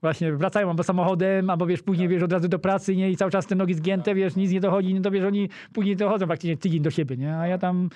[0.00, 3.10] właśnie wracają albo samochodem, albo wiesz, później, wiesz, od razu do pracy, nie?
[3.10, 5.96] I cały czas te nogi zgięte, wiesz, nic nie dochodzi, nie to wiesz, oni później
[5.96, 7.36] dochodzą praktycznie tydzień do siebie, nie?
[7.36, 7.88] A ja tam,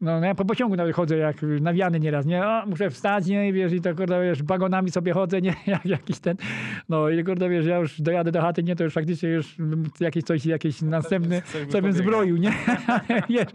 [0.00, 2.46] no, no ja po pociągu nawet chodzę, jak nawiany nieraz, nie?
[2.46, 3.48] O, muszę wstać, nie?
[3.48, 5.54] I wiesz, i to, kurde, wiesz, wagonami sobie chodzę, nie?
[5.66, 6.36] Jak jakiś ten,
[6.88, 8.76] no i kurde, wiesz, ja już dojadę do chaty, nie?
[8.76, 9.56] To już faktycznie już
[10.00, 12.52] jakieś coś, jakieś następny, Coś by co bym zbroił, nie?
[13.30, 13.48] wiesz,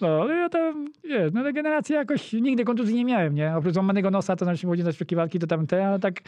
[0.00, 3.56] no, ale ja tam, wiesz, no regeneracja jakoś, nigdy kontuzji nie miałem, nie?
[3.56, 6.20] Oprócz złamanego nosa, to znaczy chodzić na wyczekiwalki, to tam te, ale tak...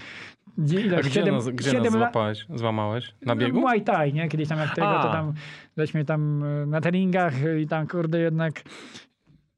[0.59, 2.47] Gdzie, ile, A gdzie, siedem- nas, gdzie nas siedem lat- złapałeś?
[2.55, 3.15] Złamałeś?
[3.23, 3.61] Na no, biegu?
[3.61, 4.29] Muay Thai, nie?
[4.29, 5.33] Kiedyś tam jak tego, to tam
[5.77, 8.63] żeśmy tam e, na treningach i tam kurde jednak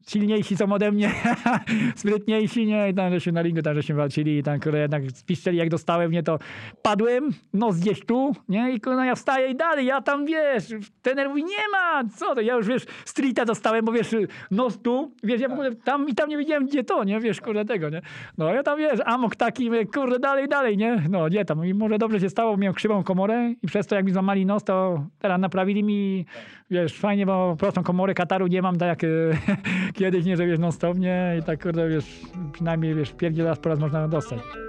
[0.09, 1.11] silniejsi są ode mnie,
[1.96, 2.90] sprytniejsi, nie?
[2.90, 6.12] I tam żeśmy na ringu tam żeśmy walczyli i tam kurde jednak spiszczeli jak dostałem,
[6.12, 6.22] nie?
[6.22, 6.38] To
[6.82, 8.72] padłem, nos gdzieś tu, nie?
[8.72, 12.40] I kurde ja wstaję i dalej, ja tam wiesz, trener mówi nie ma, co to?
[12.40, 14.14] Ja już wiesz, streeta dostałem, bo wiesz,
[14.50, 17.20] nos tu, wiesz, ja w ogóle tam i tam nie wiedziałem gdzie to, nie?
[17.20, 18.02] Wiesz, kurde tego, nie?
[18.38, 21.02] No ja tam wiesz, amok taki, kurde dalej, dalej, nie?
[21.11, 24.04] No nie tam i może dobrze się stało, miałem krzywą komorę i przez to jak
[24.04, 26.26] mi złamali nos, to teraz naprawili mi,
[26.70, 29.08] wiesz, fajnie, bo prostą komorę kataru nie mam, tak jak e,
[29.98, 31.36] kiedyś, nie, że wiesz, non stop, nie?
[31.40, 32.20] I tak kurde, wiesz,
[32.52, 34.67] przynajmniej wiesz, pierdziel raz po raz można dostać.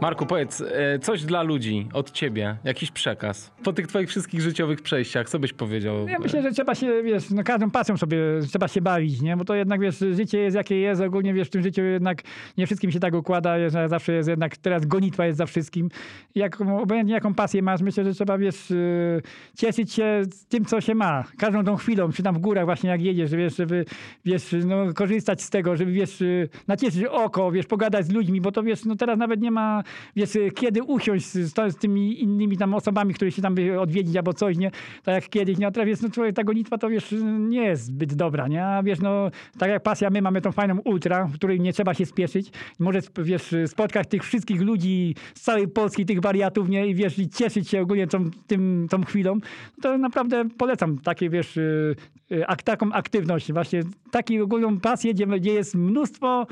[0.00, 3.52] Marku, powiedz, e, coś dla ludzi od ciebie, jakiś przekaz.
[3.64, 6.08] Po tych twoich wszystkich życiowych przejściach, co byś powiedział?
[6.08, 8.18] Ja myślę, że trzeba się, wiesz, no każdą pasją sobie
[8.48, 9.36] trzeba się bawić, nie?
[9.36, 12.22] Bo to jednak, wiesz, życie jest jakie jest, ogólnie, wiesz, w tym życiu jednak
[12.58, 15.88] nie wszystkim się tak układa, że zawsze jest jednak, teraz gonitwa jest za wszystkim.
[16.34, 19.22] Jak, obojętnie jaką pasję masz, myślę, że trzeba, wiesz, yy,
[19.56, 21.24] cieszyć się tym, co się ma.
[21.38, 23.84] Każdą tą chwilą, czy tam w górach właśnie jak jedziesz, wiesz, żeby,
[24.24, 28.52] wiesz, no, korzystać z tego, żeby, wiesz, yy, nacieszyć oko, wiesz, pogadać z ludźmi, bo
[28.52, 29.82] to, wiesz, no teraz nawet nie ma,
[30.16, 34.32] wiesz, yy, kiedy usiąść z, z, tymi innymi tam osobami, które się tam odwiedzić albo
[34.32, 34.70] coś, nie?
[35.02, 35.66] Tak jak kiedyś, nie?
[35.66, 38.66] A teraz, wiesz, no człowiek, ta gonitwa to, wiesz, nie jest zbyt dobra, nie?
[38.66, 41.94] A wiesz, no, tak jak pasja, my mamy tą fajną ultra, w której nie trzeba
[41.94, 42.50] się spieszyć.
[42.78, 46.86] Może, wiesz, spotkać tych wszystkich ludzi z całej Polski, tych wariatów, nie?
[46.86, 49.38] I wiesz, i cieszyć się ogólnie tą, tym, tą chwilą.
[49.82, 51.96] To naprawdę polecam takie, wiesz, y,
[52.32, 56.46] y, ak, taką aktywność, właśnie taką ogólną pasję, gdzie, gdzie jest mnóstwo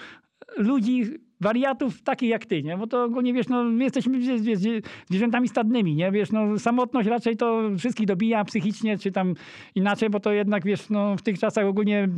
[0.56, 1.04] ludzi,
[1.44, 2.76] wariatów takich jak ty, nie?
[2.76, 4.20] Bo to ogólnie, wiesz, no, my jesteśmy
[5.10, 6.10] zwierzętami stadnymi, nie?
[6.10, 9.34] Wiesz, no, samotność raczej to wszystkich dobija psychicznie, czy tam
[9.74, 12.08] inaczej, bo to jednak, wiesz, no, w tych czasach ogólnie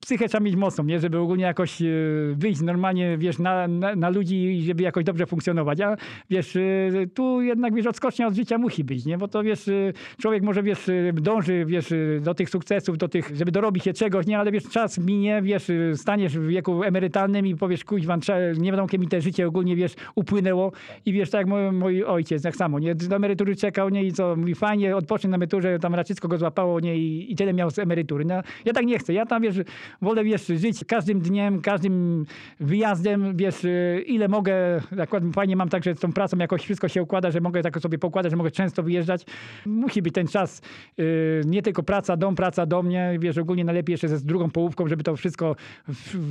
[0.00, 1.00] psychę trzeba mieć mocną, nie?
[1.00, 1.86] żeby ogólnie jakoś e,
[2.34, 5.80] wyjść normalnie, wiesz, na, na, na, ludzi żeby jakoś dobrze funkcjonować.
[5.80, 5.96] A
[6.30, 6.60] wiesz, e,
[7.14, 9.18] tu jednak, wiesz, odskocznia od życia musi być, nie?
[9.18, 9.92] Bo to, wiesz, e,
[10.22, 14.38] człowiek może, wiesz, dąży, wiesz, do tych sukcesów, do tych, żeby dorobić się czegoś, nie?
[14.38, 18.20] Ale, wiesz, czas minie, wiesz, staniesz w wieku emerytalnym i powiesz, kuźwan,
[18.58, 20.72] nie wiadomo, kiedy mi te życie ogólnie, wiesz, upłynęło
[21.06, 22.94] i wiesz, tak jak mój, mój ojciec, tak samo, nie?
[22.94, 24.04] Do emerytury czekał, nie?
[24.04, 26.96] I co, mówi, fajnie, odpocznie na emeryturze, tam raczycko go złapało, nie?
[26.96, 28.24] I, i tyle miał z emerytury.
[28.24, 29.12] No, ja tak nie chcę.
[29.12, 29.60] Ja tam, wiesz,
[30.02, 32.26] wolę, wiesz, żyć każdym dniem, każdym
[32.60, 36.88] wyjazdem, wiesz, y, ile mogę, akurat fajnie mam tak, że z tą pracą jakoś wszystko
[36.88, 39.26] się układa, że mogę tak sobie pokładać, że mogę często wyjeżdżać.
[39.66, 40.62] Musi być ten czas,
[40.98, 44.88] y, nie tylko praca, dom, praca, dom, nie, wiesz, ogólnie najlepiej jeszcze z drugą połówką,
[44.88, 45.56] żeby to wszystko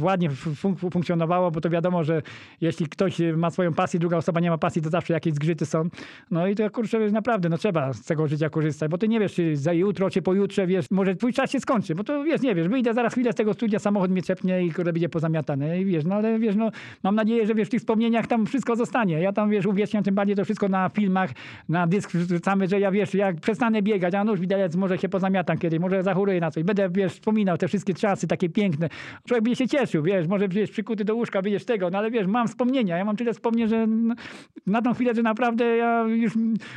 [0.01, 2.22] ładnie fun funkcjonowało, bo to wiadomo, że
[2.62, 5.89] jeśli ktoś ma swoją pasję, druga osoba nie ma pasji, to zawsze jakieś zgrzyty są.
[6.32, 9.34] No i to kurczę, naprawdę, no trzeba z tego życia korzystać, bo ty nie wiesz,
[9.34, 12.55] czy za jutro, czy pojutrze, wiesz, może twój czas się skończy, bo to wiesz, nie
[12.55, 15.81] wiesz, wyjdę zaraz chwilę z tego studia, samochód mnie czepnie i kurde będzie pozamiatane.
[15.81, 16.71] I wiesz, no ale wiesz, no
[17.03, 19.21] mam nadzieję, że wiesz, w tych wspomnieniach tam wszystko zostanie.
[19.21, 21.29] Ja tam, wiesz, uwieczniam tym bardziej to wszystko na filmach,
[21.69, 25.57] na dysk wrzucamy, że ja, wiesz, jak przestanę biegać, a nóż widelec, może się pozamiatam
[25.57, 26.63] kiedyś, może zachoruję na coś.
[26.63, 28.89] Będę, wiesz, wspominał te wszystkie czasy takie piękne.
[29.27, 32.27] Człowiek będzie się cieszył, wiesz, może wiesz, przykuty do łóżka, wiesz tego, no ale wiesz,
[32.27, 32.97] mam wspomnienia.
[32.97, 33.87] Ja mam tyle wspomnień, że
[34.67, 36.33] na tą chwilę, że naprawdę ja już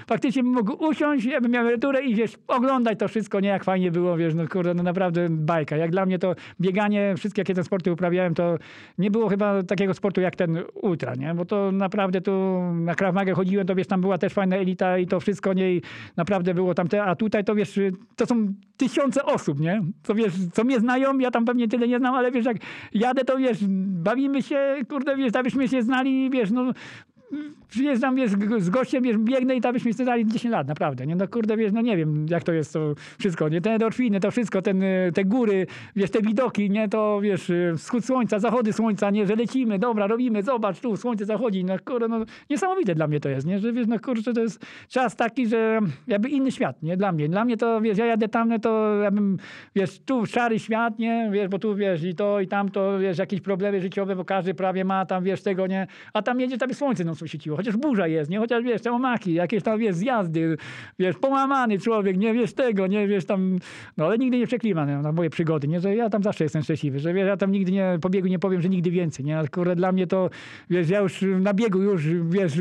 [0.06, 3.90] faktycznie mógł usiąść, ja bym miał emeryturę i wiesz, oglądać to wszystko, nie jak fajnie
[3.90, 5.76] było, wiesz, no kurde, no naprawdę bajka.
[5.76, 8.56] Jak dla mnie to bieganie, wszystkie jakie te sporty uprawiałem, to
[8.98, 11.34] nie było chyba takiego sportu jak ten ultra, nie?
[11.34, 14.98] Bo to naprawdę tu na Krav Maga chodziłem, to wiesz, tam była też fajna elita
[14.98, 15.80] i to wszystko nie
[16.16, 17.78] naprawdę było tam te, a tutaj to wiesz,
[18.16, 19.82] to są tysiące osób, nie?
[20.02, 22.56] Co wiesz, co mnie znają, ja tam pewnie tyle nie znam, ale wiesz, jak
[22.94, 26.72] jadę, to wiesz, bawimy się, kurde, wiesz, abyśmy się znali, wiesz, no
[27.68, 31.16] przyjeżdżam, wiesz, z gościem, wiesz, biegnę i tam byśmy stali 10 lat, naprawdę, nie?
[31.16, 33.60] No kurde, wiesz, no nie wiem, jak to jest to wszystko, nie?
[33.60, 34.82] Te endorfiny, to wszystko, ten,
[35.14, 35.66] te góry,
[35.96, 36.88] wiesz, te widoki, nie?
[36.88, 39.26] To, wiesz, wschód słońca, zachody słońca, nie?
[39.26, 43.28] Że lecimy, dobra, robimy, zobacz, tu słońce zachodzi, no kurde, no niesamowite dla mnie to
[43.28, 43.58] jest, nie?
[43.58, 46.96] Że, wiesz, no kurczę, to jest czas taki, że jakby inny świat, nie?
[46.96, 47.28] Dla mnie.
[47.28, 49.36] Dla mnie to, wiesz, ja jadę tam, no to ja bym,
[49.74, 51.30] wiesz, tu szary świat, nie?
[51.32, 54.84] Wiesz, bo tu, wiesz, i to, i tamto, wiesz, jakieś problemy życiowe, bo każdy prawie
[54.84, 55.86] ma tam, wiesz, tego, nie?
[56.12, 58.38] A tam jedzie, tam jest słońce, no świeciło, chociaż burza jest, nie?
[58.38, 60.56] Chociaż wiesz, te omaki, jakieś tam, wiesz, zjazdy,
[60.98, 63.58] wiesz, połamany człowiek, nie wiesz tego, nie wiesz tam,
[63.96, 64.96] no ale nigdy nie przeklimam nie?
[64.96, 65.80] na moje przygody, nie?
[65.80, 68.38] Że ja tam zawsze jestem szczęśliwy, że wiesz, ja tam nigdy nie, po biegu nie
[68.38, 69.38] powiem, że nigdy więcej, nie?
[69.38, 70.30] Ale kurde, dla mnie to,
[70.70, 72.52] wiesz, ja już na biegu już, wiesz,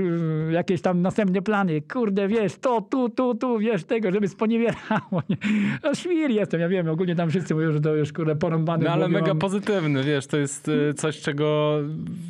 [0.52, 5.38] jakieś tam następne plany, kurde, wiesz, to, tu, tu, tu, wiesz, tego, żeby sponiewierało, nie?
[5.84, 8.86] No świr jestem, ja wiem, ogólnie tam wszyscy mówią, że to już, kurde, porąbany.
[8.86, 11.78] No ale mega pozytywny, wiesz, to jest y, coś, czego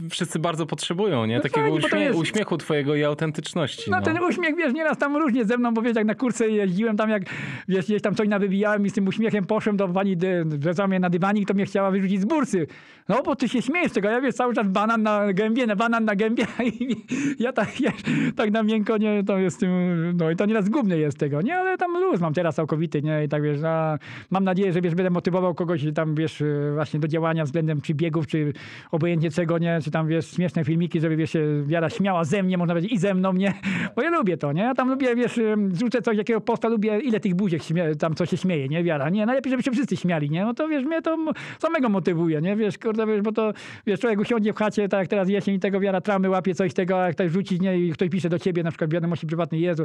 [0.09, 1.35] wszyscy bardzo potrzebują, nie?
[1.35, 3.91] No Takiego uśmie uśmiechu twojego i autentyczności.
[3.91, 6.51] No, no, ten uśmiech, wiesz, nieraz tam różnie ze mną, bo wiesz, jak na kursy
[6.51, 7.23] jeździłem tam, jak
[7.67, 11.09] wiesz, gdzieś tam coś nawybijałem i z tym uśmiechem poszłem do pani, wrzucała mnie na
[11.09, 12.67] dywanik, to mnie chciała wyrzucić z bursy.
[13.09, 16.05] No, bo ty się śmiejesz tego, ja wiesz, cały czas banan na gębie, na banan
[16.05, 16.45] na gębie
[16.79, 16.95] i
[17.39, 18.01] ja tak, wiesz,
[18.35, 19.71] tak na miękko, nie, to jest tym,
[20.17, 23.23] no i to nieraz zgubny jest tego, nie, ale tam luz mam teraz całkowity, nie,
[23.23, 23.97] i tak wiesz, a,
[24.31, 26.43] mam nadzieję, że wiesz, będę motywował kogoś tam, wiesz,
[26.73, 28.53] właśnie do działania względem czy biegów, czy
[28.91, 32.73] obojętnie czego, nie, czy tam, wiesz, śmieszne filmiki, żeby, wiesz, wiara śmiała ze mnie, można
[32.73, 33.53] powiedzieć, i ze mną, nie?
[33.95, 34.61] Bo ja lubię to, nie?
[34.61, 35.39] Ja tam lubię, wiesz,
[35.71, 38.83] zrzucę coś, jakiego posta, lubię, ile tych buziek śmie, tam co się śmieje, nie?
[38.83, 39.25] Wiara, nie?
[39.25, 40.45] Najlepiej, żeby się wszyscy śmiali, nie?
[40.45, 41.17] No to, wiesz, mnie to
[41.59, 42.55] samego motywuje, nie?
[42.55, 43.53] Wiesz, kurde, wiesz, bo to,
[43.87, 46.73] wiesz, człowiek usiądzie w chacie, tak jak teraz jesień i tego wiara tramy łapie coś
[46.73, 47.79] tego, jak ktoś rzuci, nie?
[47.79, 49.83] I ktoś pisze do ciebie, na przykład wiadomości prywatnej, Jezu,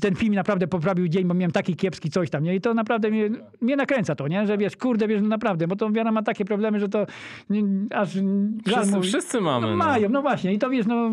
[0.00, 2.54] ten film naprawdę poprawił dzień, bo miałem taki kiepski coś tam, nie?
[2.54, 4.46] I to naprawdę mnie, mnie nakręca to, nie?
[4.46, 7.06] Że wiesz, kurde, wiesz, no naprawdę, bo to wiara ma takie problemy, że to
[7.50, 8.08] nie, aż
[8.66, 9.66] wszyscy, wszyscy mamy.
[9.66, 9.84] No, no.
[9.84, 10.52] Mają, no właśnie.
[10.52, 11.10] I to wiesz, no,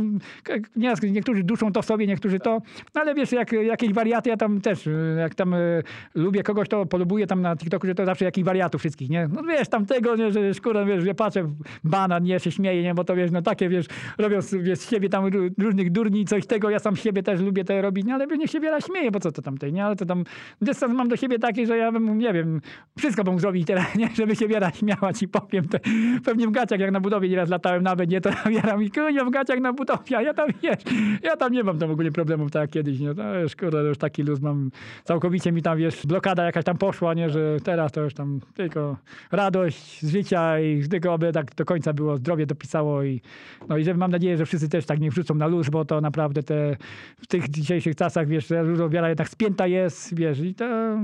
[1.06, 2.62] niektórzy duszą to w sobie, niektórzy to.
[2.96, 5.84] No ale wiesz, jak jakieś wariaty, ja tam też, jak tam y,
[6.16, 9.28] lubię kogoś, to polubuję tam na TikToku, że to zawsze jakichś wariatów wszystkich, nie?
[9.28, 11.50] No wiesz, tam tego, nie, że szkoda, wiesz, ja patrzę,
[11.84, 13.86] banan, nie, się śmieję, nie, bo to wiesz, no takie, wiesz,
[14.18, 15.26] robią wiesz, z siebie tam
[15.58, 18.60] różnych durni, coś tego, ja sam siebie też lubię to robić, nie, ale niech się
[18.60, 20.24] wiele śmieje, bo co to tamtej, nie, ale to tam
[20.62, 22.62] dystans mam do siebie taki, że ja bym, nie wiem,
[22.98, 25.78] wszystko bym zrobił teraz, nie, żeby się wiera śmiała, ci powiem, to
[26.26, 29.30] pewnie w gaciach, jak na budowie nieraz latałem nawet, nie, to wiera mi, kurwa, w
[29.30, 30.80] gaciach na budowie, ja tam, nie, wiesz,
[31.24, 33.16] ja tam nie mam tam ogólnie problemów tak jak kiedyś, nie?
[33.16, 34.72] To już, kurde, już taki luz mam,
[35.04, 37.30] całkowicie mi tam, wiesz, blokada jakaś tam poszła, nie?
[37.30, 38.98] Że teraz to już tam tylko
[39.32, 43.22] radość z życia i tylko aby tak do końca było, zdrowie dopisało i
[43.70, 46.02] no i że mam nadzieję, że wszyscy też tak nie wrzucą na luz, bo to
[46.02, 46.78] naprawdę te,
[47.18, 50.98] w tych dzisiejszych czasach, wiesz, dużo wiara jednak spięta jest, wiesz, i te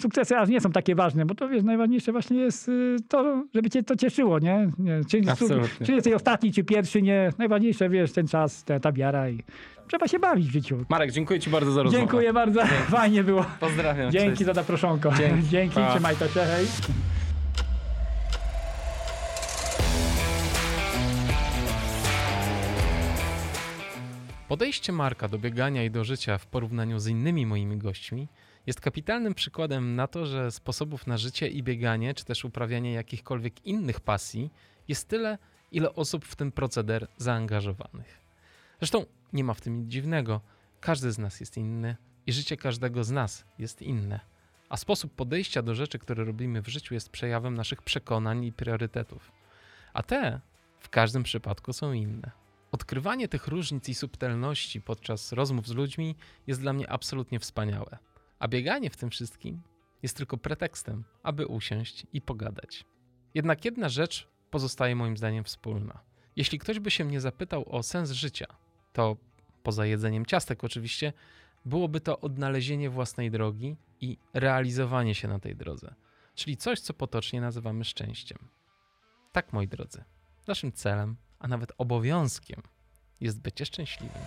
[0.00, 3.70] sukcesy aż nie są takie ważne, bo to, wiesz, najważniejsze właśnie jest y, to, żeby
[3.70, 4.70] cię to cieszyło, nie?
[4.78, 5.86] nie czy, Absolutnie.
[5.86, 7.32] czy jesteś ostatni, czy pierwszy, nie?
[7.38, 9.42] Najważniejsze, wiesz, ten czas, ta, ta wiara i
[9.88, 10.84] trzeba się bawić w życiu.
[10.88, 12.02] Marek, dziękuję ci bardzo za rozmowę.
[12.02, 12.60] Dziękuję bardzo,
[12.98, 13.44] fajnie było.
[13.60, 14.10] Pozdrawiam.
[14.10, 14.46] Dzięki cześć.
[14.46, 15.12] za zaproszonko.
[15.18, 15.48] Dzięki.
[15.56, 15.90] Dzięki, Pa.
[15.90, 16.66] trzymaj to się, hej.
[24.48, 28.28] Podejście Marka do biegania i do życia w porównaniu z innymi moimi gośćmi
[28.66, 33.66] jest kapitalnym przykładem na to, że sposobów na życie i bieganie, czy też uprawianie jakichkolwiek
[33.66, 34.50] innych pasji
[34.88, 35.38] jest tyle,
[35.72, 38.25] ile osób w ten proceder zaangażowanych.
[38.78, 40.40] Zresztą nie ma w tym nic dziwnego.
[40.80, 41.96] Każdy z nas jest inny
[42.26, 44.20] i życie każdego z nas jest inne.
[44.68, 49.32] A sposób podejścia do rzeczy, które robimy w życiu, jest przejawem naszych przekonań i priorytetów.
[49.92, 50.40] A te
[50.78, 52.30] w każdym przypadku są inne.
[52.72, 56.16] Odkrywanie tych różnic i subtelności podczas rozmów z ludźmi
[56.46, 57.98] jest dla mnie absolutnie wspaniałe.
[58.38, 59.62] A bieganie w tym wszystkim
[60.02, 62.84] jest tylko pretekstem, aby usiąść i pogadać.
[63.34, 66.00] Jednak jedna rzecz pozostaje moim zdaniem wspólna.
[66.36, 68.46] Jeśli ktoś by się mnie zapytał o sens życia,
[68.96, 69.16] to
[69.62, 71.12] poza jedzeniem ciastek oczywiście,
[71.64, 75.94] byłoby to odnalezienie własnej drogi i realizowanie się na tej drodze,
[76.34, 78.38] czyli coś, co potocznie nazywamy szczęściem.
[79.32, 80.04] Tak, moi drodzy,
[80.46, 82.62] naszym celem, a nawet obowiązkiem
[83.20, 84.22] jest bycie szczęśliwym.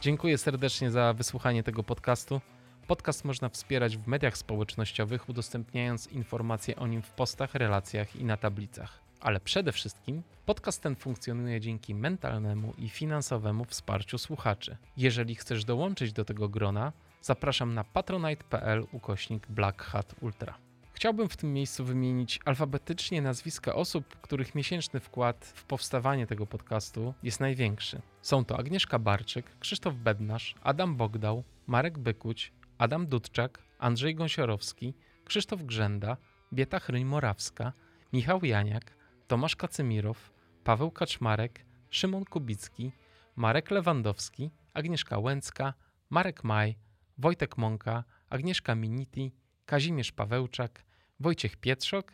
[0.00, 2.40] Dziękuję serdecznie za wysłuchanie tego podcastu.
[2.86, 8.36] Podcast można wspierać w mediach społecznościowych, udostępniając informacje o nim w postach, relacjach i na
[8.36, 9.07] tablicach.
[9.20, 14.76] Ale przede wszystkim podcast ten funkcjonuje dzięki mentalnemu i finansowemu wsparciu słuchaczy.
[14.96, 16.92] Jeżeli chcesz dołączyć do tego grona,
[17.22, 20.54] zapraszam na patronite.pl ukośnik Black Hat Ultra.
[20.92, 27.14] Chciałbym w tym miejscu wymienić alfabetycznie nazwiska osób, których miesięczny wkład w powstawanie tego podcastu
[27.22, 28.02] jest największy.
[28.22, 35.62] Są to Agnieszka Barczyk, Krzysztof Bednarz, Adam Bogdał, Marek Bykuć, Adam Dudczak, Andrzej Gąsiorowski, Krzysztof
[35.62, 36.16] Grzenda,
[36.52, 37.72] Bieta Chryń-Morawska,
[38.12, 38.97] Michał Janiak,
[39.28, 40.32] Tomasz Kacymirow,
[40.64, 42.92] Paweł Kaczmarek, Szymon Kubicki,
[43.36, 45.74] Marek Lewandowski, Agnieszka Łęcka,
[46.10, 46.78] Marek Maj,
[47.18, 49.32] Wojtek Mąka, Agnieszka Miniti,
[49.66, 50.84] Kazimierz Pawełczak,
[51.20, 52.12] Wojciech Pietrzok,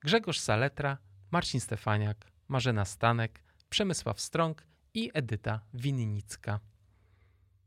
[0.00, 0.98] Grzegorz Saletra,
[1.30, 6.60] Marcin Stefaniak, Marzena Stanek, Przemysław Strąg i Edyta Winnicka.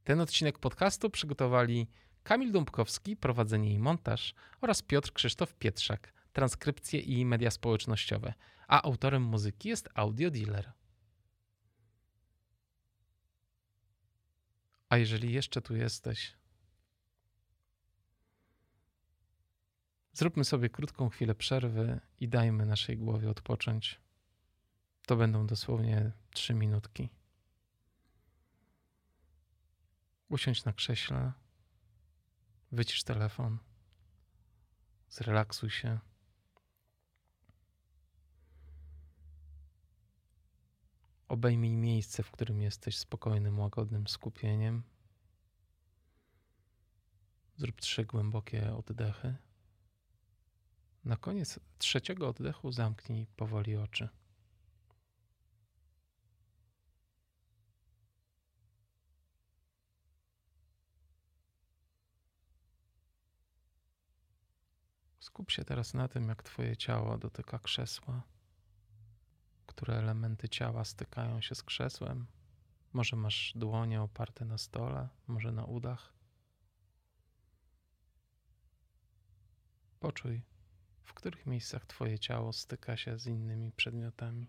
[0.04, 1.88] Ten odcinek podcastu przygotowali
[2.24, 8.34] Kamil Dąbkowski, prowadzenie i montaż oraz Piotr Krzysztof Pietrzak, transkrypcje i media społecznościowe,
[8.70, 10.72] a autorem muzyki jest Audio Dealer.
[14.90, 16.38] A jeżeli jeszcze tu jesteś,
[20.14, 24.02] zróbmy sobie krótką chwilę przerwy i dajmy naszej głowie odpocząć.
[25.06, 27.10] To będą dosłownie trzy minutki.
[30.30, 31.32] Usiądź na krześle,
[32.72, 33.58] wycisz telefon,
[35.10, 36.09] zrelaksuj się.
[41.30, 44.84] Obejmij miejsce, w którym jesteś spokojnym, łagodnym skupieniem.
[47.58, 49.36] Zrób trzy głębokie oddechy.
[51.06, 54.10] Na koniec trzeciego oddechu zamknij powoli oczy.
[65.20, 68.24] Skup się teraz na tym, jak Twoje ciało dotyka krzesła,
[69.80, 72.28] które elementy ciała stykają się z krzesłem.
[72.94, 76.14] Może masz dłonie oparte na stole, może na udach.
[80.00, 80.42] Poczuj,
[81.04, 84.48] w których miejscach Twoje ciało styka się z innymi przedmiotami.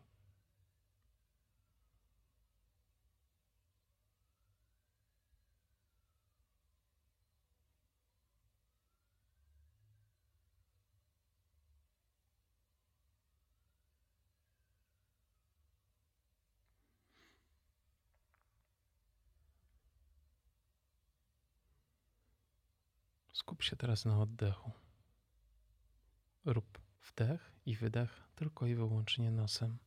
[23.50, 24.72] Skup się teraz na oddechu.
[26.44, 29.78] Rób wdech i wydech tylko i wyłącznie nosem.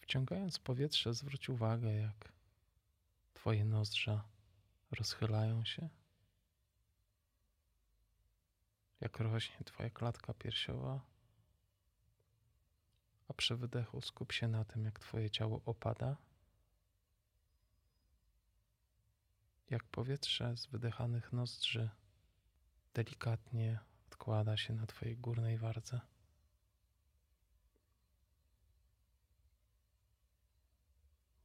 [0.00, 2.32] Wciągając powietrze, zwróć uwagę, jak
[3.34, 4.24] Twoje nozdrza
[4.90, 5.88] rozchylają się,
[9.00, 11.00] jak rośnie twoja klatka piersiowa,
[13.28, 16.16] a przy wydechu skup się na tym, jak twoje ciało opada.
[19.72, 21.90] Jak powietrze z wydechanych nozdrzy
[22.94, 26.00] delikatnie odkłada się na twojej górnej wardze.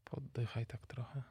[0.06, 1.24] Poddychaj tak trochę.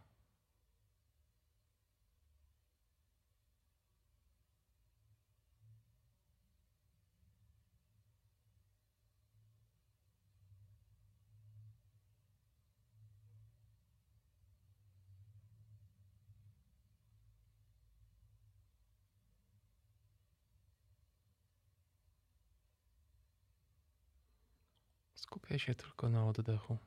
[25.36, 26.78] Skupiaj się tylko na oddechu.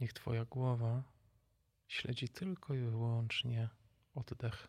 [0.00, 1.02] Niech Twoja głowa
[1.88, 3.68] śledzi tylko i wyłącznie
[4.14, 4.68] oddech.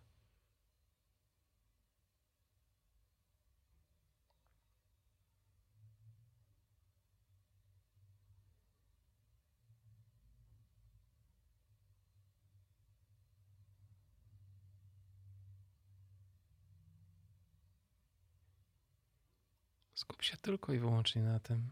[19.94, 21.70] Skup się tylko i wyłącznie na tym,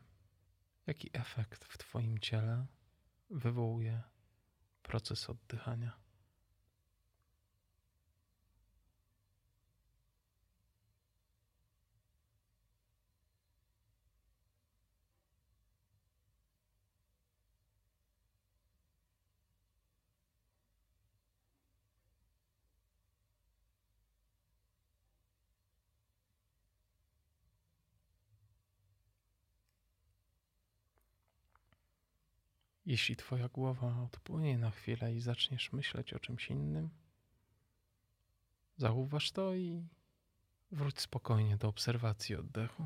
[0.88, 2.66] jaki efekt w Twoim ciele
[3.30, 4.02] wywołuje
[4.82, 6.03] proces oddychania.
[32.94, 36.90] Jeśli Twoja głowa odpłynie na chwilę i zaczniesz myśleć o czymś innym,
[38.78, 39.88] zauważ to i
[40.72, 42.86] wróć spokojnie do obserwacji oddechu.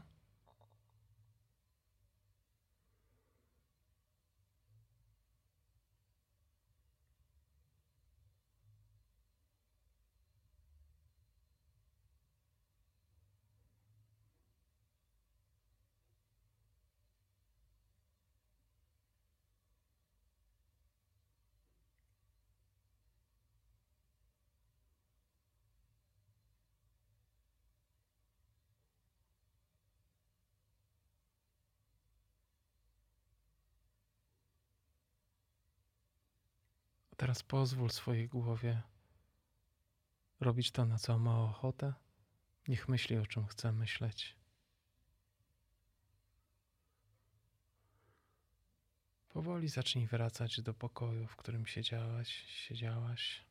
[37.28, 38.82] Teraz pozwól swojej głowie
[40.40, 41.94] robić to, na co ma ochotę.
[42.68, 44.36] Niech myśli o czym chce myśleć.
[49.30, 53.44] Powoli zacznij wracać do pokoju, w którym siedziałaś, siedziałaś,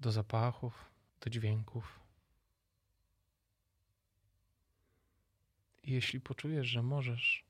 [0.00, 2.00] do zapachów, do dźwięków.
[5.82, 7.44] I jeśli poczujesz, że możesz,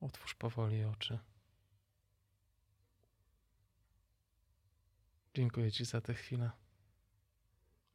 [0.00, 1.18] otwórz powoli oczy.
[5.38, 6.50] Dziękuję Ci za tę chwilę.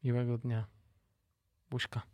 [0.03, 0.68] Miłego dnia.
[1.70, 2.12] Buźka.